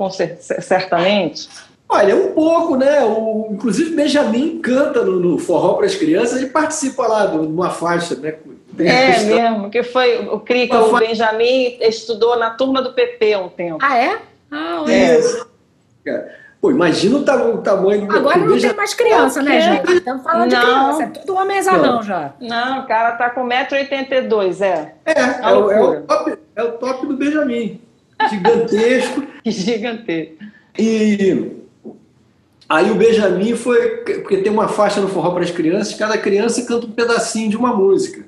[0.61, 1.49] certamente?
[1.89, 3.03] Olha, um pouco, né?
[3.03, 7.71] O, inclusive Benjamin canta no, no Forró para as Crianças, ele participa lá de uma
[7.71, 8.35] faixa, né?
[8.79, 13.79] é mesmo, que foi o Crica, o Benjamin estudou na turma do PP um tempo.
[13.81, 14.19] Ah, é?
[14.51, 14.93] Ah, olha.
[14.93, 16.37] É.
[16.67, 19.99] Pô, imagina o, tamanho, o tamanho do Agora não tem mais criança, né, gente?
[19.99, 20.59] Estamos falando não.
[20.59, 22.35] de criança, é tudo homenzarrão já.
[22.41, 24.95] Não, o cara tá com 1,82m, é.
[25.05, 27.81] É, é, é, o, é, o top, é o top do Benjamin.
[28.29, 29.23] Gigantesco.
[29.47, 30.45] Gigantesco.
[30.77, 31.57] E
[32.69, 36.67] Aí o Benjamin foi, porque tem uma faixa no forró para as crianças, cada criança
[36.67, 38.25] canta um pedacinho de uma música.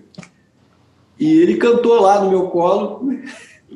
[1.18, 3.18] E ele cantou lá no meu colo,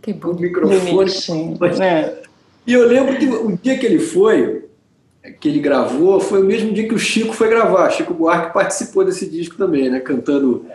[0.00, 1.58] que com o microfone.
[1.76, 2.22] Né?
[2.66, 4.66] E eu lembro que o dia que ele foi,
[5.40, 7.90] que ele gravou, foi o mesmo dia que o Chico foi gravar.
[7.90, 10.00] Chico Buarque participou desse disco também, né?
[10.00, 10.66] Cantando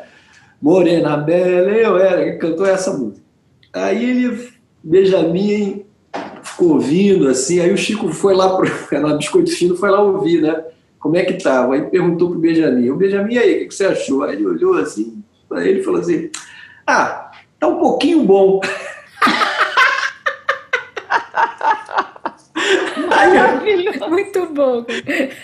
[0.62, 3.26] Morena Bela, eu era, ele cantou essa música.
[3.74, 4.50] Aí ele,
[4.84, 5.86] Benjamin,
[6.42, 8.68] ficou ouvindo, assim, aí o Chico foi lá, pro,
[9.00, 10.64] na Biscoito Fino, foi lá ouvir, né?
[11.00, 11.76] Como é que tava?
[11.76, 14.24] Aí perguntou pro Benjamin, o Benjamin, aí, o que você achou?
[14.24, 16.32] Aí ele olhou assim, aí ele falou assim,
[16.86, 18.60] ah, tá um pouquinho bom.
[23.08, 23.77] Maravilhoso.
[24.08, 24.86] Muito bom.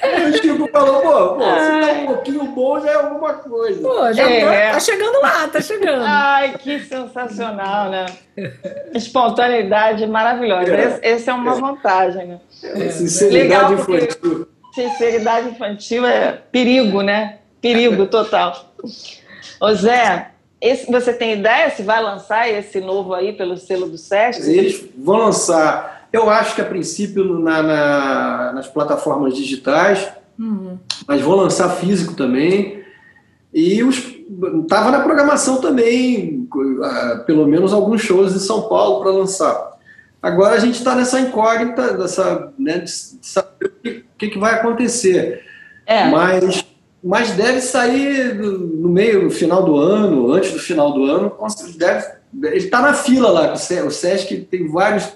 [0.02, 3.82] Aí o Chico falou, pô, pô se tá um pouquinho bom já é alguma coisa.
[3.82, 4.68] Pô, já é.
[4.68, 6.04] tá, tá chegando lá, tá chegando.
[6.06, 8.06] Ai, que sensacional, né?
[8.94, 10.76] Espontaneidade maravilhosa.
[10.76, 10.86] É.
[10.86, 11.60] Esse, esse, é uma é.
[11.60, 12.40] vantagem, né?
[12.64, 12.90] É.
[12.90, 14.48] Sinceridade infantil.
[14.74, 17.40] Sinceridade infantil é perigo, né?
[17.62, 18.74] Perigo total.
[19.62, 23.98] Ô Zé, esse, você tem ideia se vai lançar esse novo aí pelo selo do
[23.98, 24.50] SESC?
[24.50, 30.08] Eles vão lançar eu acho que a princípio na, na, nas plataformas digitais,
[30.38, 30.78] uhum.
[31.08, 32.84] mas vou lançar físico também.
[33.52, 33.80] E
[34.62, 39.74] estava na programação também, uh, pelo menos alguns shows em São Paulo para lançar.
[40.22, 44.54] Agora a gente está nessa incógnita, dessa, né, de saber o que, que, que vai
[44.54, 45.44] acontecer.
[45.86, 46.06] É.
[46.10, 46.64] Mas,
[47.04, 51.36] mas deve sair no meio, no final do ano, antes do final do ano.
[51.76, 52.06] Deve,
[52.44, 55.12] ele está na fila lá, o Sesc tem vários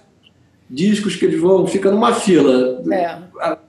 [0.70, 2.82] discos que eles vão, fica numa fila.
[2.92, 3.18] É.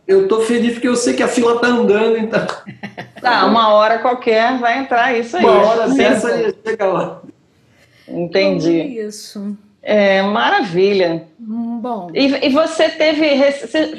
[0.07, 2.47] Eu estou feliz porque eu sei que a fila está andando, então.
[3.21, 5.43] Tá, uma hora qualquer vai entrar isso aí.
[5.43, 7.21] Uma hora dessa e chega lá.
[8.07, 8.81] Entendi.
[8.81, 9.57] É isso.
[9.83, 11.27] É, maravilha.
[11.41, 12.11] Hum, bom.
[12.15, 13.27] E, e, você teve.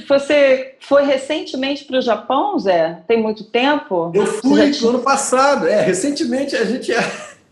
[0.07, 2.99] Você foi recentemente para o Japão, Zé?
[3.07, 4.11] Tem muito tempo?
[4.13, 5.67] Eu fui no ano passado.
[5.67, 6.91] É, recentemente a gente.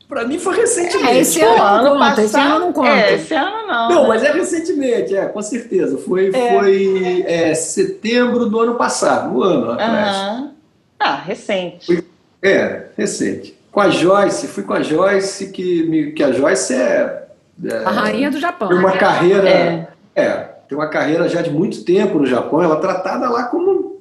[0.08, 1.10] Para mim foi recentemente.
[1.10, 2.90] É, esse ano, ano conta, passado, esse ano não conta.
[2.90, 3.90] É, esse ano não.
[3.90, 4.08] Não, né?
[4.08, 5.98] mas é recentemente, é, com certeza.
[5.98, 6.58] Foi, é.
[6.58, 10.18] foi é, setembro do ano passado, um ano atrás.
[10.18, 10.52] Uhum.
[10.98, 11.86] Ah, recente.
[11.86, 12.04] Fui,
[12.42, 13.58] é, recente.
[13.70, 17.28] Com a Joyce, fui com a Joyce, que, me, que a Joyce é,
[17.66, 18.70] é A rainha do Japão.
[18.70, 18.98] Tem uma né?
[18.98, 19.50] carreira.
[19.50, 19.88] É.
[20.16, 20.32] é,
[20.70, 23.98] tem uma carreira já de muito tempo no Japão, ela é tratada lá como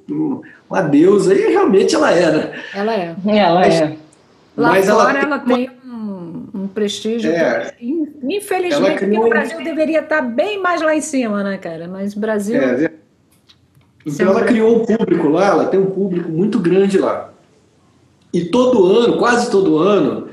[0.69, 2.63] uma deusa, e realmente ela é, né?
[2.73, 3.15] Ela é.
[3.25, 3.97] Ela mas, é.
[4.55, 5.76] Lá mas fora ela, ela tem um
[6.77, 7.31] prestígio.
[7.31, 7.73] É,
[8.21, 9.25] infelizmente, criou...
[9.25, 11.87] o Brasil deveria estar bem mais lá em cima, né, cara?
[11.87, 12.55] Mas o Brasil.
[12.55, 12.91] É,
[14.05, 17.33] então ela criou um público lá, ela tem um público muito grande lá.
[18.31, 20.27] E todo ano, quase todo ano,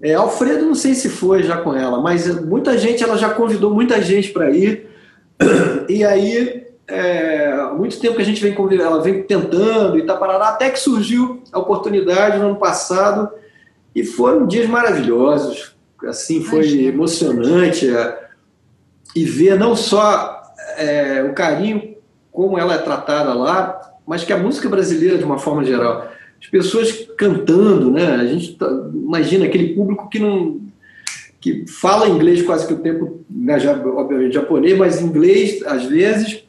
[0.00, 3.74] é, Alfredo não sei se foi já com ela, mas muita gente, ela já convidou
[3.74, 4.88] muita gente para ir.
[5.86, 10.06] E aí, é, há muito tempo que a gente vem convidando, ela vem tentando e
[10.06, 13.28] tá parada, até que surgiu a oportunidade no ano passado
[13.94, 15.76] e foram dias maravilhosos,
[16.06, 16.88] assim, foi Imagina.
[16.88, 18.24] emocionante é,
[19.14, 20.42] e ver não só
[20.76, 21.94] é, o carinho
[22.32, 26.10] como ela é tratada lá, mas que a música brasileira, de uma forma geral,
[26.40, 28.16] as pessoas cantando, né?
[28.16, 30.60] A gente tá, imagina aquele público que não
[31.40, 36.42] que fala inglês quase que o tempo, né, já, obviamente japonês, mas inglês às vezes,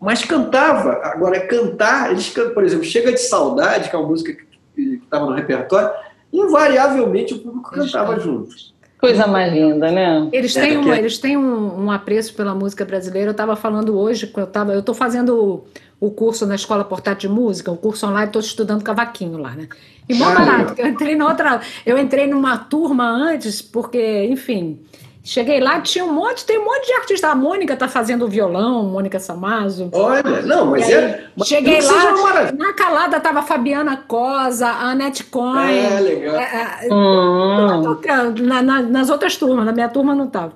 [0.00, 1.00] mas cantava.
[1.04, 4.32] Agora cantar, eles cantam, por exemplo, Chega de Saudade, que é uma música
[4.74, 5.90] que estava no repertório,
[6.32, 8.72] invariavelmente o público cantava junto.
[9.02, 10.28] Coisa mais linda, né?
[10.32, 13.30] Eles têm, um, eles têm um, um apreço pela música brasileira.
[13.30, 15.64] Eu estava falando hoje, eu estava, eu estou fazendo
[16.00, 19.56] o, o, curso na Escola Portátil de Música, o curso online, estou estudando cavaquinho lá,
[19.56, 19.68] né?
[20.08, 24.78] E mó barato, eu entrei outra, eu entrei numa turma antes, porque, enfim,
[25.24, 27.28] Cheguei lá, tinha um monte, tem um monte de artista.
[27.28, 29.88] A Mônica tá fazendo violão, Mônica Samazo.
[29.92, 31.24] Olha, não, mas aí, é.
[31.36, 35.70] Mas cheguei lá, na calada tava a Fabiana Cosa, a Anete Coin.
[35.70, 36.34] É, legal.
[36.34, 37.94] É, é, hum.
[38.40, 40.54] na, na, nas outras turmas, na minha turma não tava.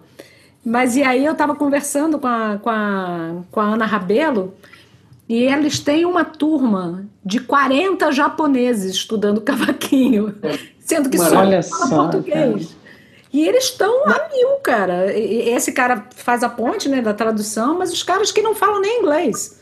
[0.64, 4.52] Mas e aí eu tava conversando com a, com a, com a Ana Rabelo,
[5.28, 10.34] e eles têm uma turma de 40 japoneses estudando cavaquinho,
[10.80, 12.66] sendo que só Olha só, português.
[12.66, 12.75] Cara.
[13.32, 15.12] E eles estão a mil, cara.
[15.16, 19.00] Esse cara faz a ponte né, da tradução, mas os caras que não falam nem
[19.00, 19.60] inglês.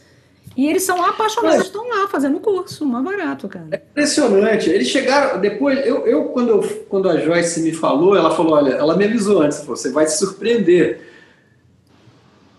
[0.56, 3.66] E eles são apaixonados, estão lá fazendo curso, mais barato, cara.
[3.72, 4.70] É impressionante.
[4.70, 8.74] Eles chegaram, depois, eu, eu, quando, eu quando a Joyce me falou, ela falou, olha,
[8.74, 11.00] ela me avisou antes, você vai se surpreender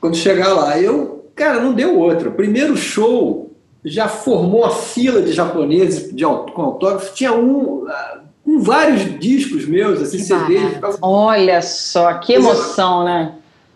[0.01, 0.77] quando chegar lá.
[0.77, 2.29] Eu, cara, não deu outra.
[2.29, 7.85] Primeiro show, já formou a fila de japoneses de, com autógrafo, tinha um,
[8.45, 10.77] com vários discos meus, assim, CDs.
[11.01, 13.33] Olha só, que emoção, né?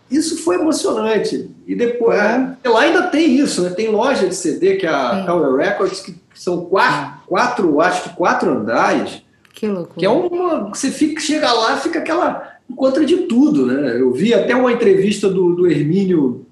[0.08, 1.50] Isso foi emocionante.
[1.66, 2.56] E depois, é.
[2.68, 3.70] lá ainda tem isso, né?
[3.70, 8.16] Tem loja de CD, que é a Tower Records, que são quatro, quatro, acho que
[8.16, 9.22] quatro andares.
[9.52, 9.98] Que loucura.
[9.98, 10.68] Que é uma.
[10.68, 12.58] Você fica, chega lá, fica aquela.
[12.68, 14.00] Encontra de tudo, né?
[14.00, 16.46] Eu vi até uma entrevista do, do Hermínio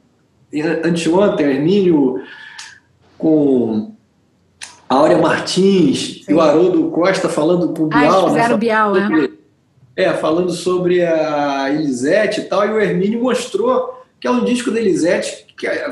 [0.84, 2.20] anteontem, Hermínio
[3.16, 3.92] com
[4.88, 6.32] a Áurea Martins Sim.
[6.32, 8.26] e o Haroldo Costa falando com o Bial.
[8.26, 9.28] Ah, fizeram o Bial, né?
[9.94, 14.70] É, falando sobre a Elisete e tal, e o Hermínio mostrou que é um disco
[14.70, 15.90] da Elisete, que é,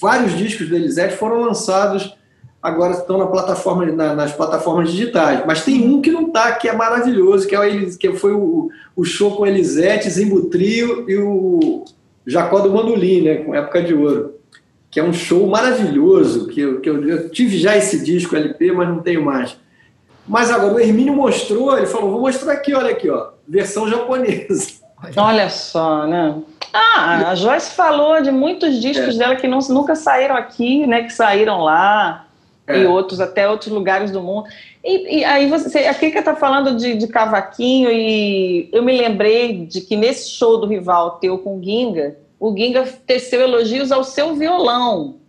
[0.00, 2.14] vários discos da Elisete foram lançados,
[2.62, 6.68] agora estão na plataforma, na, nas plataformas digitais, mas tem um que não está, que
[6.68, 11.16] é maravilhoso, que, é o, que foi o, o show com Elisete, Zimbo Trio e
[11.16, 11.84] o
[12.26, 14.39] Jacó do Mandolim, né, com Época de Ouro
[14.90, 18.72] que é um show maravilhoso, que, eu, que eu, eu, tive já esse disco LP,
[18.72, 19.56] mas não tenho mais.
[20.26, 24.80] Mas agora o Hermínio mostrou, ele falou, vou mostrar aqui, olha aqui, ó, versão japonesa.
[25.16, 26.42] Olha só, né?
[26.74, 29.18] Ah, a Joyce falou de muitos discos é.
[29.18, 31.04] dela que não, nunca saíram aqui, né?
[31.04, 32.26] Que saíram lá
[32.66, 32.80] é.
[32.80, 34.46] e outros, até outros lugares do mundo.
[34.84, 39.64] E, e aí você, a Kika está falando de, de, cavaquinho e eu me lembrei
[39.64, 44.34] de que nesse show do rival teu com Ginga, o Ginga teceu elogios ao seu
[44.34, 45.20] violão,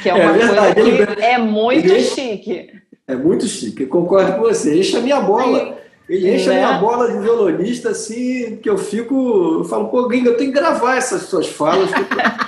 [0.00, 2.70] que é, é uma é verdade, coisa que é muito ele, chique.
[3.06, 4.78] É muito chique, concordo com você.
[4.78, 5.76] Enche a minha bola.
[6.08, 6.62] Ele enche né?
[6.62, 9.58] a minha bola de violonista, assim, que eu fico.
[9.58, 11.90] Eu falo, pô, Ginga, eu tenho que gravar essas suas falas.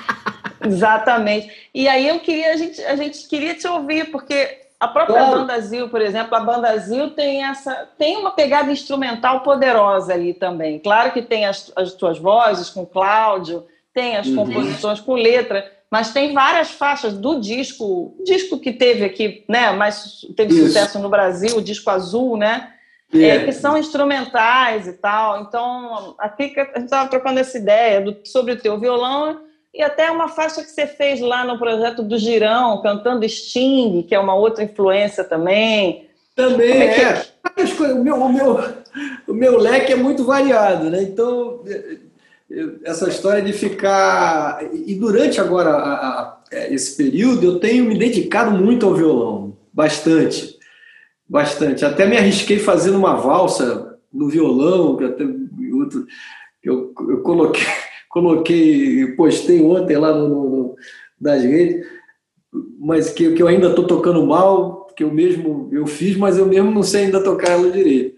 [0.64, 1.50] Exatamente.
[1.74, 5.40] E aí eu queria, a gente, a gente queria te ouvir, porque a própria claro.
[5.40, 10.34] Banda Zil, por exemplo, a Banda Zil tem essa tem uma pegada instrumental poderosa ali
[10.34, 10.78] também.
[10.78, 14.36] Claro que tem as, as tuas vozes com Cláudio, tem as uhum.
[14.36, 20.20] composições com letra, mas tem várias faixas do disco, disco que teve aqui, né, mas
[20.36, 20.66] teve Isso.
[20.66, 22.72] sucesso no Brasil, o disco azul, né?
[23.14, 23.28] É.
[23.28, 25.42] É, que são instrumentais e tal.
[25.42, 29.45] Então, aqui a gente estava trocando essa ideia do, sobre o teu violão
[29.76, 34.14] e até uma faixa que você fez lá no projeto do Girão, cantando Sting, que
[34.14, 36.08] é uma outra influência também.
[36.34, 37.02] Também é.
[37.02, 37.26] é.
[37.58, 37.92] é?
[37.92, 38.58] O, meu, o, meu,
[39.28, 41.02] o meu leque é muito variado, né?
[41.02, 41.62] Então,
[42.84, 44.60] essa história de ficar.
[44.72, 49.58] E durante agora a, a, é, esse período, eu tenho me dedicado muito ao violão,
[49.72, 50.56] bastante.
[51.28, 51.84] Bastante.
[51.84, 55.24] Até me arrisquei fazendo uma valsa no violão, que até
[56.64, 57.64] eu, eu coloquei
[58.16, 60.76] coloquei, postei ontem lá no, no
[61.20, 61.86] nas redes,
[62.78, 66.46] mas que, que eu ainda estou tocando mal, que eu mesmo eu fiz, mas eu
[66.46, 68.16] mesmo não sei ainda tocar ela direito.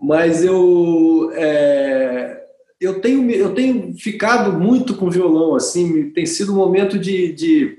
[0.00, 2.42] Mas eu é,
[2.80, 7.78] eu tenho eu tenho ficado muito com violão assim, tem sido um momento de, de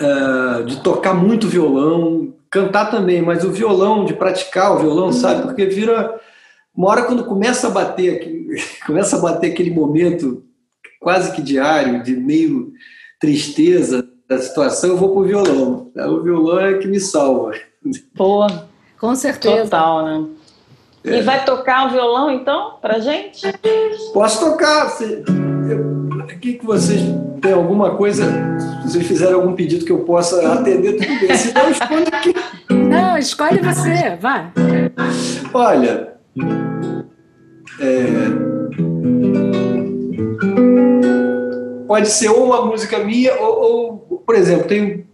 [0.00, 5.42] uh, de tocar muito violão, cantar também, mas o violão, de praticar o violão, sabe?
[5.42, 6.20] Porque vira
[6.74, 8.18] uma hora quando começa a bater,
[8.86, 10.44] começa a bater aquele momento
[11.00, 12.72] quase que diário, de meio
[13.20, 15.90] tristeza da situação, eu vou pro violão.
[15.94, 17.52] O violão é que me salva.
[18.16, 18.46] Pô,
[18.98, 19.64] com certeza.
[19.64, 20.26] Total, né?
[21.04, 21.18] É.
[21.18, 23.42] E vai tocar o violão, então, pra gente?
[24.12, 24.86] Posso tocar.
[26.30, 27.00] Aqui que vocês
[27.40, 28.24] têm alguma coisa,
[28.82, 31.36] se vocês fizerem algum pedido que eu possa atender, tudo bem.
[31.36, 32.34] Se não, escolhe aqui.
[32.70, 34.52] Não, escolhe você, vai.
[35.52, 36.14] Olha,
[37.80, 38.52] é...
[41.86, 43.60] Pode ser ou uma música minha, ou,
[44.10, 45.04] ou por exemplo, tem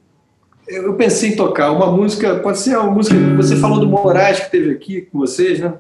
[0.69, 3.17] eu pensei em tocar uma música, pode ser uma música.
[3.37, 5.73] Você falou do Moraes que teve aqui com vocês, né?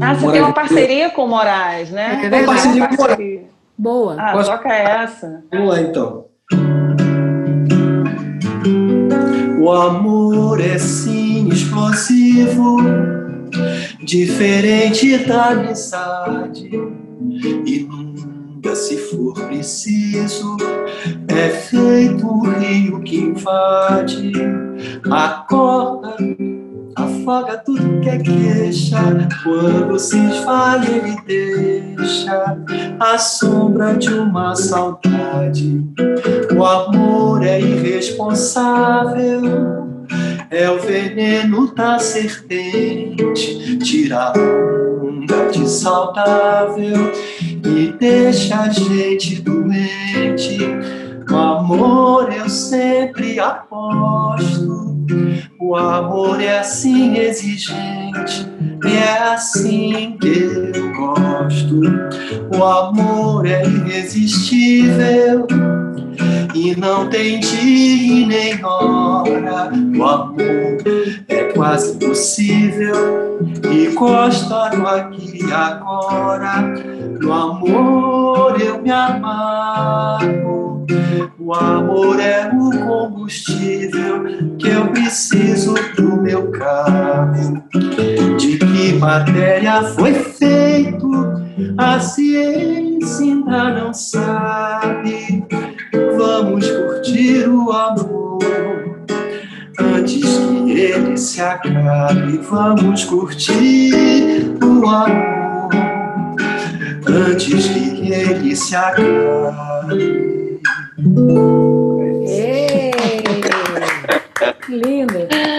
[0.00, 2.20] Ah, você Moraes tem uma parceria com o Moraes, né?
[2.24, 3.40] É uma parceria com o Moraes.
[3.76, 4.16] Boa.
[4.18, 4.50] Ah, Posso...
[4.50, 5.44] toca essa.
[5.52, 6.24] Vamos lá então.
[9.60, 12.78] O amor é sim explosivo,
[14.08, 16.70] diferente da amizade
[17.66, 20.56] e nunca se for preciso
[21.28, 24.32] é feito um rio que invade,
[25.10, 26.16] acorda,
[26.96, 29.28] afoga tudo que é queixa.
[29.44, 32.56] Quando se esfalha, ele deixa
[32.98, 35.84] a sombra de uma saudade.
[36.56, 39.97] O amor é irresponsável.
[40.50, 44.32] É o veneno da serpente, tira a
[45.02, 50.58] onda de saudável e deixa a gente doente.
[51.28, 54.96] No amor eu sempre aposto.
[55.60, 58.48] O amor é assim exigente,
[58.84, 61.80] e é assim que eu gosto.
[62.56, 65.46] O amor é irresistível
[66.54, 69.70] e não tem dia nem hora.
[69.96, 70.82] O amor
[71.28, 73.38] é quase impossível
[73.72, 76.62] e gosta aqui e agora.
[77.20, 80.86] No amor eu me amargo.
[81.38, 84.24] O amor é o combustível
[84.58, 87.62] que eu preciso pro meu carro.
[88.38, 91.08] De que matéria foi feito?
[91.76, 95.37] A ciência ainda não sabe.
[101.18, 102.38] Se acabe.
[102.38, 105.70] Vamos curtir o amor
[107.06, 110.60] antes que ele se acabe.
[114.64, 115.14] Que lindo.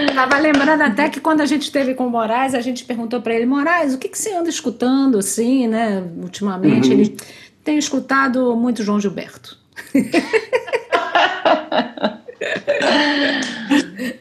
[0.08, 3.34] Estava lembrando até que quando a gente esteve com o Moraes, a gente perguntou para
[3.34, 6.04] ele, Moraes, o que, que você anda escutando assim, né?
[6.18, 6.94] Ultimamente, uhum.
[6.94, 7.18] ele
[7.64, 9.58] tem escutado muito João Gilberto.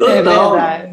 [0.01, 0.88] é verdade.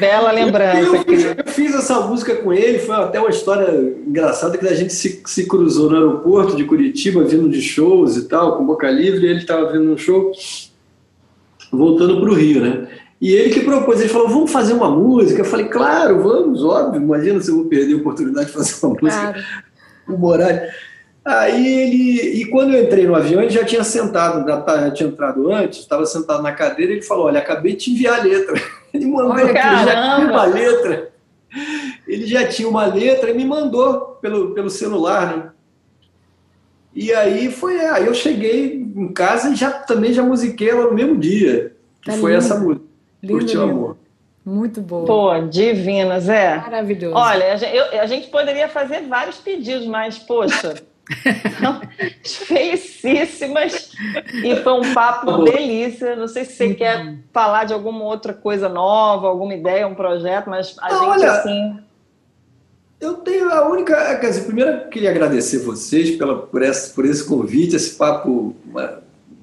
[0.00, 0.78] Bela lembrança.
[0.78, 3.70] Eu, eu, eu, fiz essa música com ele, foi até uma história
[4.06, 8.28] engraçada que a gente se, se cruzou no aeroporto de Curitiba, vindo de shows e
[8.28, 10.32] tal, com boca livre, e ele estava vendo um show
[11.70, 12.88] voltando para o Rio, né?
[13.20, 15.40] E ele que propôs, ele falou, vamos fazer uma música?
[15.40, 18.96] Eu falei, claro, vamos, óbvio, imagina se eu vou perder a oportunidade de fazer uma
[19.00, 19.44] música claro.
[20.06, 20.72] com o Moraes.
[21.28, 25.52] Aí ele, e quando eu entrei no avião, ele já tinha sentado, já tinha entrado
[25.52, 28.58] antes, estava sentado na cadeira, ele falou, olha, acabei de te enviar a letra.
[28.94, 31.12] Ele mandou Olha, já tinha uma letra.
[32.06, 35.50] Ele já tinha uma letra e me mandou pelo, pelo celular, né?
[36.94, 40.94] E aí foi, aí eu cheguei em casa e já também já musiquei ela no
[40.94, 41.76] mesmo dia.
[42.00, 42.44] Que tá foi lindo.
[42.44, 42.86] essa música.
[43.22, 43.72] Lindo, Curtiu lindo.
[43.72, 43.96] amor.
[44.42, 45.04] Muito boa.
[45.04, 46.56] Pô, divina, Zé.
[46.56, 47.14] Maravilhoso.
[47.14, 50.82] Olha, eu, a gente poderia fazer vários pedidos, mas, poxa,
[52.24, 53.92] felicíssimas.
[54.32, 56.16] E foi um papo delícia.
[56.16, 57.16] Não sei se você quer bom.
[57.32, 61.78] falar de alguma outra coisa nova, alguma ideia, um projeto, mas a gente olha, assim.
[63.00, 64.16] Eu tenho a única.
[64.16, 68.56] Quer dizer, primeiro eu queria agradecer vocês pela, por, esse, por esse convite, esse papo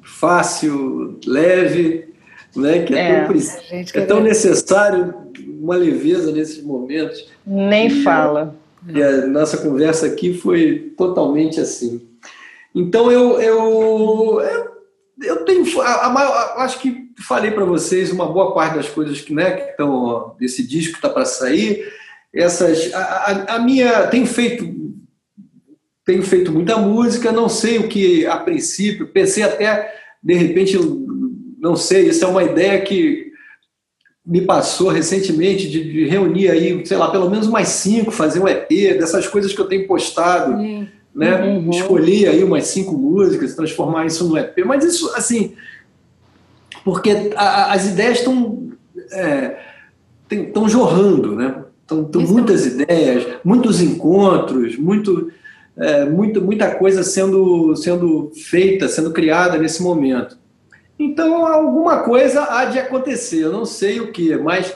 [0.03, 2.13] fácil, leve,
[2.55, 5.13] né, que é, é tão, é tão necessário,
[5.61, 7.27] uma leveza nesses momentos.
[7.45, 8.55] Nem e, fala.
[8.87, 12.07] E a nossa conversa aqui foi totalmente assim.
[12.73, 14.71] Então eu, eu, eu,
[15.23, 15.81] eu tenho.
[15.81, 20.35] A, a, acho que falei para vocês uma boa parte das coisas que né, estão
[20.39, 21.85] desse disco que está para sair
[22.33, 24.75] essas a, a, minha tenho feito
[26.03, 30.77] tenho feito muita música não sei o que a princípio pensei até de repente
[31.57, 33.24] não sei isso é uma ideia que
[34.25, 38.47] me passou recentemente de, de reunir aí sei lá pelo menos mais cinco fazer um
[38.47, 40.57] EP dessas coisas que eu tenho postado
[41.13, 41.69] né uhum.
[41.69, 45.53] escolhi aí umas cinco músicas transformar isso no EP mas isso assim
[46.83, 48.69] porque a, as ideias estão
[50.29, 55.31] estão é, jorrando né então, muitas ideias, muitos encontros, muito,
[55.77, 60.35] é, muito, muita coisa sendo, sendo feita, sendo criada nesse momento.
[60.97, 64.75] Então, alguma coisa há de acontecer, eu não sei o que, mas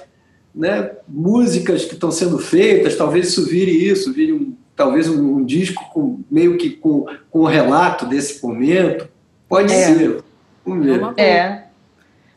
[0.54, 5.46] né, músicas que estão sendo feitas, talvez isso vire isso, vire um, talvez um, um
[5.46, 9.08] disco com, meio que com, com o relato desse momento.
[9.48, 9.78] Pode é.
[9.78, 10.24] ser.
[10.66, 11.02] Vamos ver.
[11.18, 11.64] É.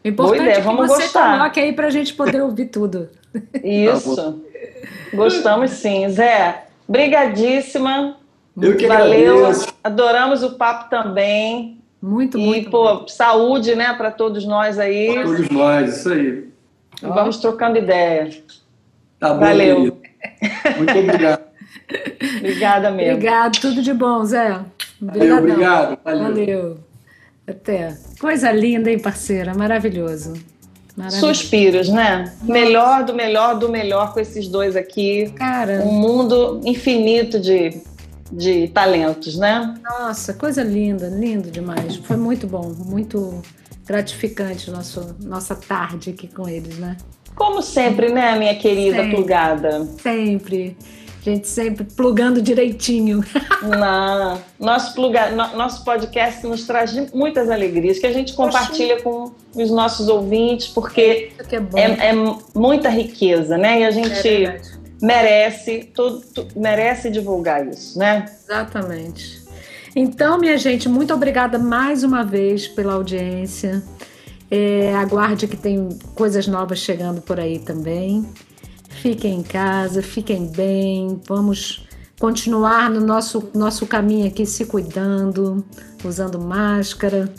[0.05, 1.39] O importante é que você gostar.
[1.39, 3.09] coloque aí para a gente poder ouvir tudo.
[3.63, 4.17] Isso.
[4.17, 4.35] Tá
[5.13, 6.09] Gostamos sim.
[6.09, 8.17] Zé, brigadíssima.
[8.61, 9.39] Eu que Valeu.
[9.39, 9.75] Agradeço.
[9.83, 11.82] Adoramos o papo também.
[12.03, 12.69] Muito, e, muito.
[12.69, 13.09] E, pô, bom.
[13.09, 15.15] saúde, né, para todos nós aí.
[15.15, 16.49] Para todos nós, isso aí.
[17.01, 18.29] E vamos trocando ideia.
[19.21, 19.77] Tá bom, Valeu.
[19.77, 20.03] Querido.
[20.79, 21.43] Muito obrigado.
[22.39, 23.15] Obrigada mesmo.
[23.15, 24.61] Obrigado, tudo de bom, Zé.
[25.01, 25.99] Valeu, obrigado.
[26.03, 26.23] Valeu.
[26.23, 26.79] Valeu.
[27.47, 27.97] Até.
[28.19, 29.53] Coisa linda, hein, parceira?
[29.55, 30.33] Maravilhoso.
[30.97, 31.27] Maravilhoso.
[31.27, 32.21] Suspiros, né?
[32.21, 32.53] Nossa.
[32.53, 35.31] Melhor do melhor do melhor com esses dois aqui.
[35.37, 35.83] Cara.
[35.85, 37.83] Um mundo infinito de,
[38.33, 39.75] de talentos, né?
[39.83, 41.97] Nossa, coisa linda, lindo demais.
[41.97, 43.43] Foi muito bom, muito
[43.87, 46.97] gratificante nosso, nossa tarde aqui com eles, né?
[47.35, 49.85] Como sempre, né, minha querida sempre, plugada?
[50.01, 50.77] Sempre.
[51.21, 53.23] A gente sempre plugando direitinho.
[53.63, 59.05] Não, nosso, pluga, no, nosso podcast nos traz muitas alegrias que a gente compartilha Oxi.
[59.05, 61.33] com os nossos ouvintes, porque
[61.75, 62.13] é, é, é,
[62.55, 63.81] muita riqueza, né?
[63.81, 64.61] E a gente é
[65.03, 66.23] merece, tudo,
[66.55, 68.25] merece divulgar isso, né?
[68.25, 69.43] Exatamente.
[69.95, 73.83] Então, minha gente, muito obrigada mais uma vez pela audiência.
[74.49, 78.25] É, aguarde que tem coisas novas chegando por aí também.
[78.89, 81.87] Fiquem em casa, fiquem bem, vamos
[82.21, 85.65] continuar no nosso, nosso caminho aqui se cuidando,
[86.05, 87.33] usando máscara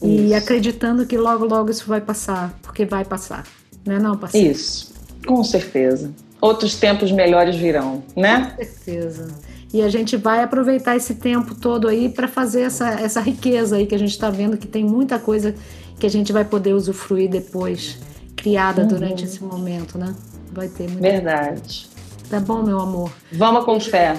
[0.00, 0.06] isso.
[0.06, 3.44] e acreditando que logo, logo isso vai passar, porque vai passar,
[3.84, 4.52] não é não, parceiro?
[4.52, 4.92] Isso,
[5.26, 6.12] com certeza.
[6.42, 8.52] Outros tempos melhores virão, né?
[8.56, 9.28] Com certeza.
[9.72, 13.86] E a gente vai aproveitar esse tempo todo aí para fazer essa, essa riqueza aí
[13.86, 15.54] que a gente está vendo que tem muita coisa
[16.00, 17.96] que a gente vai poder usufruir depois,
[18.36, 18.88] criada uhum.
[18.88, 20.14] durante esse momento, né?
[20.52, 21.00] Vai ter muito.
[21.00, 21.88] Verdade.
[22.28, 23.12] Tá bom, meu amor?
[23.30, 24.16] Vamos com fé.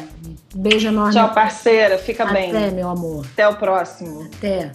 [0.55, 1.13] Beijo enorme.
[1.13, 1.97] Tchau, parceira.
[1.97, 2.49] Fica Até, bem.
[2.51, 3.25] Até, meu amor.
[3.33, 4.29] Até o próximo.
[4.37, 4.71] Até.